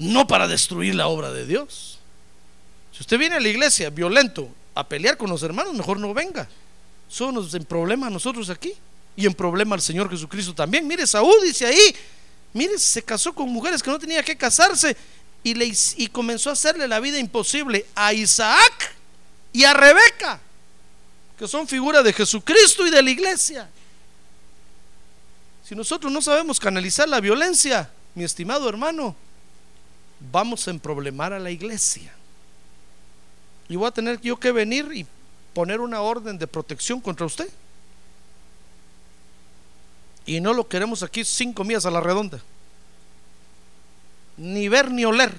No 0.00 0.26
para 0.26 0.48
destruir 0.48 0.96
la 0.96 1.06
obra 1.06 1.30
de 1.30 1.46
Dios. 1.46 2.00
Si 2.92 3.02
usted 3.02 3.16
viene 3.16 3.36
a 3.36 3.40
la 3.40 3.48
iglesia 3.48 3.90
violento 3.90 4.48
a 4.74 4.88
pelear 4.88 5.16
con 5.16 5.30
los 5.30 5.44
hermanos, 5.44 5.72
mejor 5.72 6.00
no 6.00 6.12
venga. 6.12 6.48
Somos 7.08 7.54
en 7.54 7.64
problema 7.64 8.10
nosotros 8.10 8.50
aquí 8.50 8.74
y 9.16 9.26
en 9.26 9.34
problema 9.34 9.74
al 9.74 9.82
Señor 9.82 10.08
Jesucristo 10.10 10.54
también. 10.54 10.86
Mire, 10.86 11.06
Saúl 11.06 11.42
dice 11.42 11.66
ahí, 11.66 11.96
mire, 12.52 12.78
se 12.78 13.02
casó 13.02 13.34
con 13.34 13.48
mujeres 13.48 13.82
que 13.82 13.90
no 13.90 13.98
tenía 13.98 14.22
que 14.22 14.36
casarse 14.36 14.96
y, 15.42 15.54
le, 15.54 15.72
y 15.96 16.06
comenzó 16.08 16.50
a 16.50 16.54
hacerle 16.54 16.86
la 16.88 17.00
vida 17.00 17.18
imposible 17.18 17.86
a 17.94 18.12
Isaac 18.12 18.94
y 19.52 19.64
a 19.64 19.74
Rebeca, 19.74 20.40
que 21.38 21.48
son 21.48 21.66
figuras 21.66 22.04
de 22.04 22.12
Jesucristo 22.12 22.86
y 22.86 22.90
de 22.90 23.02
la 23.02 23.10
iglesia. 23.10 23.68
Si 25.64 25.74
nosotros 25.74 26.10
no 26.10 26.20
sabemos 26.20 26.58
canalizar 26.58 27.08
la 27.08 27.20
violencia, 27.20 27.90
mi 28.14 28.24
estimado 28.24 28.68
hermano, 28.68 29.14
vamos 30.32 30.66
a 30.66 30.70
emproblemar 30.70 31.32
a 31.32 31.38
la 31.38 31.50
iglesia. 31.50 32.12
Y 33.68 33.76
voy 33.76 33.86
a 33.86 33.92
tener 33.92 34.20
yo 34.20 34.38
que 34.38 34.50
venir 34.50 34.88
y 34.92 35.06
poner 35.54 35.80
una 35.80 36.00
orden 36.00 36.38
de 36.38 36.46
protección 36.46 37.00
contra 37.00 37.26
usted 37.26 37.48
y 40.26 40.40
no 40.40 40.52
lo 40.52 40.68
queremos 40.68 41.02
aquí 41.02 41.24
cinco 41.24 41.64
millas 41.64 41.86
a 41.86 41.90
la 41.90 42.00
redonda. 42.00 42.40
Ni 44.36 44.68
ver 44.68 44.90
ni 44.90 45.04
oler. 45.04 45.32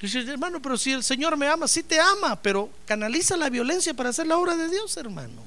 Dice, 0.00 0.20
hermano, 0.20 0.60
pero 0.60 0.76
si 0.76 0.92
el 0.92 1.02
Señor 1.02 1.36
me 1.36 1.46
ama, 1.48 1.66
sí 1.66 1.82
te 1.82 1.98
ama, 1.98 2.36
pero 2.36 2.68
canaliza 2.84 3.36
la 3.36 3.48
violencia 3.48 3.94
para 3.94 4.10
hacer 4.10 4.26
la 4.26 4.36
obra 4.36 4.56
de 4.56 4.68
Dios, 4.68 4.96
hermano. 4.96 5.42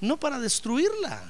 No 0.00 0.16
para 0.16 0.38
destruirla. 0.40 1.22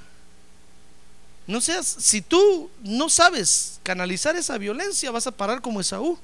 No 1.47 1.61
seas, 1.61 1.87
si 1.87 2.23
tú 2.23 2.71
no 2.83 3.11
sabes 3.11 3.81
canalizar 3.83 4.37
esa 4.37 4.57
violencia, 4.57 5.11
vas 5.11 5.27
a 5.27 5.33
parar 5.33 5.61
como 5.61 5.81
Esaú, 5.81 6.19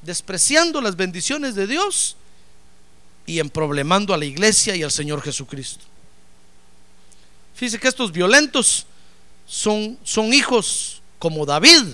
despreciando 0.00 0.80
las 0.80 0.96
bendiciones 0.96 1.54
de 1.54 1.66
Dios 1.66 2.16
y 3.26 3.40
emproblemando 3.40 4.14
a 4.14 4.16
la 4.16 4.26
iglesia 4.26 4.76
y 4.76 4.82
al 4.82 4.92
Señor 4.92 5.22
Jesucristo. 5.22 5.84
Fíjese 7.54 7.78
que 7.78 7.88
estos 7.88 8.12
violentos 8.12 8.86
son, 9.46 9.98
son 10.02 10.32
hijos 10.32 11.02
como 11.18 11.46
David, 11.46 11.84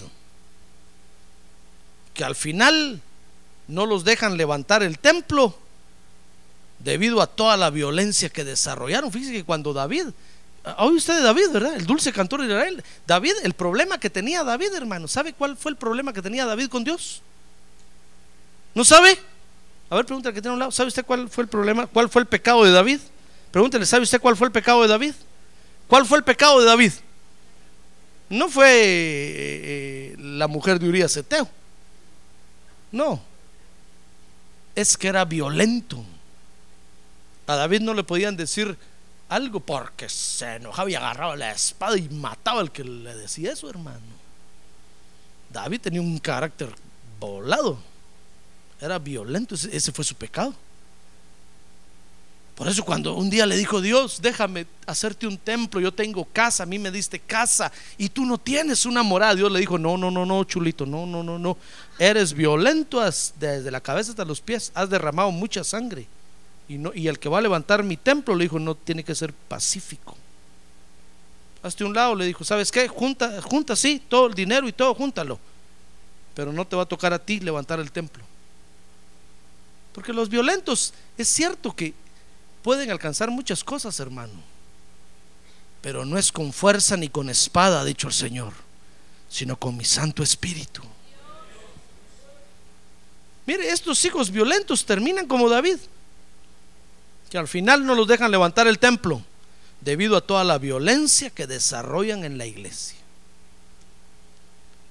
que 2.15 2.25
al 2.25 2.35
final 2.35 3.01
no 3.69 3.87
los 3.87 4.05
dejan 4.05 4.37
levantar 4.37 4.83
el 4.83 4.99
templo 4.99 5.57
debido 6.79 7.21
a 7.21 7.27
toda 7.27 7.57
la 7.57 7.71
violencia 7.71 8.29
que 8.29 8.45
desarrollaron. 8.45 9.13
Fíjese 9.13 9.33
que 9.33 9.45
cuando 9.45 9.73
David, 9.73 10.07
oye 10.79 10.97
usted 10.97 11.17
de 11.17 11.23
David, 11.23 11.51
¿verdad? 11.53 11.75
El 11.77 11.87
dulce 11.87 12.13
cantor 12.13 12.41
de 12.41 12.49
Israel. 12.49 12.83
David, 13.07 13.35
el 13.43 13.53
problema 13.53 14.01
que 14.01 14.11
tenía 14.11 14.43
David, 14.43 14.75
hermano, 14.75 15.09
¿sabe 15.09 15.33
cuál 15.33 15.57
fue 15.57 15.71
el 15.73 15.77
problema 15.77 16.13
que 16.13 16.23
tenía 16.23 16.47
David 16.47 16.69
con 16.69 16.85
Dios? 16.85 17.23
¿No 18.75 18.85
sabe? 18.85 19.19
A 19.91 19.97
ver, 19.97 20.07
pregúntale 20.07 20.35
que 20.35 20.41
tiene 20.41 20.55
un 20.55 20.61
lado. 20.61 20.71
¿Sabe 20.71 20.89
usted 20.89 21.05
cuál 21.05 21.29
fue 21.29 21.43
el 21.43 21.49
problema? 21.49 21.87
¿Cuál 21.87 22.09
fue 22.09 22.23
el 22.23 22.29
pecado 22.29 22.65
de 22.65 22.71
David? 22.71 23.01
Pregúntele, 23.51 23.85
¿sabe 23.85 24.05
usted 24.05 24.21
cuál 24.21 24.37
fue 24.37 24.47
el 24.47 24.53
pecado 24.53 24.83
de 24.83 24.89
David? 24.89 25.15
¿Cuál 25.91 26.07
fue 26.07 26.19
el 26.19 26.25
pecado 26.25 26.61
de 26.61 26.67
David? 26.67 26.93
No 28.29 28.49
fue 28.49 28.69
eh, 28.71 30.15
la 30.19 30.47
mujer 30.47 30.79
de 30.79 30.89
Urias 30.89 31.17
Eteo. 31.17 31.49
No. 32.93 33.21
Es 34.77 34.97
que 34.97 35.09
era 35.09 35.25
violento. 35.25 36.05
A 37.49 37.57
David 37.57 37.81
no 37.81 37.93
le 37.93 38.05
podían 38.05 38.37
decir 38.37 38.79
algo 39.29 39.59
porque 39.59 40.09
se 40.09 40.55
enojaba 40.55 40.89
y 40.89 40.95
agarraba 40.95 41.35
la 41.35 41.51
espada 41.51 41.99
y 41.99 42.09
mataba 42.09 42.61
al 42.61 42.71
que 42.71 42.85
le 42.85 43.13
decía 43.17 43.53
eso, 43.53 43.69
hermano. 43.69 43.99
David 45.53 45.81
tenía 45.81 46.01
un 46.01 46.19
carácter 46.21 46.73
volado. 47.19 47.81
Era 48.81 49.01
violento. 49.01 49.57
Ese 49.57 49.91
fue 49.91 50.05
su 50.05 50.15
pecado. 50.15 50.55
Por 52.61 52.69
eso 52.69 52.85
cuando 52.85 53.15
un 53.15 53.31
día 53.31 53.47
le 53.47 53.57
dijo 53.57 53.81
Dios, 53.81 54.21
déjame 54.21 54.67
hacerte 54.85 55.27
un 55.27 55.39
templo, 55.39 55.81
yo 55.81 55.95
tengo 55.95 56.27
casa, 56.27 56.65
a 56.65 56.67
mí 56.67 56.79
me 56.79 56.91
diste 56.91 57.19
casa 57.19 57.73
y 57.97 58.11
tú 58.11 58.27
no 58.27 58.37
tienes 58.37 58.85
una 58.85 59.03
morada. 59.03 59.35
Dios 59.35 59.51
le 59.51 59.61
dijo, 59.61 59.79
no, 59.79 59.97
no, 59.97 60.11
no, 60.11 60.27
no, 60.27 60.45
chulito, 60.45 60.85
no, 60.85 61.07
no, 61.07 61.23
no, 61.23 61.39
no. 61.39 61.57
Eres 61.99 62.35
violento 62.35 63.01
desde 63.01 63.71
la 63.71 63.81
cabeza 63.81 64.11
hasta 64.11 64.27
los 64.27 64.43
pies, 64.43 64.73
has 64.75 64.91
derramado 64.91 65.31
mucha 65.31 65.65
sangre. 65.65 66.07
Y, 66.69 66.77
no, 66.77 66.93
y 66.95 67.09
el 67.09 67.19
que 67.19 67.31
va 67.31 67.39
a 67.39 67.41
levantar 67.41 67.83
mi 67.83 67.97
templo, 67.97 68.35
le 68.35 68.45
dijo, 68.45 68.59
no 68.59 68.75
tiene 68.75 69.05
que 69.05 69.15
ser 69.15 69.33
pacífico. 69.33 70.15
Hazte 71.63 71.83
un 71.83 71.95
lado, 71.95 72.15
le 72.15 72.27
dijo, 72.27 72.45
¿sabes 72.45 72.71
qué? 72.71 72.89
Junta, 72.89 73.41
junta, 73.41 73.75
sí, 73.75 74.03
todo 74.07 74.27
el 74.27 74.35
dinero 74.35 74.69
y 74.69 74.73
todo, 74.73 74.93
júntalo. 74.95 75.39
Pero 76.35 76.53
no 76.53 76.67
te 76.67 76.77
va 76.77 76.83
a 76.83 76.87
tocar 76.87 77.15
a 77.15 77.19
ti 77.19 77.41
levantar 77.41 77.81
el 77.81 77.91
templo. 77.91 78.23
Porque 79.95 80.13
los 80.13 80.29
violentos, 80.29 80.93
es 81.17 81.27
cierto 81.27 81.75
que 81.75 81.95
pueden 82.63 82.91
alcanzar 82.91 83.31
muchas 83.31 83.65
cosas, 83.65 83.99
hermano. 84.01 84.35
Pero 85.83 86.05
no 86.05 86.19
es 86.19 86.31
con 86.31 86.53
fuerza 86.53 86.97
ni 86.97 87.09
con 87.09 87.31
espada, 87.31 87.81
ha 87.81 87.85
dicho 87.85 88.09
el 88.09 88.13
Señor, 88.13 88.53
sino 89.29 89.57
con 89.57 89.77
mi 89.77 89.85
Santo 89.85 90.23
Espíritu. 90.23 90.83
Mire, 93.47 93.71
estos 93.71 94.05
hijos 94.05 94.31
violentos 94.31 94.85
terminan 94.85 95.27
como 95.27 95.49
David, 95.49 95.79
que 97.31 97.39
al 97.39 97.49
final 97.49 97.87
no 97.87 97.95
los 97.95 98.07
dejan 98.07 98.31
levantar 98.31 98.67
el 98.67 98.79
templo 98.79 99.23
debido 99.81 100.17
a 100.17 100.21
toda 100.21 100.45
la 100.45 100.59
violencia 100.59 101.31
que 101.31 101.47
desarrollan 101.47 102.25
en 102.25 102.37
la 102.37 102.47
iglesia. 102.47 102.99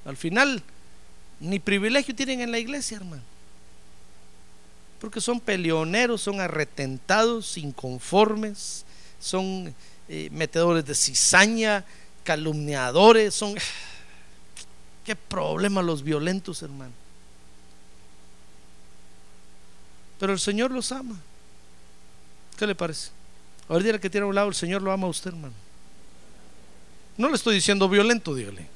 Al 0.05 0.17
final, 0.17 0.63
ni 1.39 1.59
privilegio 1.59 2.15
tienen 2.15 2.41
en 2.41 2.51
la 2.51 2.57
iglesia, 2.57 2.97
hermano 2.97 3.28
porque 5.00 5.22
son 5.22 5.39
peleoneros, 5.39 6.22
son 6.22 6.41
arretentados, 6.41 7.58
inconformes, 7.58 8.86
son 9.20 9.74
eh, 10.08 10.30
metedores 10.32 10.86
de 10.86 10.95
cizaña, 10.95 11.86
calumniadores, 12.24 13.34
son... 13.34 13.56
Qué 15.06 15.16
problema 15.16 15.82
los 15.82 16.04
violentos, 16.04 16.62
hermano. 16.62 16.91
Pero 20.20 20.34
el 20.34 20.39
Señor 20.39 20.70
los 20.70 20.91
ama. 20.91 21.16
¿Qué 22.58 22.68
le 22.68 22.76
parece? 22.76 23.10
Ahora 23.70 23.97
que 23.97 24.10
tiene 24.10 24.26
a 24.26 24.28
un 24.28 24.36
lado, 24.36 24.50
el 24.50 24.56
Señor 24.56 24.82
lo 24.82 24.91
ama 24.91 25.08
a 25.08 25.10
usted, 25.10 25.30
hermano. 25.30 25.54
No 27.18 27.30
le 27.30 27.36
estoy 27.36 27.56
diciendo 27.56 27.88
violento, 27.88 28.36
dígale. 28.36 28.68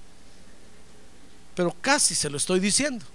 Pero 1.56 1.76
casi 1.82 2.16
se 2.16 2.30
lo 2.30 2.38
estoy 2.38 2.60
diciendo. 2.60 3.06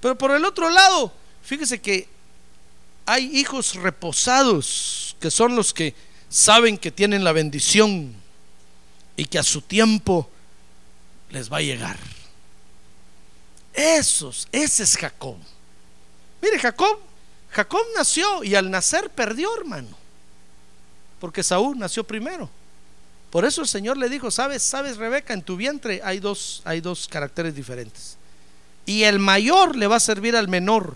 Pero 0.00 0.16
por 0.16 0.30
el 0.30 0.44
otro 0.44 0.70
lado, 0.70 1.12
fíjese 1.42 1.80
que 1.80 2.08
hay 3.06 3.24
hijos 3.38 3.74
reposados, 3.74 5.16
que 5.20 5.30
son 5.30 5.56
los 5.56 5.74
que 5.74 5.94
saben 6.28 6.78
que 6.78 6.90
tienen 6.90 7.24
la 7.24 7.32
bendición 7.32 8.14
y 9.16 9.24
que 9.24 9.38
a 9.38 9.42
su 9.42 9.62
tiempo 9.62 10.30
les 11.30 11.50
va 11.50 11.58
a 11.58 11.62
llegar. 11.62 11.98
Esos, 13.72 14.46
ese 14.52 14.82
es 14.82 14.96
Jacob. 14.96 15.36
Mire, 16.40 16.58
Jacob, 16.58 16.98
Jacob 17.50 17.82
nació 17.96 18.44
y 18.44 18.54
al 18.54 18.70
nacer 18.70 19.10
perdió, 19.10 19.56
hermano. 19.56 19.96
Porque 21.18 21.42
Saúl 21.42 21.78
nació 21.78 22.04
primero. 22.04 22.48
Por 23.30 23.44
eso 23.44 23.62
el 23.62 23.68
Señor 23.68 23.96
le 23.96 24.08
dijo, 24.08 24.30
sabes, 24.30 24.62
sabes, 24.62 24.96
Rebeca, 24.96 25.34
en 25.34 25.42
tu 25.42 25.56
vientre 25.56 26.00
hay 26.04 26.20
dos, 26.20 26.62
hay 26.64 26.80
dos 26.80 27.08
caracteres 27.08 27.54
diferentes 27.54 28.18
y 28.88 29.04
el 29.04 29.18
mayor 29.18 29.76
le 29.76 29.86
va 29.86 29.96
a 29.96 30.00
servir 30.00 30.34
al 30.34 30.48
menor. 30.48 30.94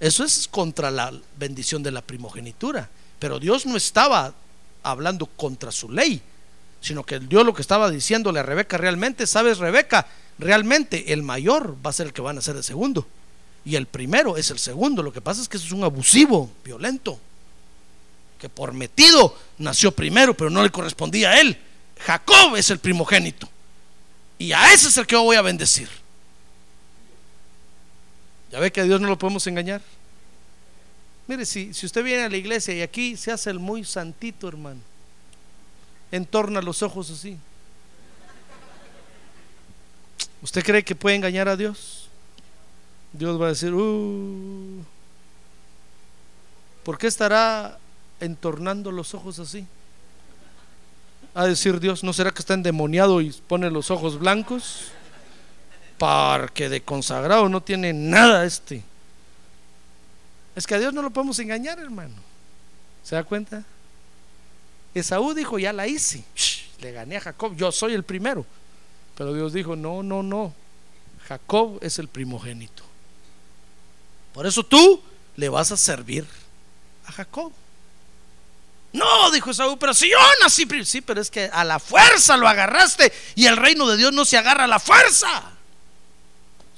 Eso 0.00 0.24
es 0.24 0.48
contra 0.48 0.90
la 0.90 1.12
bendición 1.36 1.80
de 1.80 1.92
la 1.92 2.02
primogenitura. 2.02 2.90
Pero 3.20 3.38
Dios 3.38 3.66
no 3.66 3.76
estaba 3.76 4.34
hablando 4.82 5.26
contra 5.26 5.70
su 5.70 5.88
ley, 5.92 6.20
sino 6.80 7.04
que 7.04 7.20
Dios 7.20 7.46
lo 7.46 7.54
que 7.54 7.62
estaba 7.62 7.88
diciéndole 7.88 8.40
a 8.40 8.42
Rebeca 8.42 8.78
realmente, 8.78 9.28
sabes 9.28 9.58
Rebeca, 9.58 10.08
realmente 10.40 11.12
el 11.12 11.22
mayor 11.22 11.76
va 11.86 11.90
a 11.90 11.92
ser 11.92 12.08
el 12.08 12.12
que 12.12 12.20
van 12.20 12.36
a 12.36 12.42
ser 12.42 12.56
el 12.56 12.64
segundo. 12.64 13.06
Y 13.64 13.76
el 13.76 13.86
primero 13.86 14.36
es 14.36 14.50
el 14.50 14.58
segundo. 14.58 15.00
Lo 15.00 15.12
que 15.12 15.20
pasa 15.20 15.40
es 15.40 15.48
que 15.48 15.56
eso 15.56 15.66
es 15.66 15.72
un 15.72 15.84
abusivo, 15.84 16.50
violento. 16.64 17.16
Que 18.40 18.48
por 18.48 18.72
metido 18.72 19.38
nació 19.58 19.92
primero, 19.92 20.36
pero 20.36 20.50
no 20.50 20.64
le 20.64 20.70
correspondía 20.70 21.30
a 21.30 21.40
él. 21.40 21.56
Jacob 22.00 22.56
es 22.56 22.70
el 22.70 22.80
primogénito. 22.80 23.48
Y 24.36 24.50
a 24.50 24.72
ese 24.72 24.88
es 24.88 24.96
el 24.96 25.06
que 25.06 25.12
yo 25.12 25.22
voy 25.22 25.36
a 25.36 25.42
bendecir. 25.42 25.88
Ya 28.50 28.60
ve 28.60 28.72
que 28.72 28.80
a 28.80 28.84
Dios 28.84 29.00
no 29.00 29.08
lo 29.08 29.18
podemos 29.18 29.46
engañar. 29.46 29.82
Mire, 31.26 31.44
si, 31.44 31.74
si 31.74 31.84
usted 31.84 32.02
viene 32.02 32.24
a 32.24 32.28
la 32.28 32.36
iglesia 32.36 32.74
y 32.74 32.80
aquí 32.80 33.16
se 33.16 33.30
hace 33.30 33.50
el 33.50 33.58
muy 33.58 33.84
santito, 33.84 34.48
hermano, 34.48 34.80
entorna 36.10 36.62
los 36.62 36.82
ojos 36.82 37.10
así. 37.10 37.36
¿Usted 40.40 40.64
cree 40.64 40.84
que 40.84 40.94
puede 40.94 41.16
engañar 41.16 41.48
a 41.48 41.56
Dios? 41.56 42.08
Dios 43.12 43.40
va 43.40 43.46
a 43.46 43.48
decir, 43.50 43.74
uh, 43.74 44.84
¿por 46.84 46.96
qué 46.96 47.06
estará 47.06 47.78
entornando 48.20 48.92
los 48.92 49.14
ojos 49.14 49.38
así? 49.38 49.66
A 51.34 51.46
decir 51.46 51.80
Dios, 51.80 52.04
¿no 52.04 52.12
será 52.12 52.30
que 52.30 52.40
está 52.40 52.54
endemoniado 52.54 53.20
y 53.20 53.32
pone 53.48 53.70
los 53.70 53.90
ojos 53.90 54.18
blancos? 54.18 54.92
Porque 55.98 56.68
de 56.68 56.82
consagrado 56.82 57.48
no 57.48 57.60
tiene 57.60 57.92
nada 57.92 58.44
este. 58.44 58.82
Es 60.54 60.66
que 60.66 60.76
a 60.76 60.78
Dios 60.78 60.94
no 60.94 61.02
lo 61.02 61.10
podemos 61.10 61.38
engañar, 61.40 61.78
hermano. 61.80 62.14
¿Se 63.02 63.16
da 63.16 63.24
cuenta? 63.24 63.64
Esaú 64.94 65.34
dijo, 65.34 65.58
ya 65.58 65.72
la 65.72 65.86
hice. 65.86 66.24
le 66.80 66.92
gané 66.92 67.16
a 67.16 67.20
Jacob, 67.20 67.56
yo 67.56 67.72
soy 67.72 67.94
el 67.94 68.04
primero. 68.04 68.46
Pero 69.16 69.34
Dios 69.34 69.52
dijo, 69.52 69.74
no, 69.74 70.02
no, 70.02 70.22
no. 70.22 70.54
Jacob 71.26 71.78
es 71.82 71.98
el 71.98 72.08
primogénito. 72.08 72.84
Por 74.32 74.46
eso 74.46 74.64
tú 74.64 75.02
le 75.36 75.48
vas 75.48 75.72
a 75.72 75.76
servir 75.76 76.26
a 77.06 77.12
Jacob. 77.12 77.52
No, 78.92 79.30
dijo 79.32 79.50
Esaú, 79.50 79.78
pero 79.78 79.92
si 79.92 80.08
yo 80.08 80.16
nací, 80.40 80.66
sí, 80.84 81.00
pero 81.00 81.20
es 81.20 81.30
que 81.30 81.50
a 81.52 81.64
la 81.64 81.78
fuerza 81.78 82.36
lo 82.36 82.48
agarraste 82.48 83.12
y 83.34 83.46
el 83.46 83.56
reino 83.56 83.86
de 83.88 83.96
Dios 83.96 84.12
no 84.12 84.24
se 84.24 84.38
agarra 84.38 84.64
a 84.64 84.68
la 84.68 84.78
fuerza 84.78 85.57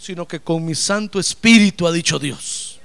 sino 0.01 0.27
que 0.27 0.41
con 0.41 0.65
mi 0.65 0.75
Santo 0.75 1.21
Espíritu 1.21 1.87
ha 1.87 1.93
dicho 1.93 2.19
Dios. 2.19 2.81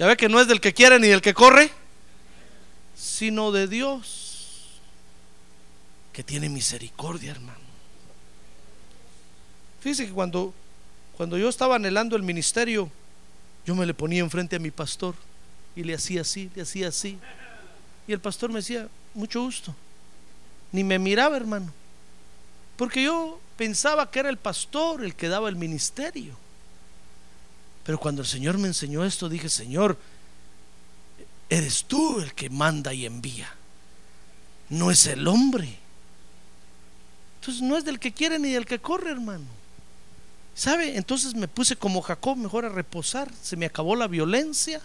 Ya 0.00 0.06
ve 0.06 0.16
que 0.16 0.28
no 0.28 0.40
es 0.40 0.48
del 0.48 0.60
que 0.60 0.74
quiere 0.74 0.98
ni 0.98 1.06
del 1.06 1.22
que 1.22 1.32
corre, 1.32 1.70
sino 2.96 3.52
de 3.52 3.68
Dios, 3.68 4.80
que 6.12 6.24
tiene 6.24 6.48
misericordia, 6.48 7.30
hermano. 7.30 7.60
Fíjese 9.80 10.06
que 10.06 10.12
cuando, 10.12 10.52
cuando 11.16 11.38
yo 11.38 11.48
estaba 11.48 11.76
anhelando 11.76 12.16
el 12.16 12.24
ministerio, 12.24 12.90
yo 13.64 13.76
me 13.76 13.86
le 13.86 13.94
ponía 13.94 14.20
enfrente 14.20 14.56
a 14.56 14.58
mi 14.58 14.72
pastor 14.72 15.14
y 15.76 15.84
le 15.84 15.94
hacía 15.94 16.22
así, 16.22 16.50
le 16.56 16.62
hacía 16.62 16.88
así. 16.88 17.16
Y 18.08 18.12
el 18.12 18.18
pastor 18.18 18.50
me 18.50 18.56
decía, 18.56 18.88
mucho 19.14 19.40
gusto. 19.42 19.72
Ni 20.72 20.82
me 20.82 20.98
miraba, 20.98 21.36
hermano. 21.36 21.72
Porque 22.76 23.04
yo 23.04 23.40
pensaba 23.56 24.10
que 24.10 24.20
era 24.20 24.28
el 24.28 24.36
pastor 24.36 25.04
el 25.04 25.14
que 25.14 25.28
daba 25.28 25.48
el 25.48 25.56
ministerio. 25.56 26.36
Pero 27.84 27.98
cuando 27.98 28.22
el 28.22 28.28
Señor 28.28 28.58
me 28.58 28.68
enseñó 28.68 29.04
esto, 29.04 29.28
dije, 29.28 29.48
Señor, 29.48 29.96
eres 31.48 31.84
tú 31.84 32.20
el 32.20 32.34
que 32.34 32.50
manda 32.50 32.92
y 32.92 33.06
envía. 33.06 33.48
No 34.68 34.90
es 34.90 35.06
el 35.06 35.26
hombre. 35.28 35.78
Entonces 37.40 37.62
no 37.62 37.76
es 37.76 37.84
del 37.84 38.00
que 38.00 38.12
quiere 38.12 38.38
ni 38.38 38.50
del 38.50 38.66
que 38.66 38.80
corre, 38.80 39.12
hermano. 39.12 39.44
¿Sabe? 40.54 40.96
Entonces 40.96 41.34
me 41.34 41.46
puse 41.46 41.76
como 41.76 42.02
Jacob 42.02 42.36
mejor 42.36 42.64
a 42.64 42.70
reposar. 42.70 43.30
Se 43.40 43.56
me 43.56 43.66
acabó 43.66 43.94
la 43.94 44.08
violencia. 44.08 44.80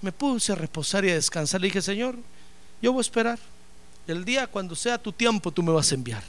Me 0.00 0.10
puse 0.10 0.52
a 0.52 0.56
reposar 0.56 1.04
y 1.04 1.10
a 1.10 1.14
descansar. 1.14 1.60
Le 1.60 1.68
dije, 1.68 1.80
Señor, 1.80 2.16
yo 2.80 2.92
voy 2.92 3.00
a 3.00 3.02
esperar. 3.02 3.38
El 4.08 4.24
día 4.24 4.48
cuando 4.48 4.74
sea 4.74 4.98
tu 4.98 5.12
tiempo, 5.12 5.52
tú 5.52 5.62
me 5.62 5.70
vas 5.70 5.92
a 5.92 5.94
enviar. 5.94 6.24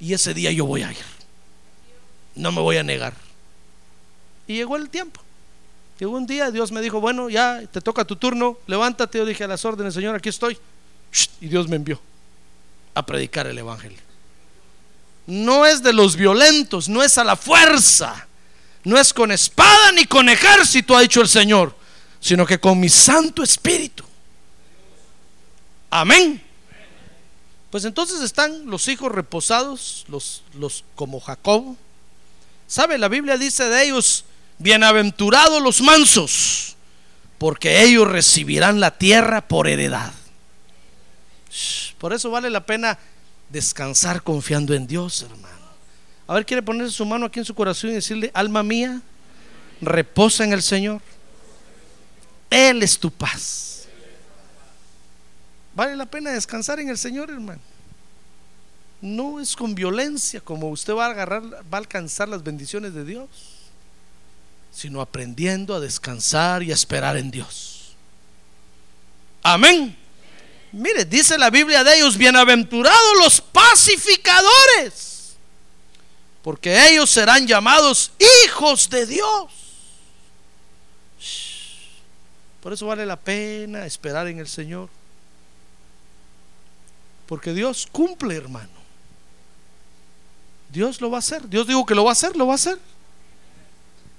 Y 0.00 0.12
ese 0.12 0.34
día 0.34 0.52
yo 0.52 0.64
voy 0.66 0.82
a 0.82 0.92
ir. 0.92 0.98
No 2.34 2.52
me 2.52 2.60
voy 2.60 2.76
a 2.76 2.82
negar. 2.82 3.14
Y 4.46 4.54
llegó 4.54 4.76
el 4.76 4.88
tiempo. 4.88 5.20
Llegó 5.98 6.12
un 6.12 6.26
día, 6.26 6.50
Dios 6.50 6.70
me 6.70 6.80
dijo, 6.80 7.00
bueno, 7.00 7.28
ya 7.28 7.60
te 7.72 7.80
toca 7.80 8.04
tu 8.04 8.16
turno, 8.16 8.58
levántate. 8.66 9.18
Yo 9.18 9.26
dije 9.26 9.44
a 9.44 9.48
las 9.48 9.64
órdenes, 9.64 9.94
Señor, 9.94 10.14
aquí 10.14 10.28
estoy. 10.28 10.56
Y 11.40 11.48
Dios 11.48 11.68
me 11.68 11.76
envió 11.76 12.00
a 12.94 13.04
predicar 13.04 13.46
el 13.48 13.58
Evangelio. 13.58 13.98
No 15.26 15.66
es 15.66 15.82
de 15.82 15.92
los 15.92 16.16
violentos, 16.16 16.88
no 16.88 17.02
es 17.02 17.18
a 17.18 17.24
la 17.24 17.36
fuerza, 17.36 18.26
no 18.84 18.98
es 18.98 19.12
con 19.12 19.30
espada 19.32 19.92
ni 19.92 20.06
con 20.06 20.28
ejército, 20.28 20.96
ha 20.96 21.00
dicho 21.00 21.20
el 21.20 21.28
Señor, 21.28 21.74
sino 22.20 22.46
que 22.46 22.58
con 22.58 22.78
mi 22.78 22.88
Santo 22.88 23.42
Espíritu. 23.42 24.04
Amén. 25.90 26.42
Pues 27.70 27.84
entonces 27.84 28.20
están 28.20 28.66
los 28.66 28.88
hijos 28.88 29.12
reposados, 29.12 30.04
los, 30.08 30.42
los 30.54 30.84
como 30.94 31.20
Jacob. 31.20 31.76
¿Sabe? 32.66 32.98
La 32.98 33.08
Biblia 33.08 33.36
dice 33.36 33.64
de 33.64 33.84
ellos 33.84 34.24
Bienaventurados 34.60 35.62
los 35.62 35.80
mansos, 35.80 36.74
porque 37.38 37.84
ellos 37.84 38.08
recibirán 38.08 38.80
la 38.80 38.98
tierra 38.98 39.46
por 39.46 39.68
heredad. 39.68 40.12
Por 41.98 42.12
eso 42.12 42.30
vale 42.30 42.50
la 42.50 42.66
pena 42.66 42.98
descansar 43.50 44.22
confiando 44.22 44.74
en 44.74 44.88
Dios, 44.88 45.22
hermano. 45.22 45.56
A 46.26 46.34
ver, 46.34 46.44
quiere 46.44 46.62
poner 46.62 46.90
su 46.90 47.06
mano 47.06 47.26
aquí 47.26 47.38
en 47.38 47.44
su 47.44 47.54
corazón 47.54 47.90
y 47.90 47.94
decirle, 47.94 48.32
alma 48.34 48.64
mía, 48.64 49.00
reposa 49.80 50.42
en 50.42 50.52
el 50.52 50.62
Señor. 50.62 51.00
Él 52.50 52.82
es 52.82 52.98
tu 52.98 53.12
paz. 53.12 53.77
Vale 55.78 55.94
la 55.94 56.06
pena 56.06 56.32
descansar 56.32 56.80
en 56.80 56.88
el 56.88 56.98
Señor, 56.98 57.30
hermano. 57.30 57.60
No 59.00 59.38
es 59.38 59.54
con 59.54 59.76
violencia 59.76 60.40
como 60.40 60.70
usted 60.70 60.92
va 60.92 61.06
a 61.06 61.10
agarrar, 61.10 61.40
va 61.44 61.62
a 61.70 61.76
alcanzar 61.76 62.28
las 62.28 62.42
bendiciones 62.42 62.94
de 62.94 63.04
Dios, 63.04 63.28
sino 64.72 65.00
aprendiendo 65.00 65.76
a 65.76 65.78
descansar 65.78 66.64
y 66.64 66.72
a 66.72 66.74
esperar 66.74 67.16
en 67.16 67.30
Dios. 67.30 67.94
Amén. 69.40 69.96
Mire, 70.72 71.04
dice 71.04 71.38
la 71.38 71.48
Biblia 71.48 71.84
de 71.84 71.98
ellos, 71.98 72.16
bienaventurados 72.16 73.16
los 73.22 73.40
pacificadores, 73.40 75.36
porque 76.42 76.88
ellos 76.88 77.08
serán 77.08 77.46
llamados 77.46 78.10
hijos 78.48 78.90
de 78.90 79.06
Dios. 79.06 79.52
Por 82.60 82.72
eso 82.72 82.84
vale 82.84 83.06
la 83.06 83.14
pena 83.14 83.86
esperar 83.86 84.26
en 84.26 84.40
el 84.40 84.48
Señor. 84.48 84.97
Porque 87.28 87.54
Dios 87.54 87.86
cumple, 87.92 88.34
hermano. 88.34 88.68
Dios 90.72 91.00
lo 91.00 91.10
va 91.10 91.18
a 91.18 91.20
hacer. 91.20 91.48
Dios 91.48 91.66
dijo 91.66 91.86
que 91.86 91.94
lo 91.94 92.04
va 92.04 92.10
a 92.10 92.12
hacer, 92.12 92.36
lo 92.36 92.46
va 92.46 92.54
a 92.54 92.56
hacer. 92.56 92.78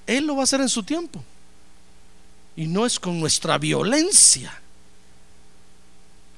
Él 0.08 0.26
lo 0.26 0.36
va 0.36 0.42
a 0.42 0.44
hacer 0.44 0.62
en 0.62 0.70
su 0.70 0.84
tiempo. 0.84 1.22
Y 2.56 2.68
no 2.68 2.86
es 2.86 3.00
con 3.00 3.20
nuestra 3.20 3.58
violencia 3.58 4.62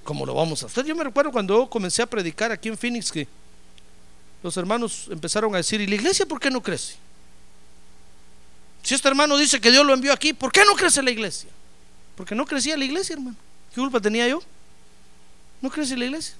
como 0.03 0.25
lo 0.25 0.33
vamos 0.33 0.63
a 0.63 0.65
hacer. 0.65 0.85
Yo 0.85 0.95
me 0.95 1.03
recuerdo 1.03 1.31
cuando 1.31 1.69
comencé 1.69 2.01
a 2.01 2.05
predicar 2.05 2.51
aquí 2.51 2.69
en 2.69 2.77
Phoenix 2.77 3.11
que 3.11 3.27
los 4.43 4.57
hermanos 4.57 5.07
empezaron 5.11 5.53
a 5.53 5.57
decir, 5.57 5.79
¿y 5.79 5.87
la 5.87 5.95
iglesia 5.95 6.25
por 6.25 6.39
qué 6.39 6.49
no 6.49 6.61
crece? 6.61 6.95
Si 8.83 8.95
este 8.95 9.07
hermano 9.07 9.37
dice 9.37 9.61
que 9.61 9.69
Dios 9.69 9.85
lo 9.85 9.93
envió 9.93 10.11
aquí, 10.11 10.33
¿por 10.33 10.51
qué 10.51 10.65
no 10.65 10.73
crece 10.75 11.03
la 11.03 11.11
iglesia? 11.11 11.49
Porque 12.15 12.33
no 12.33 12.45
crecía 12.45 12.75
la 12.75 12.85
iglesia, 12.85 13.13
hermano. 13.13 13.37
¿Qué 13.73 13.79
culpa 13.79 13.99
tenía 13.99 14.27
yo? 14.27 14.41
No 15.61 15.69
crece 15.69 15.95
la 15.95 16.05
iglesia. 16.05 16.35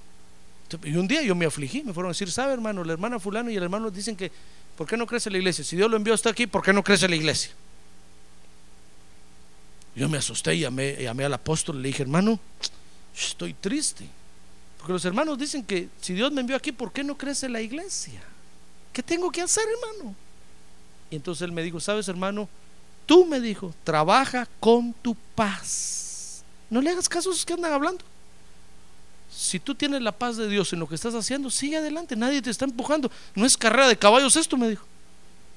Y 0.83 0.95
un 0.95 1.07
día 1.07 1.21
yo 1.21 1.35
me 1.35 1.45
afligí, 1.45 1.83
me 1.83 1.93
fueron 1.93 2.09
a 2.09 2.13
decir, 2.13 2.31
¿sabe 2.31 2.53
hermano? 2.53 2.83
La 2.83 2.93
hermana 2.93 3.19
fulano 3.19 3.49
y 3.49 3.55
el 3.55 3.63
hermano 3.63 3.89
dicen 3.91 4.15
que, 4.15 4.31
¿por 4.77 4.87
qué 4.87 4.97
no 4.97 5.05
crece 5.05 5.29
la 5.29 5.37
iglesia? 5.37 5.63
Si 5.63 5.75
Dios 5.75 5.89
lo 5.89 5.97
envió 5.97 6.13
hasta 6.13 6.29
aquí, 6.29 6.47
¿por 6.47 6.63
qué 6.63 6.73
no 6.73 6.83
crece 6.83 7.07
la 7.07 7.15
iglesia? 7.15 7.51
Yo 9.95 10.07
me 10.07 10.17
asusté 10.17 10.55
y 10.55 10.59
llamé, 10.61 10.95
llamé 11.01 11.25
al 11.25 11.33
apóstol 11.33 11.77
y 11.77 11.81
le 11.81 11.87
dije, 11.89 12.03
hermano, 12.03 12.39
estoy 13.15 13.53
triste. 13.53 14.07
Porque 14.77 14.93
los 14.93 15.05
hermanos 15.05 15.37
dicen 15.37 15.63
que 15.63 15.89
si 15.99 16.13
Dios 16.13 16.31
me 16.31 16.41
envió 16.41 16.55
aquí, 16.55 16.71
¿por 16.71 16.91
qué 16.91 17.03
no 17.03 17.17
crece 17.17 17.49
la 17.49 17.61
iglesia? 17.61 18.21
¿Qué 18.93 19.03
tengo 19.03 19.31
que 19.31 19.41
hacer, 19.41 19.63
hermano? 19.67 20.15
Y 21.09 21.17
entonces 21.17 21.43
él 21.43 21.51
me 21.51 21.61
dijo, 21.61 21.79
¿sabes, 21.79 22.07
hermano? 22.07 22.49
Tú 23.05 23.25
me 23.25 23.39
dijo, 23.39 23.73
trabaja 23.83 24.47
con 24.59 24.93
tu 24.93 25.15
paz. 25.35 26.43
No 26.69 26.81
le 26.81 26.89
hagas 26.89 27.09
caso 27.09 27.29
a 27.29 27.33
esos 27.33 27.45
que 27.45 27.53
andan 27.53 27.73
hablando. 27.73 28.03
Si 29.33 29.59
tú 29.59 29.73
tienes 29.73 30.01
la 30.01 30.11
paz 30.11 30.35
de 30.37 30.47
Dios 30.47 30.73
en 30.73 30.79
lo 30.79 30.87
que 30.87 30.95
estás 30.95 31.15
haciendo, 31.15 31.49
sigue 31.49 31.77
adelante, 31.77 32.15
nadie 32.15 32.41
te 32.41 32.49
está 32.49 32.65
empujando. 32.65 33.09
No 33.33 33.45
es 33.45 33.57
carrera 33.57 33.87
de 33.87 33.97
caballos 33.97 34.35
esto, 34.35 34.57
me 34.57 34.67
dijo. 34.67 34.85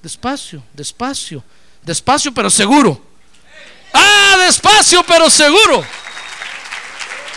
Despacio, 0.02 0.62
despacio, 0.72 1.42
despacio 1.82 2.32
pero 2.32 2.50
seguro. 2.50 3.00
Ah, 3.92 4.36
despacio 4.46 5.02
pero 5.04 5.28
seguro. 5.28 5.84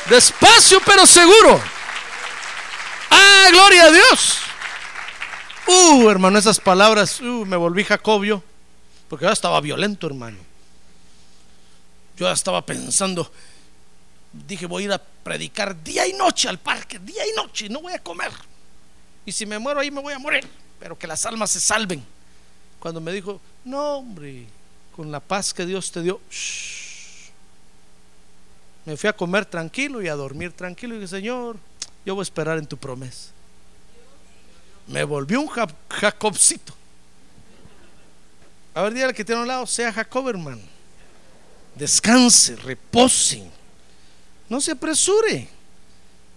Despacio 0.09 0.79
pero 0.85 1.05
seguro. 1.05 1.61
Ah, 3.09 3.47
gloria 3.51 3.83
a 3.85 3.91
Dios. 3.91 4.37
Uh, 5.67 6.09
hermano, 6.09 6.39
esas 6.39 6.59
palabras, 6.59 7.19
uh, 7.19 7.45
me 7.45 7.57
volví 7.57 7.83
Jacobio, 7.83 8.41
porque 9.09 9.25
yo 9.25 9.31
estaba 9.31 9.59
violento, 9.59 10.07
hermano. 10.07 10.37
Yo 12.15 12.25
ya 12.25 12.31
estaba 12.31 12.65
pensando, 12.65 13.31
dije, 14.45 14.65
voy 14.65 14.83
a 14.83 14.85
ir 14.85 14.91
a 14.91 14.97
predicar 14.97 15.81
día 15.83 16.05
y 16.07 16.13
noche 16.13 16.49
al 16.49 16.59
parque, 16.59 16.99
día 16.99 17.25
y 17.25 17.35
noche, 17.35 17.69
no 17.69 17.81
voy 17.81 17.93
a 17.93 17.99
comer. 17.99 18.31
Y 19.25 19.31
si 19.31 19.45
me 19.45 19.59
muero 19.59 19.79
ahí 19.79 19.91
me 19.91 20.01
voy 20.01 20.13
a 20.13 20.19
morir, 20.19 20.47
pero 20.79 20.97
que 20.97 21.07
las 21.07 21.25
almas 21.25 21.51
se 21.51 21.59
salven. 21.59 22.03
Cuando 22.79 23.01
me 23.01 23.11
dijo, 23.11 23.41
no, 23.65 23.97
hombre, 23.97 24.47
con 24.95 25.11
la 25.11 25.19
paz 25.19 25.53
que 25.53 25.65
Dios 25.65 25.91
te 25.91 26.01
dio, 26.01 26.21
me 28.85 28.95
fui 28.95 29.09
a 29.09 29.13
comer 29.13 29.45
tranquilo 29.45 30.01
y 30.01 30.07
a 30.07 30.15
dormir 30.15 30.53
tranquilo. 30.53 30.95
Y 30.95 30.99
dije, 30.99 31.09
Señor, 31.09 31.57
yo 32.05 32.15
voy 32.15 32.21
a 32.21 32.23
esperar 32.23 32.57
en 32.57 32.65
tu 32.65 32.77
promesa. 32.77 33.31
Me 34.87 35.03
volvió 35.03 35.41
un 35.41 35.49
Jacobcito. 35.89 36.73
A 38.73 38.83
ver, 38.83 38.93
dígale 38.93 39.13
que 39.13 39.25
tiene 39.25 39.39
a 39.39 39.41
un 39.41 39.47
lado, 39.47 39.67
sea 39.67 39.91
Jacob, 39.91 40.29
hermano. 40.29 40.61
Descanse, 41.75 42.55
repose. 42.55 43.43
No 44.49 44.61
se 44.61 44.71
apresure. 44.71 45.47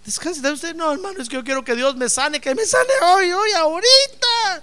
Descanse. 0.05 0.41
Usted, 0.51 0.75
no, 0.75 0.93
hermano, 0.93 1.21
es 1.21 1.29
que 1.29 1.37
yo 1.37 1.45
quiero 1.45 1.65
que 1.65 1.77
Dios 1.77 1.97
me 1.97 2.09
sane, 2.09 2.41
que 2.41 2.55
me 2.55 2.65
sane 2.65 2.93
hoy, 3.03 3.33
hoy, 3.33 3.53
ahorita. 3.53 4.63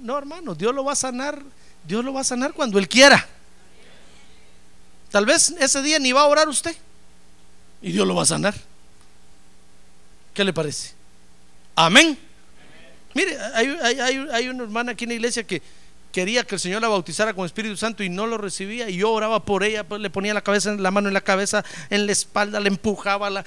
No, 0.00 0.18
hermano, 0.18 0.54
Dios 0.54 0.74
lo 0.74 0.84
va 0.84 0.92
a 0.92 0.96
sanar. 0.96 1.42
Dios 1.84 2.04
lo 2.04 2.12
va 2.12 2.20
a 2.20 2.24
sanar 2.24 2.52
cuando 2.52 2.78
Él 2.78 2.88
quiera. 2.88 3.26
Tal 5.10 5.26
vez 5.26 5.54
ese 5.58 5.82
día 5.82 5.98
ni 5.98 6.12
va 6.12 6.22
a 6.22 6.26
orar 6.26 6.48
usted 6.48 6.76
y 7.82 7.92
Dios 7.92 8.06
lo 8.06 8.14
va 8.14 8.22
a 8.22 8.26
sanar. 8.26 8.54
¿Qué 10.34 10.44
le 10.44 10.52
parece? 10.52 10.92
Amén. 11.74 12.18
Mire, 13.14 13.36
hay, 13.54 14.48
una 14.48 14.62
hermana 14.62 14.92
aquí 14.92 15.04
en 15.04 15.10
la 15.10 15.14
iglesia 15.14 15.42
que 15.42 15.60
quería 16.12 16.44
que 16.44 16.56
el 16.56 16.60
Señor 16.60 16.82
la 16.82 16.88
bautizara 16.88 17.34
con 17.34 17.46
Espíritu 17.46 17.76
Santo 17.76 18.02
y 18.02 18.08
no 18.08 18.26
lo 18.26 18.38
recibía 18.38 18.88
y 18.88 18.96
yo 18.96 19.12
oraba 19.12 19.44
por 19.44 19.64
ella, 19.64 19.84
pues 19.84 20.00
le 20.00 20.10
ponía 20.10 20.34
la 20.34 20.42
cabeza, 20.42 20.72
la 20.72 20.90
mano 20.90 21.08
en 21.08 21.14
la 21.14 21.20
cabeza, 21.20 21.64
en 21.88 22.06
la 22.06 22.12
espalda, 22.12 22.60
le 22.60 22.68
empujaba, 22.68 23.44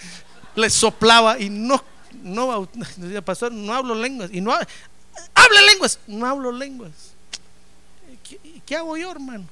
le 0.56 0.70
soplaba 0.70 1.40
y 1.40 1.50
no, 1.50 1.84
no, 2.24 2.70
pastor, 3.26 3.52
no 3.52 3.74
hablo 3.74 3.96
lenguas 3.96 4.30
y 4.34 4.42
no 4.42 4.52
hable 4.54 5.62
lenguas, 5.68 6.00
no 6.08 6.26
hablo 6.26 6.52
lenguas. 6.52 6.92
¿Qué 8.66 8.76
hago 8.76 8.96
yo, 8.98 9.12
hermano? 9.12 9.46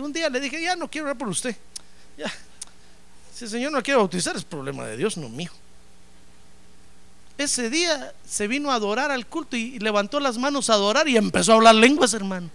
un 0.00 0.12
día 0.12 0.30
le 0.30 0.40
dije, 0.40 0.60
ya 0.62 0.74
no 0.74 0.90
quiero 0.90 1.06
orar 1.06 1.18
por 1.18 1.28
usted. 1.28 1.54
Si 3.34 3.44
el 3.44 3.50
Señor 3.50 3.72
no 3.72 3.82
quiere 3.82 3.98
bautizar, 3.98 4.34
es 4.34 4.44
problema 4.44 4.86
de 4.86 4.96
Dios, 4.96 5.18
no 5.18 5.28
mío. 5.28 5.50
Ese 7.38 7.68
día 7.68 8.12
se 8.26 8.46
vino 8.46 8.70
a 8.70 8.76
adorar 8.76 9.10
al 9.10 9.26
culto 9.26 9.56
y 9.56 9.78
levantó 9.78 10.20
las 10.20 10.38
manos 10.38 10.70
a 10.70 10.74
adorar 10.74 11.06
y 11.08 11.16
empezó 11.16 11.52
a 11.52 11.56
hablar 11.56 11.74
lenguas, 11.74 12.14
hermano. 12.14 12.48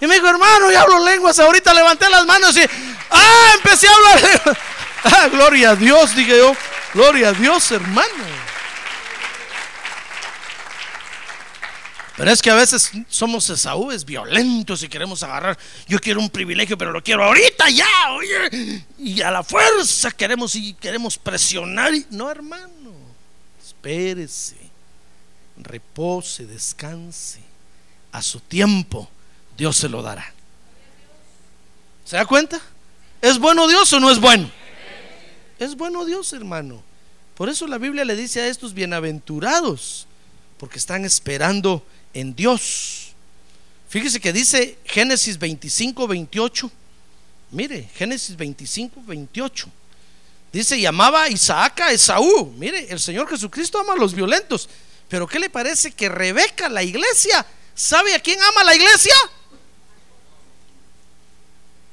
Y 0.00 0.06
me 0.06 0.14
dijo, 0.14 0.28
hermano, 0.28 0.70
ya 0.70 0.82
hablo 0.82 1.02
lenguas. 1.04 1.38
Ahorita 1.38 1.72
levanté 1.72 2.08
las 2.10 2.26
manos 2.26 2.54
y, 2.56 2.60
ah, 3.10 3.52
empecé 3.54 3.88
a 3.88 3.94
hablar 3.94 4.22
lenguas. 4.22 4.58
Ah, 5.08 5.28
gloria 5.28 5.70
a 5.70 5.76
Dios, 5.76 6.16
dije 6.16 6.36
yo. 6.36 6.56
Gloria 6.92 7.28
a 7.28 7.32
Dios, 7.32 7.70
hermano. 7.70 8.24
Pero 12.16 12.30
es 12.30 12.40
que 12.42 12.50
a 12.50 12.54
veces 12.54 12.90
somos 13.08 13.48
esaúes 13.50 14.04
violentos 14.04 14.82
y 14.82 14.88
queremos 14.88 15.22
agarrar. 15.22 15.56
Yo 15.86 16.00
quiero 16.00 16.18
un 16.18 16.30
privilegio, 16.30 16.76
pero 16.76 16.90
lo 16.90 17.04
quiero 17.04 17.22
ahorita 17.22 17.68
ya, 17.68 17.86
oye. 18.12 18.84
Y 18.98 19.20
a 19.20 19.30
la 19.30 19.44
fuerza 19.44 20.10
queremos 20.10 20.54
y 20.56 20.72
queremos 20.74 21.18
presionar. 21.18 21.92
No, 22.10 22.30
hermano. 22.30 22.75
Espérese. 23.86 24.56
Repose, 25.58 26.44
descanse. 26.44 27.38
A 28.10 28.20
su 28.20 28.40
tiempo, 28.40 29.08
Dios 29.56 29.76
se 29.76 29.88
lo 29.88 30.02
dará. 30.02 30.32
¿Se 32.04 32.16
da 32.16 32.26
cuenta? 32.26 32.60
¿Es 33.22 33.38
bueno 33.38 33.68
Dios 33.68 33.92
o 33.92 34.00
no 34.00 34.10
es 34.10 34.18
bueno? 34.18 34.50
Es 35.60 35.76
bueno 35.76 36.04
Dios, 36.04 36.32
hermano. 36.32 36.82
Por 37.36 37.48
eso 37.48 37.68
la 37.68 37.78
Biblia 37.78 38.04
le 38.04 38.16
dice 38.16 38.40
a 38.40 38.48
estos 38.48 38.74
bienaventurados, 38.74 40.08
porque 40.58 40.78
están 40.78 41.04
esperando 41.04 41.86
en 42.12 42.34
Dios. 42.34 43.12
Fíjese 43.88 44.18
que 44.18 44.32
dice 44.32 44.78
Génesis 44.84 45.38
25, 45.38 46.08
28. 46.08 46.70
Mire, 47.52 47.88
Génesis 47.94 48.36
25, 48.36 49.02
28. 49.06 49.70
Dice, 50.56 50.80
llamaba 50.80 51.28
Isaac 51.28 51.82
a 51.82 51.92
Esaú. 51.92 52.54
Mire, 52.56 52.90
el 52.90 52.98
Señor 52.98 53.28
Jesucristo 53.28 53.78
ama 53.78 53.92
a 53.92 53.96
los 53.96 54.14
violentos. 54.14 54.70
Pero 55.06 55.26
¿qué 55.26 55.38
le 55.38 55.50
parece 55.50 55.92
que 55.92 56.08
Rebeca, 56.08 56.70
la 56.70 56.82
iglesia, 56.82 57.44
sabe 57.74 58.14
a 58.14 58.20
quién 58.20 58.42
ama 58.42 58.64
la 58.64 58.74
iglesia? 58.74 59.12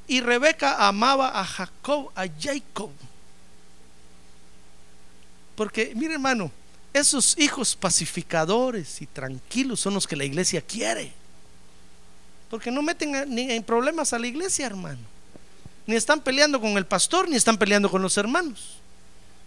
Y 0.08 0.22
Rebeca 0.22 0.88
amaba 0.88 1.38
a 1.38 1.44
Jacob, 1.44 2.10
a 2.14 2.26
Jacob. 2.40 2.90
Porque, 5.56 5.92
mire 5.94 6.14
hermano, 6.14 6.50
esos 6.94 7.38
hijos 7.38 7.76
pacificadores 7.76 9.02
y 9.02 9.06
tranquilos 9.06 9.78
son 9.80 9.92
los 9.92 10.06
que 10.06 10.16
la 10.16 10.24
iglesia 10.24 10.62
quiere. 10.62 11.12
Porque 12.48 12.70
no 12.70 12.80
meten 12.80 13.28
ni 13.28 13.52
en 13.52 13.62
problemas 13.62 14.14
a 14.14 14.18
la 14.18 14.26
iglesia, 14.26 14.64
hermano. 14.64 15.13
Ni 15.86 15.94
están 15.96 16.20
peleando 16.20 16.60
con 16.60 16.76
el 16.76 16.86
pastor, 16.86 17.28
ni 17.28 17.36
están 17.36 17.58
peleando 17.58 17.90
con 17.90 18.00
los 18.02 18.16
hermanos. 18.16 18.78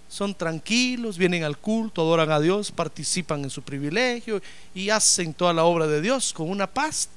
Son 0.09 0.33
tranquilos, 0.35 1.17
vienen 1.17 1.43
al 1.43 1.57
culto, 1.57 2.01
adoran 2.01 2.31
a 2.31 2.39
Dios, 2.39 2.71
participan 2.71 3.43
en 3.43 3.49
su 3.49 3.61
privilegio 3.61 4.41
y 4.73 4.89
hacen 4.89 5.33
toda 5.33 5.51
la 5.53 5.63
obra 5.65 5.87
de 5.87 5.99
Dios 6.01 6.31
con 6.31 6.49
una 6.49 6.67
paz 6.67 7.09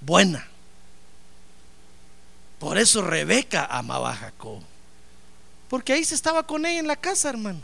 buena. 0.00 0.46
Por 2.58 2.78
eso 2.78 3.02
Rebeca 3.02 3.66
amaba 3.66 4.10
a 4.12 4.16
Jacob. 4.16 4.60
Porque 5.68 5.92
ahí 5.92 6.04
se 6.04 6.14
estaba 6.14 6.46
con 6.46 6.64
ella 6.66 6.80
en 6.80 6.86
la 6.86 6.96
casa, 6.96 7.28
hermano. 7.28 7.60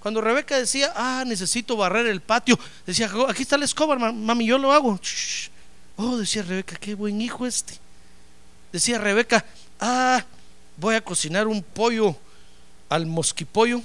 Cuando 0.00 0.20
Rebeca 0.20 0.56
decía, 0.56 0.92
ah, 0.94 1.24
necesito 1.26 1.76
barrer 1.76 2.06
el 2.06 2.20
patio, 2.20 2.58
decía 2.86 3.08
Jacob, 3.08 3.28
aquí 3.28 3.42
está 3.42 3.58
la 3.58 3.64
escoba, 3.64 3.96
ma- 3.96 4.12
mami, 4.12 4.46
yo 4.46 4.58
lo 4.58 4.72
hago. 4.72 4.98
Oh, 5.96 6.16
decía 6.16 6.42
Rebeca, 6.42 6.76
qué 6.76 6.94
buen 6.94 7.20
hijo 7.20 7.46
este. 7.46 7.74
Decía 8.72 8.98
Rebeca, 8.98 9.44
ah, 9.80 10.24
voy 10.76 10.94
a 10.94 11.00
cocinar 11.00 11.46
un 11.46 11.62
pollo 11.62 12.16
al 12.88 13.06
mosquipollo. 13.06 13.82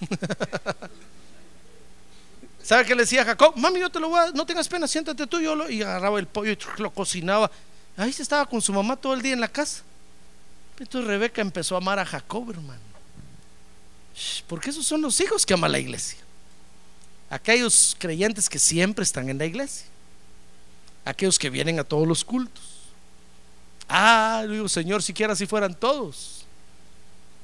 ¿Sabe 2.62 2.84
qué 2.84 2.94
le 2.94 3.02
decía 3.02 3.24
Jacob? 3.24 3.56
Mami, 3.56 3.80
yo 3.80 3.90
te 3.90 3.98
lo 3.98 4.10
voy 4.10 4.20
a, 4.20 4.30
no 4.32 4.44
tengas 4.44 4.68
pena, 4.68 4.86
siéntate 4.86 5.26
tú, 5.26 5.40
yo 5.40 5.54
lo, 5.54 5.70
y 5.70 5.80
agarraba 5.82 6.18
el 6.18 6.26
pollo 6.26 6.52
y 6.52 6.58
lo 6.78 6.90
cocinaba. 6.92 7.50
Ahí 7.96 8.12
se 8.12 8.22
estaba 8.22 8.44
con 8.46 8.60
su 8.60 8.72
mamá 8.72 8.94
todo 8.96 9.14
el 9.14 9.22
día 9.22 9.32
en 9.32 9.40
la 9.40 9.48
casa. 9.48 9.82
Entonces 10.78 11.08
Rebeca 11.08 11.40
empezó 11.40 11.74
a 11.74 11.78
amar 11.78 11.98
a 11.98 12.04
Jacob, 12.04 12.50
hermano. 12.50 12.80
Porque 14.46 14.70
esos 14.70 14.86
son 14.86 15.02
los 15.02 15.20
hijos 15.20 15.46
que 15.46 15.54
ama 15.54 15.68
la 15.68 15.78
iglesia. 15.78 16.18
Aquellos 17.30 17.96
creyentes 17.98 18.48
que 18.48 18.58
siempre 18.58 19.02
están 19.02 19.28
en 19.28 19.38
la 19.38 19.46
iglesia. 19.46 19.86
Aquellos 21.04 21.38
que 21.38 21.50
vienen 21.50 21.78
a 21.78 21.84
todos 21.84 22.06
los 22.06 22.24
cultos. 22.24 22.77
Ah, 23.88 24.44
digo, 24.48 24.68
Señor, 24.68 25.02
siquiera 25.02 25.34
si 25.34 25.46
fueran 25.46 25.74
todos. 25.74 26.44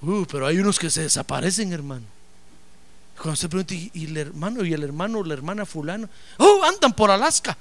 Uh, 0.03 0.27
pero 0.31 0.47
hay 0.47 0.59
unos 0.59 0.79
que 0.79 0.91
se 0.91 1.03
desaparecen, 1.03 1.73
hermano. 1.73 2.05
Cuando 3.17 3.37
se 3.37 3.49
pregunta, 3.49 3.75
¿y, 3.75 3.91
el 4.05 4.17
hermano 4.17 4.65
y 4.65 4.73
el 4.73 4.83
hermano 4.83 5.21
o 5.21 5.25
la 5.25 5.35
hermana 5.35 5.65
fulano? 5.65 6.09
Oh, 6.37 6.63
andan 6.65 6.93
por 6.93 7.11
Alaska. 7.11 7.57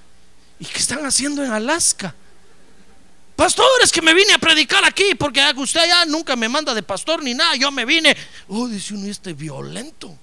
¿Y 0.59 0.65
qué 0.65 0.79
están 0.79 1.05
haciendo 1.05 1.43
en 1.43 1.51
Alaska? 1.51 2.13
Pastores 3.35 3.91
que 3.91 4.01
me 4.01 4.13
vine 4.13 4.33
a 4.33 4.37
predicar 4.37 4.83
aquí 4.85 5.15
porque 5.17 5.41
usted 5.57 5.81
ya 5.87 6.05
nunca 6.05 6.35
me 6.35 6.49
manda 6.49 6.73
de 6.73 6.83
pastor 6.83 7.23
ni 7.23 7.33
nada. 7.33 7.55
Yo 7.55 7.71
me 7.71 7.85
vine. 7.85 8.15
Oh, 8.47 8.67
dice 8.67 8.93
uno, 8.93 9.07
"¿Y 9.07 9.09
este 9.09 9.33
violento. 9.33 10.15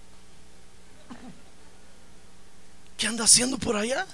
¿Qué 2.96 3.06
anda 3.06 3.24
haciendo 3.24 3.56
por 3.56 3.76
allá? 3.76 4.06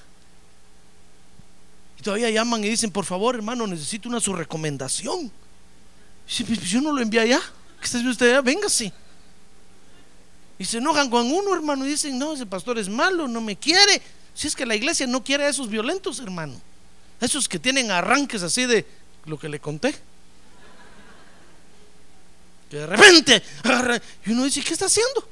Y 1.99 2.03
todavía 2.03 2.31
llaman 2.31 2.63
y 2.65 2.69
dicen, 2.69 2.91
por 2.91 3.05
favor, 3.05 3.35
hermano, 3.35 3.67
necesito 3.67 4.09
una 4.09 4.21
su 4.21 4.33
recomendación. 4.35 5.31
Dice, 6.27 6.45
"Pues, 6.45 6.61
yo 6.63 6.81
no 6.81 6.93
lo 6.93 7.01
envié 7.01 7.21
allá. 7.21 7.41
¿Qué 7.79 7.85
está 7.85 7.99
haciendo 7.99 8.11
usted 8.11 8.31
allá? 8.31 8.41
Véngase. 8.43 8.93
Y 10.59 10.65
se 10.65 10.79
enojan 10.79 11.11
con 11.11 11.31
uno, 11.31 11.55
hermano, 11.55 11.87
y 11.87 11.91
dicen, 11.91 12.19
no, 12.19 12.33
ese 12.33 12.47
pastor 12.47 12.79
es 12.79 12.89
malo, 12.89 13.29
no 13.29 13.41
me 13.41 13.57
quiere. 13.57 14.01
Si 14.35 14.47
es 14.47 14.55
que 14.57 14.67
la 14.67 14.75
iglesia 14.75 15.07
no 15.07 15.23
quiere 15.23 15.45
a 15.45 15.49
esos 15.49 15.69
violentos, 15.69 16.19
hermano. 16.21 16.61
Esos 17.21 17.49
que 17.49 17.59
tienen 17.59 17.91
arranques 17.91 18.43
así 18.43 18.67
de 18.67 18.87
lo 19.27 19.39
que 19.39 19.49
le 19.49 19.61
conté. 19.61 19.95
Que 22.71 22.79
de 22.79 22.87
repente, 22.87 23.43
y 24.27 24.33
uno 24.33 24.45
dice, 24.45 24.63
¿qué 24.63 24.73
está 24.73 24.87
haciendo? 24.87 25.29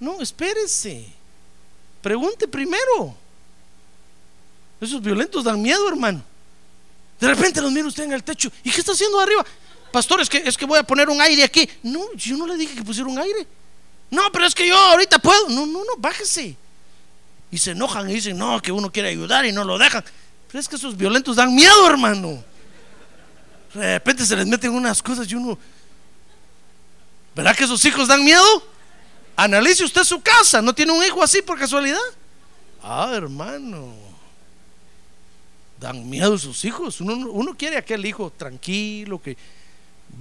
No, 0.00 0.20
espérese. 0.20 1.06
Pregunte 2.00 2.48
primero. 2.48 3.16
Esos 4.80 5.00
violentos 5.00 5.44
dan 5.44 5.60
miedo, 5.60 5.88
hermano. 5.88 6.22
De 7.20 7.28
repente 7.28 7.60
los 7.60 7.72
mira 7.72 7.86
usted 7.86 8.04
en 8.04 8.12
el 8.12 8.22
techo. 8.22 8.50
¿Y 8.62 8.70
qué 8.70 8.80
está 8.80 8.92
haciendo 8.92 9.18
arriba? 9.20 9.44
Pastor, 9.92 10.20
es 10.20 10.28
que, 10.28 10.38
es 10.38 10.56
que 10.56 10.66
voy 10.66 10.78
a 10.78 10.82
poner 10.82 11.08
un 11.08 11.20
aire 11.20 11.44
aquí. 11.44 11.68
No, 11.82 12.12
yo 12.14 12.36
no 12.36 12.46
le 12.46 12.56
dije 12.56 12.74
que 12.74 12.82
pusiera 12.82 13.08
un 13.08 13.18
aire. 13.18 13.46
No, 14.10 14.30
pero 14.32 14.46
es 14.46 14.54
que 14.54 14.66
yo 14.66 14.76
ahorita 14.76 15.18
puedo. 15.18 15.48
No, 15.48 15.66
no, 15.66 15.80
no, 15.84 15.96
bájese. 15.98 16.56
Y 17.50 17.58
se 17.58 17.70
enojan 17.70 18.10
y 18.10 18.14
dicen, 18.14 18.36
no, 18.36 18.60
que 18.60 18.72
uno 18.72 18.90
quiere 18.90 19.10
ayudar 19.10 19.46
y 19.46 19.52
no 19.52 19.64
lo 19.64 19.78
dejan. 19.78 20.04
Pero 20.48 20.60
es 20.60 20.68
que 20.68 20.76
esos 20.76 20.96
violentos 20.96 21.36
dan 21.36 21.54
miedo, 21.54 21.86
hermano. 21.86 22.42
De 23.72 23.94
repente 23.94 24.26
se 24.26 24.36
les 24.36 24.46
meten 24.46 24.72
unas 24.72 25.02
cosas 25.02 25.30
y 25.30 25.34
uno... 25.34 25.58
¿Verdad 27.34 27.56
que 27.56 27.64
esos 27.64 27.84
hijos 27.84 28.06
dan 28.06 28.24
miedo? 28.24 28.44
Analice 29.36 29.84
usted 29.84 30.04
su 30.04 30.20
casa. 30.20 30.62
¿No 30.62 30.74
tiene 30.74 30.92
un 30.92 31.02
hijo 31.02 31.22
así 31.22 31.42
por 31.42 31.58
casualidad? 31.58 31.98
Ah, 32.82 33.10
hermano. 33.14 34.03
Dan 35.84 36.08
miedo 36.08 36.38
sus 36.38 36.64
hijos. 36.64 37.02
Uno, 37.02 37.12
uno 37.30 37.54
quiere 37.54 37.76
aquel 37.76 38.06
hijo 38.06 38.32
tranquilo 38.34 39.20
que 39.20 39.36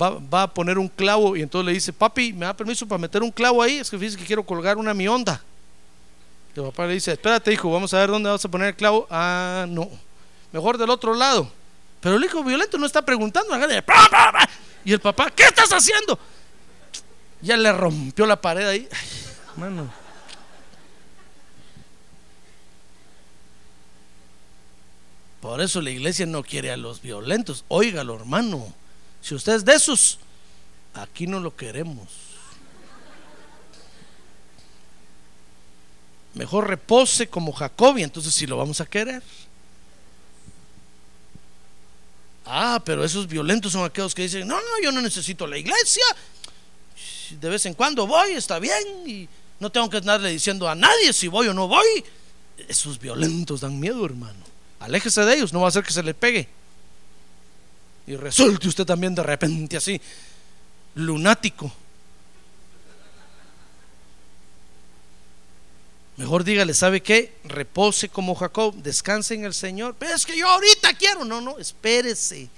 va, 0.01 0.09
va 0.09 0.43
a 0.43 0.53
poner 0.53 0.78
un 0.78 0.89
clavo 0.89 1.38
y 1.38 1.41
entonces 1.41 1.66
le 1.66 1.72
dice, 1.72 1.93
papi, 1.93 2.34
¿me 2.34 2.45
da 2.45 2.53
permiso 2.53 2.86
para 2.86 2.99
meter 2.99 3.24
un 3.24 3.32
clavo 3.32 3.61
ahí? 3.61 3.78
Es 3.78 3.89
que 3.89 3.97
fíjese 3.97 4.18
que 4.18 4.26
quiero 4.26 4.43
colgar 4.43 4.76
una 4.76 4.93
mionda. 4.93 5.41
El 6.53 6.64
papá 6.64 6.86
le 6.86 6.95
dice, 6.95 7.14
espérate 7.14 7.53
hijo, 7.53 7.72
vamos 7.72 7.93
a 7.93 7.99
ver 7.99 8.09
dónde 8.09 8.30
vas 8.30 8.43
a 8.43 8.49
poner 8.51 8.68
el 8.68 8.76
clavo. 8.76 9.07
Ah, 9.09 9.66
no. 9.70 9.89
Mejor 10.51 10.78
del 10.78 10.89
otro 10.89 11.14
lado. 11.14 11.49
Pero 12.01 12.18
el 12.18 12.26
hijo 12.26 12.43
violento 12.43 12.78
no 12.78 12.86
está 12.86 13.01
preguntando. 13.01 13.55
y 14.84 14.91
el 14.91 14.99
papá, 14.99 15.32
¿qué 15.32 15.43
estás 15.43 15.72
haciendo? 15.72 16.20
Ya 17.39 17.55
le 17.55 17.72
rompió 17.72 18.26
la 18.26 18.36
pared 18.36 18.68
ahí. 18.68 18.89
Mano. 19.55 20.03
Por 25.44 25.60
eso 25.60 25.82
la 25.82 25.89
iglesia 25.89 26.26
no 26.26 26.41
quiere 26.41 26.72
a 26.72 26.78
los 26.78 27.02
violentos. 27.02 27.66
Óigalo, 27.68 28.16
hermano. 28.16 28.74
Si 29.22 29.36
usted 29.36 29.56
es 29.56 29.66
de 29.66 29.74
esos, 29.74 30.18
aquí 30.94 31.28
no 31.28 31.41
lo 31.41 31.54
queremos. 31.54 32.08
Mejor 36.34 36.70
repose 36.70 37.28
como 37.28 37.52
Jacob 37.52 37.98
y 37.98 38.04
entonces 38.04 38.34
sí 38.34 38.48
lo 38.48 38.56
vamos 38.56 38.80
a 38.80 38.86
querer. 38.86 39.22
Ah, 42.46 42.82
pero 42.86 43.04
esos 43.04 43.28
violentos 43.28 43.74
son 43.74 43.84
aquellos 43.84 44.16
que 44.16 44.22
dicen, 44.22 44.48
no, 44.48 44.56
no, 44.56 44.82
yo 44.82 44.94
no 44.94 45.02
necesito 45.02 45.46
la 45.46 45.58
iglesia. 45.58 46.06
De 47.32 47.50
vez 47.50 47.66
en 47.66 47.74
cuando 47.74 48.08
voy, 48.08 48.32
está 48.32 48.60
bien, 48.60 48.82
y 49.06 49.28
no 49.60 49.70
tengo 49.70 49.89
que 49.89 49.98
andarle 49.98 50.30
diciendo 50.30 50.70
a 50.70 50.76
nadie 50.76 51.12
si 51.12 51.28
voy 51.28 51.50
o 51.50 51.54
no 51.54 51.68
voy. 51.68 52.06
Esos 52.70 52.98
violentos 52.98 53.60
dan 53.60 53.78
miedo, 53.78 54.06
hermano. 54.06 54.53
Aléjese 54.84 55.22
de 55.22 55.36
ellos, 55.36 55.54
no 55.54 55.62
va 55.62 55.68
a 55.68 55.70
hacer 55.70 55.82
que 55.82 55.94
se 55.94 56.04
le 56.04 56.14
pegue. 56.14 56.46
Y 58.06 58.18
resulte 58.18 58.68
usted 58.68 58.84
también 58.84 59.16
de 59.16 59.24
repente 59.24 59.78
así, 59.78 60.00
lunático. 60.96 61.72
Mejor 66.18 66.44
dígale, 66.44 66.74
¿sabe 66.74 67.02
qué? 67.02 67.34
Repose 67.46 68.10
como 68.10 68.36
Jacob, 68.36 68.76
descanse 68.76 69.36
en 69.36 69.46
el 69.46 69.54
Señor. 69.54 69.96
Pero 69.98 70.16
es 70.16 70.26
que 70.26 70.38
yo 70.38 70.50
ahorita 70.50 70.94
quiero. 70.96 71.24
No, 71.24 71.40
no, 71.40 71.58
espérese. 71.60 72.50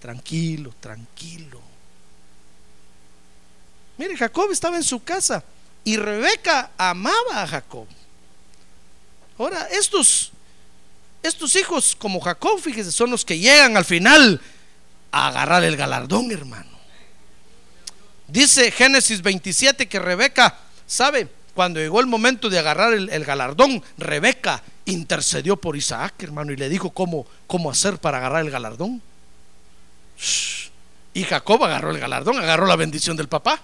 Tranquilo, 0.00 0.74
tranquilo. 0.80 1.62
Mire, 3.96 4.18
Jacob 4.18 4.50
estaba 4.50 4.76
en 4.76 4.84
su 4.84 5.02
casa 5.02 5.42
y 5.82 5.96
Rebeca 5.96 6.72
amaba 6.76 7.42
a 7.42 7.46
Jacob. 7.46 7.86
Ahora, 9.38 9.66
estos, 9.72 10.30
estos 11.22 11.54
hijos 11.56 11.96
como 11.96 12.20
Jacob, 12.20 12.60
fíjese, 12.60 12.92
son 12.92 13.10
los 13.10 13.24
que 13.24 13.38
llegan 13.38 13.76
al 13.76 13.84
final 13.84 14.40
a 15.12 15.28
agarrar 15.28 15.64
el 15.64 15.76
galardón, 15.76 16.30
hermano. 16.30 16.70
Dice 18.26 18.70
Génesis 18.70 19.22
27 19.22 19.88
que 19.88 19.98
Rebeca, 19.98 20.56
¿sabe? 20.86 21.28
Cuando 21.54 21.80
llegó 21.80 22.00
el 22.00 22.06
momento 22.06 22.48
de 22.48 22.58
agarrar 22.58 22.94
el, 22.94 23.24
galardón, 23.24 23.82
Rebeca 23.98 24.62
intercedió 24.84 25.56
por 25.56 25.76
Isaac, 25.76 26.14
hermano, 26.22 26.52
y 26.52 26.56
le 26.56 26.68
dijo 26.68 26.90
cómo, 26.90 27.26
cómo 27.46 27.70
hacer 27.70 27.98
para 27.98 28.18
agarrar 28.18 28.44
el 28.44 28.50
galardón. 28.50 29.02
Y 31.12 31.24
Jacob 31.24 31.64
agarró 31.64 31.90
el 31.90 31.98
galardón, 31.98 32.38
agarró 32.38 32.66
la 32.66 32.76
bendición 32.76 33.16
del 33.16 33.28
papá. 33.28 33.60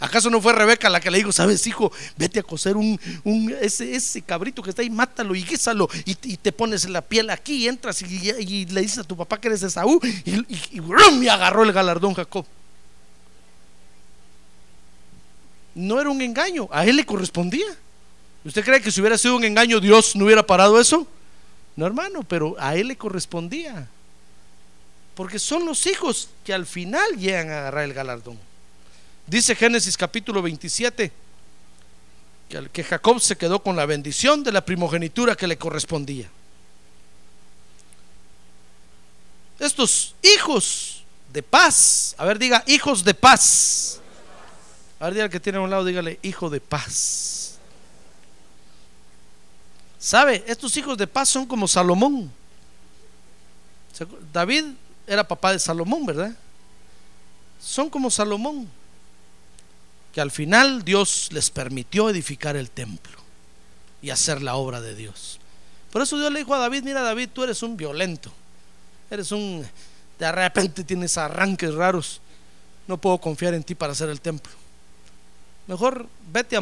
¿Acaso 0.00 0.30
no 0.30 0.40
fue 0.40 0.52
Rebeca 0.52 0.88
la 0.88 1.00
que 1.00 1.10
le 1.10 1.18
dijo, 1.18 1.32
sabes, 1.32 1.66
hijo, 1.66 1.90
vete 2.16 2.38
a 2.38 2.42
coser 2.44 2.76
un, 2.76 3.00
un- 3.24 3.52
ese, 3.60 3.96
ese 3.96 4.22
cabrito 4.22 4.62
que 4.62 4.70
está 4.70 4.82
ahí, 4.82 4.90
mátalo 4.90 5.34
y 5.34 5.42
guísalo 5.42 5.88
y, 6.04 6.16
y 6.22 6.36
te 6.36 6.52
pones 6.52 6.88
la 6.88 7.02
piel 7.02 7.30
aquí 7.30 7.64
y 7.64 7.68
entras 7.68 8.00
y, 8.02 8.06
y 8.38 8.66
le 8.66 8.80
dices 8.82 8.98
a 8.98 9.04
tu 9.04 9.16
papá 9.16 9.40
que 9.40 9.48
eres 9.48 9.62
Esaú 9.64 10.00
y, 10.24 10.78
y, 10.78 11.28
agarró 11.28 11.64
el 11.64 11.72
galardón 11.72 12.14
Jacob. 12.14 12.46
No 15.74 16.00
era 16.00 16.10
un 16.10 16.20
engaño, 16.22 16.68
a 16.70 16.84
él 16.86 16.96
le 16.96 17.04
correspondía. 17.06 17.66
¿Usted 18.44 18.64
cree 18.64 18.80
que 18.80 18.90
si 18.90 19.00
hubiera 19.00 19.18
sido 19.18 19.36
un 19.36 19.44
engaño 19.44 19.80
Dios 19.80 20.14
no 20.16 20.24
hubiera 20.24 20.46
parado 20.46 20.80
eso? 20.80 21.06
No, 21.76 21.86
hermano, 21.86 22.22
pero 22.22 22.56
a 22.58 22.76
él 22.76 22.88
le 22.88 22.96
correspondía. 22.96 23.88
Porque 25.14 25.38
son 25.40 25.66
los 25.66 25.86
hijos 25.86 26.30
que 26.44 26.54
al 26.54 26.66
final 26.66 27.16
llegan 27.16 27.50
a 27.50 27.58
agarrar 27.58 27.84
el 27.84 27.94
galardón. 27.94 28.38
Dice 29.28 29.54
Génesis 29.54 29.96
capítulo 29.96 30.40
27 30.40 31.12
que, 32.72 32.82
Jacob 32.82 33.20
se 33.20 33.36
quedó 33.36 33.62
con 33.62 33.76
la 33.76 33.84
bendición 33.84 34.42
de 34.42 34.52
la 34.52 34.64
primogenitura 34.64 35.34
que 35.34 35.46
le 35.46 35.58
correspondía. 35.58 36.30
Estos 39.58 40.14
hijos 40.22 41.02
de 41.30 41.42
paz, 41.42 42.14
a 42.16 42.24
ver, 42.24 42.38
diga, 42.38 42.64
hijos 42.66 43.04
de 43.04 43.12
paz. 43.12 44.00
A 44.98 45.06
ver, 45.06 45.14
diga 45.14 45.28
que 45.28 45.40
tiene 45.40 45.58
a 45.58 45.60
un 45.60 45.68
lado, 45.68 45.84
dígale, 45.84 46.18
hijo 46.22 46.48
de 46.48 46.60
paz. 46.60 47.58
¿Sabe? 49.98 50.42
Estos 50.46 50.74
hijos 50.78 50.96
de 50.96 51.06
paz 51.06 51.28
son 51.28 51.44
como 51.44 51.68
Salomón. 51.68 52.32
David 54.32 54.64
era 55.06 55.26
papá 55.26 55.52
de 55.52 55.58
Salomón, 55.58 56.06
¿verdad? 56.06 56.32
Son 57.60 57.90
como 57.90 58.10
Salomón, 58.10 58.70
que 60.18 60.22
al 60.22 60.32
final 60.32 60.84
Dios 60.84 61.28
les 61.30 61.48
permitió 61.48 62.10
edificar 62.10 62.56
el 62.56 62.70
templo 62.70 63.16
y 64.02 64.10
hacer 64.10 64.42
la 64.42 64.56
obra 64.56 64.80
de 64.80 64.96
Dios. 64.96 65.38
Por 65.92 66.02
eso 66.02 66.18
Dios 66.18 66.32
le 66.32 66.40
dijo 66.40 66.52
a 66.56 66.58
David, 66.58 66.82
mira 66.82 67.02
David, 67.02 67.28
tú 67.32 67.44
eres 67.44 67.62
un 67.62 67.76
violento, 67.76 68.32
eres 69.12 69.30
un, 69.30 69.64
de 70.18 70.32
repente 70.32 70.82
tienes 70.82 71.16
arranques 71.16 71.72
raros, 71.72 72.20
no 72.88 72.98
puedo 72.98 73.18
confiar 73.18 73.54
en 73.54 73.62
ti 73.62 73.76
para 73.76 73.92
hacer 73.92 74.08
el 74.08 74.20
templo. 74.20 74.50
Mejor 75.68 76.08
vete 76.32 76.56
a, 76.56 76.60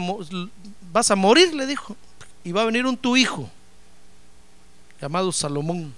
vas 0.93 1.11
a 1.11 1.17
morir, 1.17 1.55
le 1.55 1.65
dijo, 1.65 1.97
y 2.45 2.53
va 2.53 2.61
a 2.61 2.67
venir 2.67 2.85
un 2.85 2.99
tu 2.99 3.17
hijo, 3.17 3.49
llamado 5.01 5.33
Salomón 5.33 5.95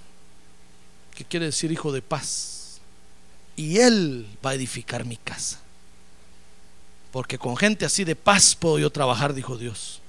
que 1.12 1.24
quiere 1.24 1.46
decir 1.46 1.72
hijo 1.72 1.90
de 1.90 2.02
paz. 2.02 2.80
Y 3.56 3.78
Él 3.78 4.28
va 4.46 4.50
a 4.50 4.54
edificar 4.54 5.04
mi 5.04 5.16
casa. 5.16 5.58
Porque 7.10 7.38
con 7.38 7.56
gente 7.56 7.84
así 7.84 8.04
de 8.04 8.16
paz 8.16 8.54
puedo 8.54 8.78
yo 8.78 8.90
trabajar, 8.90 9.34
dijo 9.34 9.56
Dios. 9.56 10.00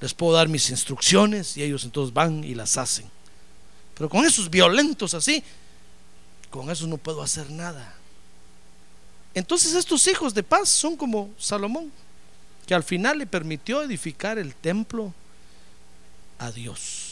Les 0.00 0.14
puedo 0.14 0.32
dar 0.32 0.48
mis 0.48 0.70
instrucciones 0.70 1.56
y 1.56 1.62
ellos 1.62 1.84
entonces 1.84 2.12
van 2.12 2.42
y 2.42 2.54
las 2.54 2.76
hacen. 2.76 3.08
Pero 3.94 4.08
con 4.08 4.24
esos 4.24 4.50
violentos 4.50 5.14
así, 5.14 5.44
con 6.50 6.70
eso 6.70 6.86
no 6.86 6.96
puedo 6.96 7.22
hacer 7.22 7.50
nada. 7.50 7.94
Entonces 9.34 9.74
estos 9.74 10.06
hijos 10.08 10.34
de 10.34 10.42
paz 10.42 10.68
son 10.68 10.96
como 10.96 11.30
Salomón, 11.38 11.92
que 12.66 12.74
al 12.74 12.82
final 12.82 13.18
le 13.18 13.26
permitió 13.26 13.82
edificar 13.82 14.38
el 14.38 14.54
templo 14.54 15.14
a 16.38 16.50
Dios. 16.50 17.11